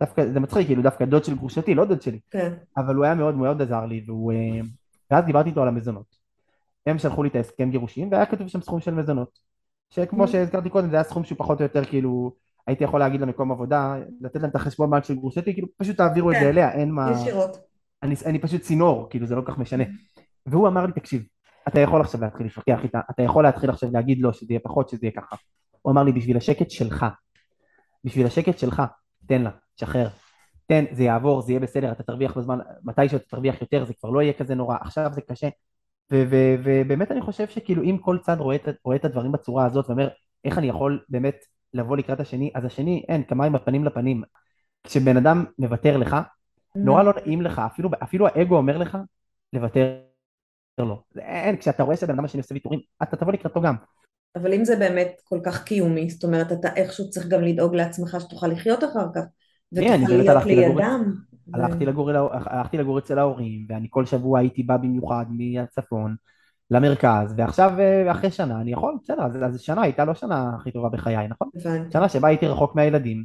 דווקא, 0.01 0.27
זה 0.33 0.41
מצחיק, 0.41 0.67
כאילו 0.67 0.83
דווקא 0.83 1.05
דוד 1.05 1.25
של 1.25 1.37
גרושתי, 1.37 1.75
לא 1.75 1.85
דוד 1.85 2.03
שלי, 2.03 2.21
כן. 2.31 2.53
אבל 2.77 2.95
הוא 2.95 3.05
היה 3.05 3.15
מאוד 3.15 3.35
מאוד 3.35 3.63
עזר 3.63 3.87
לי, 3.87 4.05
והוא, 4.07 4.33
אה, 4.33 4.61
ואז 5.11 5.25
דיברתי 5.25 5.49
איתו 5.49 5.63
על 5.63 5.69
המזונות. 5.69 6.17
הם 6.87 6.99
שלחו 6.99 7.23
לי 7.23 7.29
את 7.29 7.37
ההסכם 7.37 7.71
גירושים, 7.71 8.13
והיה 8.13 8.27
כתוב 8.27 8.49
שם 8.49 8.61
סכום 8.61 8.81
של 8.81 8.95
מזונות. 8.95 9.39
שכמו 9.91 10.25
mm. 10.25 10.27
שהזכרתי 10.27 10.71
קודם, 10.71 10.91
זה 10.91 10.97
היה 10.97 11.05
סכום 11.05 11.25
שהוא 11.25 11.39
פחות 11.39 11.59
או 11.59 11.63
יותר 11.63 11.85
כאילו, 11.85 12.33
הייתי 12.67 12.85
יכול 12.85 13.01
להגיד 13.01 13.21
למקום 13.21 13.53
עבודה, 13.53 13.97
לתת 14.21 14.41
להם 14.41 14.51
את 14.51 14.55
החשבון 14.55 14.91
בנק 14.91 15.05
של 15.05 15.15
גרושתי, 15.17 15.55
כאילו 15.55 15.69
פשוט 15.77 15.97
תעבירו 15.97 16.31
את 16.31 16.35
זה 16.35 16.41
כן, 16.41 16.49
אליה, 16.49 16.73
אין 16.73 16.91
מה... 16.91 17.13
ישירות. 17.13 17.59
אני, 18.03 18.15
אני 18.27 18.39
פשוט 18.39 18.61
צינור, 18.61 19.07
כאילו 19.11 19.27
זה 19.27 19.35
לא 19.35 19.41
כל 19.41 19.53
כך 19.53 19.59
משנה. 19.59 19.85
והוא 20.47 20.69
אמר 20.69 20.87
לי, 20.87 20.93
תקשיב, 20.93 21.23
אתה 21.69 21.81
יכול 21.81 22.01
עכשיו 22.01 22.21
להתחיל 22.21 22.47
להתווכח 22.47 22.85
איתה, 22.85 23.01
אתה 23.11 23.23
יכול 23.23 23.45
להתחיל 23.45 23.71
עכשיו 23.71 23.91
להגיד 23.93 24.19
לו 24.21 24.33
שזה 24.33 24.47
יהיה 24.53 24.61
פחות, 24.61 24.89
שזה 24.89 25.07
יהיה 25.07 25.13
ככה. 25.13 25.37
הוא 25.83 25.93
אמר 25.93 26.03
לי, 26.03 26.13
בשביל 26.13 26.37
השקט 26.37 26.71
שלך, 26.71 27.07
בשביל 28.05 28.27
השקט 28.27 28.59
שלך, 28.59 28.83
תן 29.27 29.43
לה, 29.43 29.51
תשחרר. 29.75 30.09
תן, 30.67 30.85
זה 30.93 31.03
יעבור, 31.03 31.43
זה 31.43 31.53
יהיה 31.53 31.61
בסדר, 31.61 31.93
אתה 31.93 32.03
תרוויח 32.03 32.39
בזמן, 32.39 32.59
מתי 32.85 33.09
שאתה 33.09 33.25
תרוויח 33.29 33.61
יותר, 33.61 33.85
זה 33.85 33.95
כבר 33.95 34.11
לא 34.11 34.23
יהיה 34.23 34.33
כזה 34.33 34.55
נורא, 34.55 34.77
עכשיו 34.81 35.11
זה 35.13 35.21
קשה. 35.21 35.49
ובאמת 36.11 37.13
אני 37.13 37.21
חושב 37.21 37.49
שכאילו 37.49 37.83
אם 37.83 37.99
כל 38.01 38.19
צד 38.19 38.37
רואה, 38.39 38.57
רואה 38.85 38.97
את 38.97 39.05
הדברים 39.05 39.33
בצורה 39.33 39.67
הזאת 39.67 39.87
ואומר 39.89 40.09
איך 40.45 40.59
אני 40.59 40.69
יכול 40.69 41.05
באמת 41.09 41.37
לבוא 41.75 41.97
לקראת 41.97 42.21
השני, 42.21 42.51
אז 42.55 42.65
השני 42.65 43.05
אין, 43.09 43.23
כמה 43.23 43.45
עם 43.45 43.55
הפנים 43.55 43.85
לפנים. 43.85 44.23
כשבן 44.85 45.17
אדם 45.17 45.45
מוותר 45.59 45.97
לך, 45.97 46.17
נורא 46.77 47.03
לא 47.03 47.13
נעים 47.17 47.43
לך, 47.43 47.59
אפילו, 47.59 47.91
אפילו 48.03 48.27
האגו 48.27 48.57
אומר 48.57 48.79
לך 48.79 48.99
לוותר 49.53 49.99
לו. 50.79 51.03
אין, 51.19 51.57
כשאתה 51.57 51.83
רואה 51.83 51.97
שבן 51.97 52.15
אדם 52.15 52.25
השני 52.25 52.41
עושה 52.41 52.55
ויתורים, 52.55 52.81
אתה 53.03 53.17
תבוא 53.17 53.33
לקראתו 53.33 53.61
גם. 53.61 53.75
אבל 54.37 54.53
אם 54.53 54.65
זה 54.65 54.77
באמת 54.77 55.21
כל 55.25 55.41
כך 55.45 55.65
קיומי, 55.65 56.11
זאת 56.11 56.25
אומרת 56.25 56.53
אתה 56.53 56.69
איכשהו 56.77 57.11
צריך 57.11 57.27
גם 57.27 57.43
לדאוג 57.43 57.75
לעצמך 57.75 58.17
שתוכל 58.21 58.47
לחיות 58.47 58.85
אחר 58.85 59.07
כך, 59.15 59.23
ותוכל 59.73 59.97
להיות 60.09 60.45
לידם. 60.45 61.15
הלכתי 61.55 61.87
לגור, 61.87 62.11
הלכתי 62.31 62.79
לגור 62.79 62.99
אצל 62.99 63.19
ההורים, 63.19 63.67
ואני 63.69 63.87
כל 63.91 64.07
שבוע 64.07 64.39
הייתי 64.39 64.63
בא 64.63 64.77
במיוחד 64.77 65.27
מהצפון 65.31 66.17
למרכז, 66.71 67.35
ועכשיו 67.37 67.71
אה, 67.79 68.11
אחרי 68.11 68.31
שנה 68.31 68.61
אני 68.61 68.73
יכול, 68.73 68.97
בסדר, 69.03 69.23
אז, 69.23 69.37
אז 69.45 69.61
שנה 69.61 69.83
הייתה 69.83 70.05
לא 70.05 70.15
שנה 70.15 70.51
הכי 70.57 70.73
טובה 70.73 70.89
בחיי, 70.89 71.29
נכון? 71.29 71.51
הבנתי. 71.55 71.93
שנה 71.93 72.09
שבה 72.09 72.29
הייתי 72.29 72.47
רחוק 72.47 72.75
מהילדים, 72.75 73.25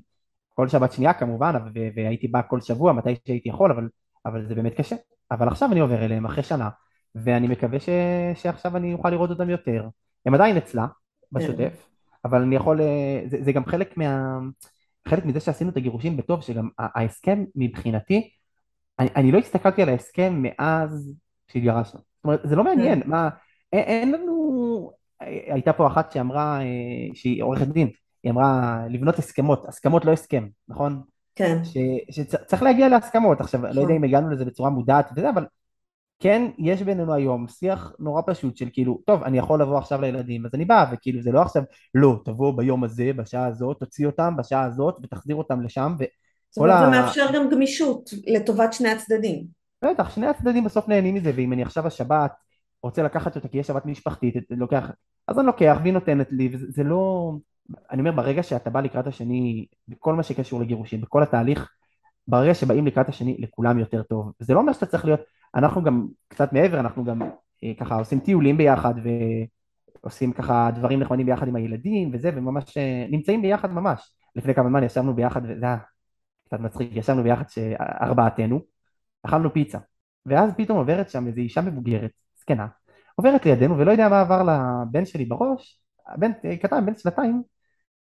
כל 0.53 0.67
שבת 0.67 0.91
שנייה 0.91 1.13
כמובן, 1.13 1.55
והייתי 1.95 2.27
בא 2.27 2.41
כל 2.47 2.61
שבוע 2.61 2.93
מתי 2.93 3.15
שהייתי 3.27 3.49
יכול, 3.49 3.71
אבל, 3.71 3.89
אבל 4.25 4.47
זה 4.47 4.55
באמת 4.55 4.73
קשה. 4.73 4.95
אבל 5.31 5.47
עכשיו 5.47 5.71
אני 5.71 5.79
עובר 5.79 6.05
אליהם 6.05 6.25
אחרי 6.25 6.43
שנה, 6.43 6.69
ואני 7.15 7.47
מקווה 7.47 7.79
ש, 7.79 7.89
שעכשיו 8.35 8.77
אני 8.77 8.93
אוכל 8.93 9.09
לראות 9.09 9.29
אותם 9.29 9.49
יותר. 9.49 9.87
הם 10.25 10.33
עדיין 10.33 10.57
אצלה, 10.57 10.87
בשוטף, 11.31 11.57
כן. 11.57 11.91
אבל 12.25 12.41
אני 12.41 12.55
יכול, 12.55 12.81
אה, 12.81 13.21
זה, 13.25 13.37
זה 13.43 13.51
גם 13.51 13.65
חלק 13.65 13.97
מה... 13.97 14.39
חלק 15.07 15.25
מזה 15.25 15.39
שעשינו 15.39 15.69
את 15.69 15.77
הגירושים 15.77 16.17
בטוב, 16.17 16.41
שגם 16.41 16.69
ההסכם 16.77 17.43
מבחינתי, 17.55 18.29
אני, 18.99 19.09
אני 19.15 19.31
לא 19.31 19.37
הסתכלתי 19.37 19.81
על 19.81 19.89
ההסכם 19.89 20.41
מאז 20.41 21.13
שהתגרשנו. 21.47 22.10
זאת 22.21 22.25
אומרת, 22.25 22.39
זה 22.43 22.55
לא 22.55 22.63
מעניין, 22.63 23.03
כן. 23.03 23.09
מה, 23.09 23.29
אין, 23.73 23.83
אין 23.83 24.11
לנו, 24.11 24.91
הייתה 25.19 25.73
פה 25.73 25.87
אחת 25.87 26.11
שאמרה, 26.11 26.61
אה, 26.61 26.65
שהיא 27.13 27.43
עורכת 27.43 27.67
דין, 27.67 27.89
היא 28.23 28.31
אמרה 28.31 28.81
לבנות 28.89 29.19
הסכמות, 29.19 29.65
הסכמות 29.67 30.05
לא 30.05 30.11
הסכם, 30.11 30.47
נכון? 30.67 31.01
כן. 31.35 31.63
ש, 31.63 31.77
שצריך 32.11 32.63
להגיע 32.63 32.89
להסכמות, 32.89 33.41
עכשיו, 33.41 33.61
לא 33.73 33.81
יודע 33.81 33.93
אם 33.93 34.03
הגענו 34.03 34.29
לזה 34.29 34.45
בצורה 34.45 34.69
מודעת 34.69 35.09
וזה, 35.15 35.29
אבל 35.29 35.45
כן, 36.19 36.51
יש 36.57 36.81
בינינו 36.81 37.13
היום 37.13 37.47
שיח 37.47 37.91
נורא 37.99 38.21
פשוט 38.25 38.57
של 38.57 38.69
כאילו, 38.73 39.01
טוב, 39.05 39.23
אני 39.23 39.37
יכול 39.37 39.61
לבוא 39.61 39.77
עכשיו 39.77 40.01
לילדים, 40.01 40.45
אז 40.45 40.51
אני 40.53 40.65
בא, 40.65 40.85
וכאילו 40.91 41.21
זה 41.21 41.31
לא 41.31 41.41
עכשיו, 41.41 41.63
לא, 41.93 42.15
תבוא 42.25 42.57
ביום 42.57 42.83
הזה, 42.83 43.11
בשעה 43.15 43.45
הזאת, 43.45 43.79
תוציא 43.79 44.05
אותם 44.05 44.37
בשעה 44.37 44.63
הזאת 44.63 44.97
ותחזיר 45.03 45.35
אותם 45.35 45.61
לשם, 45.61 45.95
זאת 46.49 46.57
אומרת, 46.57 46.79
זה 46.79 47.01
מאפשר 47.01 47.25
גם 47.33 47.49
גמישות 47.49 48.09
לטובת 48.27 48.73
שני 48.73 48.89
הצדדים. 48.89 49.60
בטח, 49.83 50.09
שני 50.09 50.27
הצדדים 50.27 50.63
בסוף 50.63 50.87
נהנים 50.87 51.15
מזה, 51.15 51.31
ואם 51.35 51.53
אני 51.53 51.61
עכשיו 51.61 51.87
השבת 51.87 52.31
רוצה 52.83 53.03
לקחת 53.03 53.35
אותה 53.35 53.47
כי 53.47 53.57
יש 53.57 53.67
שבת 53.67 53.85
משפחתית, 53.85 54.35
לוקח, 54.49 54.91
אז 55.27 55.39
אני 55.39 55.47
לוקח 55.47 55.77
והיא 55.81 55.93
נותנת 55.93 56.27
לי, 56.31 56.49
וזה 56.53 56.83
לא... 56.83 57.31
אני 57.91 57.99
אומר, 57.99 58.11
ברגע 58.11 58.43
שאתה 58.43 58.69
בא 58.69 58.81
לקראת 58.81 59.07
השני, 59.07 59.65
בכל 59.87 60.13
מה 60.13 60.23
שקשור 60.23 60.61
לגירושים, 60.61 61.01
בכל 61.01 61.23
התהליך, 61.23 61.69
ברגע 62.27 62.53
שבאים 62.53 62.85
לקראת 62.87 63.09
השני, 63.09 63.37
לכולם 63.39 63.79
יותר 63.79 64.03
טוב. 64.03 64.31
זה 64.39 64.53
לא 64.53 64.59
אומר 64.59 64.73
שאתה 64.73 64.85
צריך 64.85 65.05
להיות, 65.05 65.19
אנחנו 65.55 65.83
גם 65.83 66.07
קצת 66.27 66.53
מעבר, 66.53 66.79
אנחנו 66.79 67.03
גם 67.03 67.21
אה, 67.63 67.73
ככה 67.79 67.95
עושים 67.95 68.19
טיולים 68.19 68.57
ביחד, 68.57 68.93
ועושים 70.03 70.33
ככה 70.33 70.69
דברים 70.75 70.99
נחמדים 70.99 71.25
ביחד 71.25 71.47
עם 71.47 71.55
הילדים 71.55 72.09
וזה, 72.13 72.31
וממש 72.35 72.77
אה, 72.77 73.05
נמצאים 73.09 73.41
ביחד 73.41 73.71
ממש. 73.71 74.13
לפני 74.35 74.53
כמה 74.55 74.69
זמן 74.69 74.83
ישבנו 74.83 75.13
ביחד, 75.13 75.41
וזה 75.43 75.65
היה 75.65 75.77
קצת 76.47 76.59
מצחיק, 76.59 76.89
ישבנו 76.95 77.23
ביחד 77.23 77.45
ארבעתנו, 78.01 78.59
אכלנו 79.23 79.53
פיצה, 79.53 79.77
ואז 80.25 80.51
פתאום 80.57 80.77
עוברת 80.77 81.09
שם 81.09 81.27
איזו 81.27 81.41
אישה 81.41 81.61
מבוגרת, 81.61 82.11
זקנה, 82.39 82.67
עוברת 83.15 83.45
לידינו 83.45 83.77
ולא 83.77 83.91
יודע 83.91 84.09
מה 84.09 84.21
עבר 84.21 84.43
לבן 84.43 85.05
שלי 85.05 85.25
בראש, 85.25 85.81
הבן 86.07 86.31
קטן, 86.61 86.85
בן 86.85 86.95
שנתיים, 86.95 87.43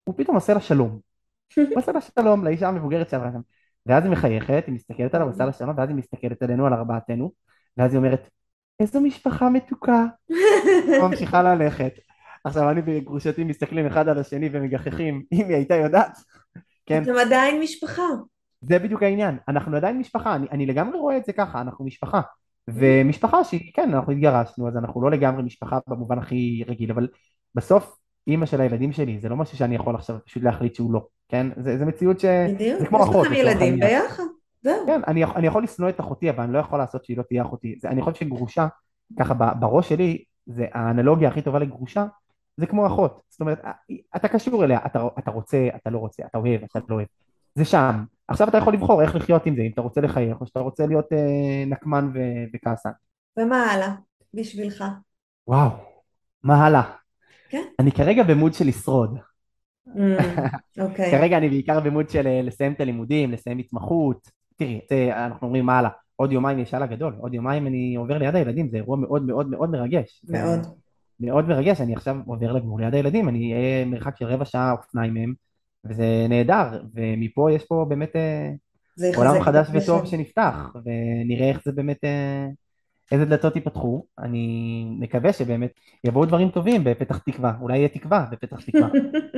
הוא 0.05 0.15
פתאום 0.19 0.37
עושה 0.37 0.55
לה 0.55 0.61
שלום. 0.61 1.01
הוא 1.57 1.65
עושה 1.77 1.93
לה 1.93 2.01
שלום 2.01 2.45
לאישה 2.45 2.69
המבוגרת 2.69 3.11
שעברה 3.11 3.31
שם. 3.33 3.41
ואז 3.87 4.05
היא 4.05 4.13
מחייכת, 4.13 4.65
היא 4.67 4.75
מסתכלת 4.75 5.15
עליו, 5.15 5.27
עושה 5.29 5.45
לה 5.45 5.53
שלום, 5.53 5.75
ואז 5.77 5.89
היא 5.89 5.97
מסתכלת 5.97 6.43
עלינו, 6.43 6.67
על 6.67 6.75
ארבעתנו, 6.75 7.33
ואז 7.77 7.93
היא 7.93 7.99
אומרת, 7.99 8.29
איזו 8.81 9.01
משפחה 9.01 9.51
מתוקה. 9.51 10.07
ממשיכה 11.03 11.43
ללכת. 11.43 11.93
עכשיו 12.45 12.71
אני 12.71 12.81
וגרושתי 12.87 13.45
מסתכלים 13.45 13.87
אחד 13.87 14.09
על 14.09 14.19
השני 14.19 14.49
ומגחכים, 14.53 15.23
אם 15.33 15.49
היא 15.49 15.57
הייתה 15.57 15.75
יודעת. 15.75 16.19
כן. 16.87 17.03
אתם 17.03 17.17
עדיין 17.27 17.61
משפחה. 17.61 18.03
זה 18.63 18.79
בדיוק 18.79 19.03
העניין, 19.03 19.39
אנחנו 19.49 19.77
עדיין 19.77 19.99
משפחה, 19.99 20.35
אני, 20.35 20.47
אני 20.51 20.67
לגמרי 20.67 20.99
רואה 20.99 21.17
את 21.17 21.25
זה 21.25 21.33
ככה, 21.33 21.61
אנחנו 21.61 21.85
משפחה. 21.85 22.21
ומשפחה 22.69 23.45
שהיא, 23.45 23.73
כן, 23.75 23.95
אנחנו 23.95 24.13
התגרשנו, 24.13 24.69
אז 24.69 24.77
אנחנו 24.77 25.03
לא 25.03 25.11
לגמרי 25.11 25.43
משפחה 25.43 25.79
במובן 25.87 26.19
הכי 26.19 26.65
רגיל, 26.69 26.91
אבל 26.91 27.09
בסוף 27.55 27.97
אימא 28.27 28.47
של 28.47 28.61
הילדים 28.61 28.93
שלי, 28.93 29.19
זה 29.21 29.29
לא 29.29 29.37
משהו 29.37 29.59
שאני 29.59 29.75
יכול 29.75 29.95
עכשיו 29.95 30.17
פשוט 30.25 30.43
להחליט 30.43 30.75
שהוא 30.75 30.93
לא, 30.93 31.07
כן? 31.29 31.47
זה, 31.57 31.79
זה 31.79 31.85
מציאות 31.85 32.21
ש... 32.21 32.25
בדיוק, 32.25 32.81
זה 32.81 32.87
כמו 32.87 33.03
אחות. 33.03 33.27
יש 33.27 33.33
לכם 33.33 33.41
ילדים 33.41 33.81
ביחד, 33.81 34.23
זהו. 34.63 34.87
כן, 34.87 35.01
אני, 35.07 35.25
אני 35.25 35.47
יכול 35.47 35.63
לשנוא 35.63 35.89
את 35.89 36.01
אחותי, 36.01 36.31
אבל 36.31 36.45
אני 36.45 36.53
לא 36.53 36.59
יכול 36.59 36.79
לעשות 36.79 37.05
שהיא 37.05 37.17
לא 37.17 37.23
תהיה 37.23 37.43
אחותי. 37.43 37.77
זה, 37.81 37.89
אני 37.89 38.03
חושב 38.03 38.17
שגרושה, 38.17 38.67
ככה 39.19 39.35
בראש 39.35 39.89
שלי, 39.89 40.25
זה 40.47 40.67
האנלוגיה 40.73 41.29
הכי 41.29 41.43
טובה 41.43 41.59
לגרושה, 41.59 42.05
זה 42.57 42.67
כמו 42.67 42.87
אחות. 42.87 43.21
זאת 43.29 43.41
אומרת, 43.41 43.63
אתה 44.17 44.29
קשור 44.29 44.65
אליה, 44.65 44.79
אתה, 44.87 45.09
אתה 45.19 45.31
רוצה, 45.31 45.69
אתה 45.77 45.91
לא 45.91 45.99
רוצה, 45.99 46.23
אתה 46.27 46.39
אוהב, 46.39 46.63
אתה 46.65 46.79
לא 46.89 46.95
אוהב. 46.95 47.07
זה 47.55 47.65
שם. 47.65 48.05
עכשיו 48.29 48.49
אתה 48.49 48.59
יכול 48.59 48.75
לבחור 48.75 49.03
איך 49.03 49.17
לחיות 49.17 49.47
עם 49.47 49.57
זה, 49.57 49.63
אם 49.63 49.71
אתה 49.75 49.81
רוצה 49.81 50.01
לחייך, 50.01 50.41
או 50.41 50.47
שאתה 50.47 50.61
רוצה 50.61 50.87
להיות 50.87 51.13
אה, 51.13 51.65
נקמן 51.67 52.11
ו- 52.15 52.45
וכעסן. 52.55 52.91
ומה 53.39 53.63
הלאה 53.63 53.95
בשבילך? 54.35 54.85
וואו, 55.47 55.71
מה 56.43 56.67
הלאה? 56.67 56.83
כן. 57.49 57.63
אני 57.79 57.93
כרגע 57.93 58.23
במוד 58.23 58.55
של 58.55 58.67
לשרוד. 58.67 59.19
Mm, 59.89 59.91
אוקיי. 60.81 61.11
כרגע 61.11 61.39
אני 61.39 61.49
בעיקר 61.49 61.81
במוד 61.81 62.11
של 62.11 62.27
אה, 62.27 62.43
לסיים 62.43 62.73
את 62.73 62.81
הלימודים, 62.81 63.33
לסיים 63.33 63.59
התמחות. 63.59 64.31
תראי, 64.57 64.81
זה, 64.91 65.25
אנחנו 65.27 65.47
אומרים 65.47 65.67
מה 65.67 65.79
הלאה, 65.79 65.91
עוד 66.17 66.33
יומיים 66.33 66.59
יש 66.59 66.75
הלאה 66.75 66.87
גדול, 66.87 67.15
עוד 67.19 67.35
יומיים 67.35 67.67
אני 67.67 67.95
עובר 67.97 68.19
ליד 68.19 68.35
הילדים, 68.35 68.69
זה 68.71 68.77
אירוע 68.77 68.97
מאוד 68.97 69.23
מאוד 69.23 69.51
מאוד 69.51 69.71
מרגש. 69.71 70.23
מאוד. 70.29 70.61
מאוד 71.21 71.49
מרגש, 71.49 71.81
אני 71.81 71.95
עכשיו 71.95 72.17
עובר 72.27 72.53
לגור 72.53 72.81
ליד 72.81 72.95
הילדים, 72.95 73.29
אני 73.29 73.53
אהיה 73.55 73.85
מרחק 73.85 74.17
של 74.17 74.25
רבע 74.25 74.45
שעה 74.45 74.73
אופניים 74.73 75.15
מהם, 75.15 75.35
וזה 75.85 76.27
נהדר, 76.29 76.83
ומפה 76.95 77.53
יש 77.53 77.65
פה 77.65 77.87
באמת 77.89 78.17
אה, 78.17 78.51
עולם 79.17 79.43
חדש 79.43 79.69
וטוב 79.73 80.07
שנפתח, 80.07 80.57
ונראה 80.85 81.49
איך 81.49 81.61
זה 81.65 81.73
באמת 81.73 82.05
אה, 82.05 82.47
איזה 83.13 83.25
דלתות 83.25 83.57
ייפתחו, 83.57 84.07
אני 84.19 84.85
מקווה 85.01 85.33
שבאמת 85.33 85.73
יבואו 86.05 86.27
דברים 86.27 86.51
טובים 86.51 86.85
בפתח 86.85 87.19
תקווה, 87.19 87.53
אולי 87.61 87.79
יהיה 87.79 87.89
תקווה 87.89 88.27
בפתח 88.33 88.61
תקווה. 88.65 88.89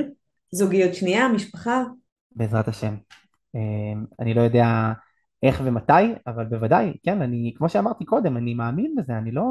זוגיות 0.51 0.93
שנייה, 0.93 1.27
משפחה? 1.27 1.83
בעזרת 2.31 2.67
השם. 2.67 2.95
אמ, 3.55 4.05
אני 4.19 4.33
לא 4.33 4.41
יודע 4.41 4.93
איך 5.43 5.61
ומתי, 5.63 5.93
אבל 6.27 6.45
בוודאי, 6.45 6.93
כן, 7.03 7.21
אני, 7.21 7.53
כמו 7.57 7.69
שאמרתי 7.69 8.05
קודם, 8.05 8.37
אני 8.37 8.53
מאמין 8.53 8.95
בזה, 8.97 9.17
אני 9.17 9.31
לא... 9.31 9.43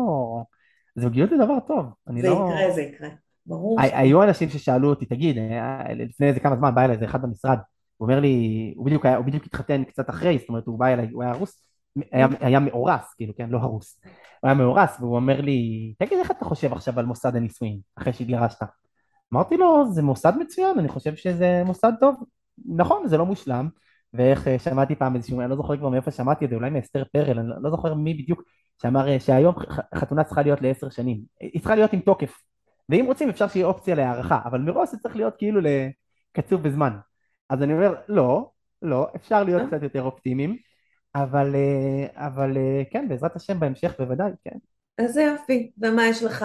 זוגיות 0.96 1.30
זה 1.30 1.36
דבר 1.36 1.60
טוב, 1.68 1.86
אני 2.08 2.22
זה 2.22 2.28
לא... 2.28 2.34
זה 2.34 2.52
יקרה, 2.54 2.74
זה 2.74 2.82
יקרה, 2.82 3.08
ברור. 3.46 3.80
היו 3.80 4.22
אנשים 4.22 4.48
ששאלו 4.48 4.90
אותי, 4.90 5.06
תגיד, 5.06 5.38
אה, 5.38 5.94
לפני 5.94 6.26
איזה 6.26 6.40
כמה 6.40 6.56
זמן 6.56 6.74
בא 6.74 6.84
אליי 6.84 6.94
איזה 6.94 7.04
אחד 7.04 7.22
במשרד, 7.22 7.58
הוא 7.96 8.08
אומר 8.08 8.20
לי, 8.20 8.72
הוא 8.76 8.86
בדיוק, 8.86 9.06
היה, 9.06 9.16
הוא 9.16 9.24
בדיוק 9.24 9.44
התחתן 9.46 9.84
קצת 9.84 10.10
אחרי, 10.10 10.38
זאת 10.38 10.48
אומרת, 10.48 10.66
הוא 10.66 10.78
בא 10.78 10.86
אליי, 10.86 11.08
הוא 11.12 11.22
היה 11.22 11.32
רוס, 11.32 11.66
היה, 12.12 12.26
היה 12.40 12.60
מאורס, 12.60 13.14
כאילו, 13.16 13.34
כן, 13.36 13.50
לא 13.50 13.58
הרוס. 13.58 14.00
הוא 14.40 14.48
היה 14.48 14.54
מאורס, 14.54 14.96
והוא 15.00 15.16
אומר 15.16 15.40
לי, 15.40 15.94
תגיד, 15.98 16.18
איך 16.18 16.30
אתה 16.30 16.44
חושב 16.44 16.72
עכשיו 16.72 16.98
על 16.98 17.06
מוסד 17.06 17.36
הנישואין, 17.36 17.78
אחרי 17.96 18.12
שהתגרשת? 18.12 18.62
אמרתי 19.34 19.56
לו, 19.56 19.92
זה 19.92 20.02
מוסד 20.02 20.32
מצוין, 20.40 20.78
אני 20.78 20.88
חושב 20.88 21.16
שזה 21.16 21.62
מוסד 21.66 21.92
טוב. 22.00 22.16
נכון, 22.66 23.08
זה 23.08 23.16
לא 23.16 23.26
מושלם, 23.26 23.68
ואיך 24.14 24.48
אה, 24.48 24.58
שמעתי 24.58 24.94
פעם 24.94 25.16
איזשהו, 25.16 25.40
אני 25.40 25.50
לא 25.50 25.56
זוכר 25.56 25.76
כבר 25.76 25.88
מאיפה 25.88 26.10
שמעתי 26.10 26.44
את 26.44 26.50
זה, 26.50 26.56
אולי 26.56 26.70
מאסתר 26.70 27.04
פרל, 27.12 27.38
אני 27.38 27.48
לא 27.62 27.70
זוכר 27.70 27.94
מי 27.94 28.14
בדיוק, 28.14 28.42
שאמר 28.82 29.08
אה, 29.08 29.20
שהיום 29.20 29.54
חתונה 29.94 30.24
צריכה 30.24 30.42
להיות 30.42 30.62
לעשר 30.62 30.90
שנים. 30.90 31.20
היא 31.40 31.60
צריכה 31.60 31.74
להיות 31.74 31.92
עם 31.92 32.00
תוקף. 32.00 32.34
ואם 32.88 33.04
רוצים 33.06 33.28
אפשר 33.28 33.48
שיהיה 33.48 33.66
אופציה 33.66 33.94
להערכה, 33.94 34.40
אבל 34.44 34.60
מראש 34.60 34.90
זה 34.90 34.98
צריך 34.98 35.16
להיות 35.16 35.34
כאילו 35.38 35.60
לקצוב 35.60 36.62
בזמן. 36.62 36.96
אז 37.50 37.62
אני 37.62 37.72
אומר, 37.72 37.94
לא, 38.08 38.50
לא, 38.82 39.06
אפשר 39.16 39.44
להיות 39.44 39.62
קצת 39.68 39.82
יותר 39.82 40.02
אופטימיים. 40.02 40.56
אבל, 41.14 41.54
אה, 41.54 42.26
אבל 42.26 42.56
אה, 42.56 42.82
כן, 42.90 43.08
בעזרת 43.08 43.36
השם 43.36 43.60
בהמשך 43.60 43.94
בוודאי, 43.98 44.30
כן. 44.44 44.58
איזה 44.98 45.22
יופי. 45.22 45.70
ומה 45.78 46.06
יש 46.06 46.22
לך, 46.22 46.44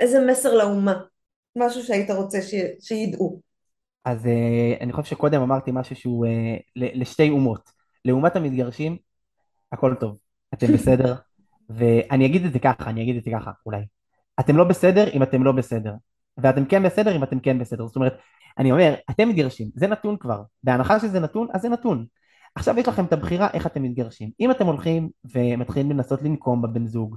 איזה 0.00 0.26
מסר 0.30 0.54
לאומה? 0.54 1.00
משהו 1.56 1.82
שהיית 1.82 2.10
רוצה 2.10 2.42
ש... 2.42 2.54
שידעו. 2.80 3.40
אז 4.04 4.26
אה, 4.26 4.74
אני 4.80 4.92
חושב 4.92 5.10
שקודם 5.10 5.42
אמרתי 5.42 5.70
משהו 5.74 5.96
שהוא 5.96 6.26
לשתי 6.76 7.30
אומות. 7.30 7.70
לאומת 8.04 8.36
המתגרשים, 8.36 8.96
הכל 9.72 9.94
טוב, 10.00 10.18
אתם 10.54 10.66
בסדר, 10.66 11.14
ואני 11.76 12.26
אגיד 12.26 12.44
את 12.44 12.52
זה 12.52 12.58
ככה, 12.58 12.90
אני 12.90 13.02
אגיד 13.02 13.16
את 13.16 13.24
זה 13.24 13.30
ככה, 13.34 13.50
אולי. 13.66 13.82
אתם 14.40 14.56
לא 14.56 14.64
בסדר 14.64 15.10
אם 15.14 15.22
אתם 15.22 15.44
לא 15.44 15.52
בסדר, 15.52 15.94
ואתם 16.38 16.64
כן 16.64 16.82
בסדר 16.82 17.16
אם 17.16 17.22
אתם 17.22 17.40
כן 17.40 17.58
בסדר. 17.58 17.86
זאת 17.86 17.96
אומרת, 17.96 18.16
אני 18.58 18.72
אומר, 18.72 18.94
אתם 19.10 19.28
מתגרשים, 19.28 19.68
זה 19.74 19.86
נתון 19.86 20.16
כבר. 20.16 20.42
בהנחה 20.62 21.00
שזה 21.00 21.20
נתון, 21.20 21.48
אז 21.52 21.62
זה 21.62 21.68
נתון. 21.68 22.06
עכשיו 22.54 22.78
יש 22.78 22.88
לכם 22.88 23.04
את 23.04 23.12
הבחירה 23.12 23.48
איך 23.54 23.66
אתם 23.66 23.82
מתגרשים. 23.82 24.30
אם 24.40 24.50
אתם 24.50 24.66
הולכים 24.66 25.08
ומתחילים 25.34 25.90
לנסות 25.90 26.22
לנקום 26.22 26.62
בבן 26.62 26.86
זוג, 26.86 27.16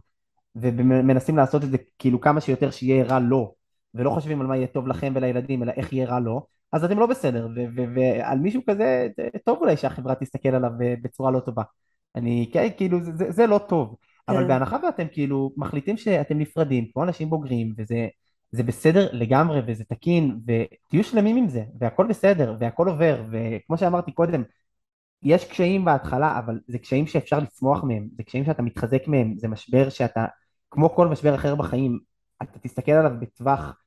ומנסים 0.56 1.38
לעשות 1.38 1.64
את 1.64 1.70
זה 1.70 1.78
כאילו 2.00 2.22
כמה 2.22 2.42
שיותר 2.42 2.72
שיהיה 2.72 3.04
רע 3.04 3.20
לו, 3.20 3.54
ולא 3.94 4.10
חושבים 4.10 4.42
על 4.42 4.48
מה 4.48 4.58
יהיה 4.58 4.68
טוב 4.68 4.88
לכם 4.88 5.14
ולילדים, 5.16 5.64
אלא 5.64 5.72
איך 5.72 5.94
יהיה 5.94 6.08
רע 6.08 6.20
לו, 6.20 6.46
אז 6.72 6.84
אתם 6.84 7.00
לא 7.00 7.06
בסדר, 7.06 7.48
ועל 7.96 8.40
מישהו 8.40 8.62
כזה, 8.70 9.08
טוב 9.46 9.60
אולי 9.62 9.78
שהחברה 9.78 10.16
תסתכל 10.16 10.50
עליו 10.50 10.72
בצורה 11.02 11.32
לא 11.32 11.40
טובה. 11.40 11.64
אני, 12.16 12.50
כן, 12.54 12.68
כאילו, 12.78 13.04
זה, 13.04 13.32
זה 13.32 13.48
לא 13.48 13.58
טוב. 13.58 13.96
כן. 14.28 14.34
אבל 14.34 14.48
בהנחה 14.48 14.78
ואתם 14.84 15.08
כאילו 15.12 15.52
מחליטים 15.58 15.98
שאתם 15.98 16.38
נפרדים, 16.38 16.88
כמו 16.94 17.04
אנשים 17.04 17.30
בוגרים, 17.30 17.74
וזה 17.78 18.08
זה 18.52 18.64
בסדר 18.64 19.10
לגמרי, 19.12 19.62
וזה 19.68 19.84
תקין, 19.84 20.40
ותהיו 20.48 21.04
שלמים 21.04 21.38
עם 21.38 21.50
זה, 21.50 21.64
והכל 21.80 22.08
בסדר, 22.08 22.56
והכל 22.60 22.88
עובר, 22.88 23.24
וכמו 23.32 23.78
שאמרתי 23.78 24.12
קודם, 24.12 24.44
יש 25.24 25.46
קשיים 25.46 25.86
בהתחלה, 25.86 26.40
אבל 26.40 26.60
זה 26.68 26.80
קשיים 26.80 27.08
שאפשר 27.08 27.40
לצמוח 27.40 27.84
מהם, 27.84 28.08
זה 28.18 28.24
קשיים 28.24 28.46
שאתה 28.46 28.62
מתחזק 28.62 29.08
מהם, 29.08 29.34
זה 29.38 29.48
משבר 29.48 29.90
שאתה, 29.90 30.26
כמו 30.72 30.90
כל 30.90 31.08
משבר 31.08 31.36
אחר 31.36 31.56
בחיים, 31.56 32.00
אתה 32.42 32.60
תסתכל 32.60 32.92
עליו 32.92 33.12
בטווח, 33.20 33.78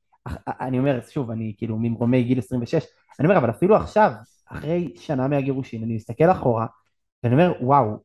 אני 0.46 0.78
אומר, 0.78 1.00
שוב, 1.10 1.30
אני 1.30 1.54
כאילו 1.58 1.76
ממרומי 1.78 2.22
גיל 2.22 2.38
26, 2.38 2.84
אני 3.20 3.28
אומר, 3.28 3.38
אבל 3.38 3.50
אפילו 3.50 3.76
עכשיו, 3.76 4.12
אחרי 4.46 4.92
שנה 4.96 5.28
מהגירושים, 5.28 5.84
אני 5.84 5.94
מסתכל 5.94 6.30
אחורה, 6.30 6.66
ואני 7.22 7.34
אומר, 7.34 7.52
וואו, 7.60 7.96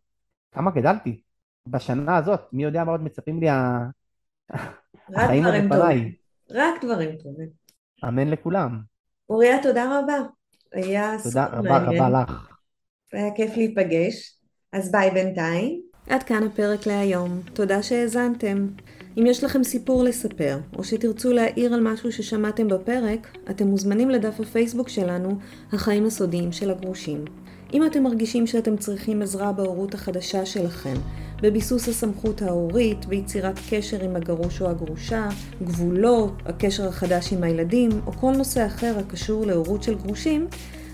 כמה 0.52 0.72
גדלתי. 0.72 1.22
בשנה 1.68 2.18
הזאת, 2.18 2.40
מי 2.54 2.64
יודע 2.64 2.84
מה 2.84 2.92
עוד 2.92 3.04
מצפים 3.04 3.40
לי 3.40 3.48
החיים 5.16 5.46
עוד 5.46 5.56
לפניי. 5.56 6.16
רק 6.52 6.86
דברים 6.86 7.16
טובים. 7.24 7.50
אמן 8.08 8.30
לכולם. 8.30 8.80
אוריה, 9.30 9.64
תודה 9.64 10.00
רבה. 10.00 10.18
היה 10.74 11.16
תודה 11.24 11.46
רבה 11.46 11.78
רבה 11.78 12.10
לך. 12.10 12.48
היה 13.14 13.36
כיף 13.36 13.58
להיפגש. 13.58 14.40
אז 14.74 14.92
ביי 14.92 15.12
בינתיים. 15.12 15.82
עד 16.10 16.24
כאן 16.24 16.44
הפרק 16.44 16.88
להיום. 16.88 17.42
תודה 17.54 17.84
שהאזנתם. 17.84 18.68
אם 19.18 19.26
יש 19.26 19.44
לכם 19.44 19.64
סיפור 19.64 20.04
לספר, 20.04 20.58
או 20.78 20.84
שתרצו 20.84 21.34
להעיר 21.34 21.74
על 21.74 21.80
משהו 21.84 22.12
ששמעתם 22.12 22.68
בפרק, 22.68 23.38
אתם 23.50 23.68
מוזמנים 23.68 24.10
לדף 24.10 24.40
הפייסבוק 24.40 24.90
שלנו, 24.90 25.40
החיים 25.74 26.06
הסודיים 26.06 26.52
של 26.52 26.72
הגרושים. 26.72 27.26
אם 27.76 27.86
אתם 27.86 28.04
מרגישים 28.04 28.48
שאתם 28.48 28.78
צריכים 28.78 29.22
עזרה 29.22 29.52
בהורות 29.52 29.94
החדשה 29.94 30.46
שלכם, 30.46 30.94
בביסוס 31.42 31.88
הסמכות 31.88 32.42
ההורית, 32.42 33.06
ביצירת 33.06 33.60
קשר 33.70 34.04
עם 34.04 34.16
הגרוש 34.16 34.62
או 34.62 34.70
הגרושה, 34.70 35.28
גבולות, 35.64 36.34
הקשר 36.46 36.88
החדש 36.88 37.34
עם 37.34 37.44
הילדים, 37.44 37.90
או 38.08 38.12
כל 38.12 38.32
נושא 38.32 38.66
אחר 38.66 38.96
הקשור 39.00 39.46
להורות 39.46 39.84
של 39.84 39.96
גרושים, 39.96 40.48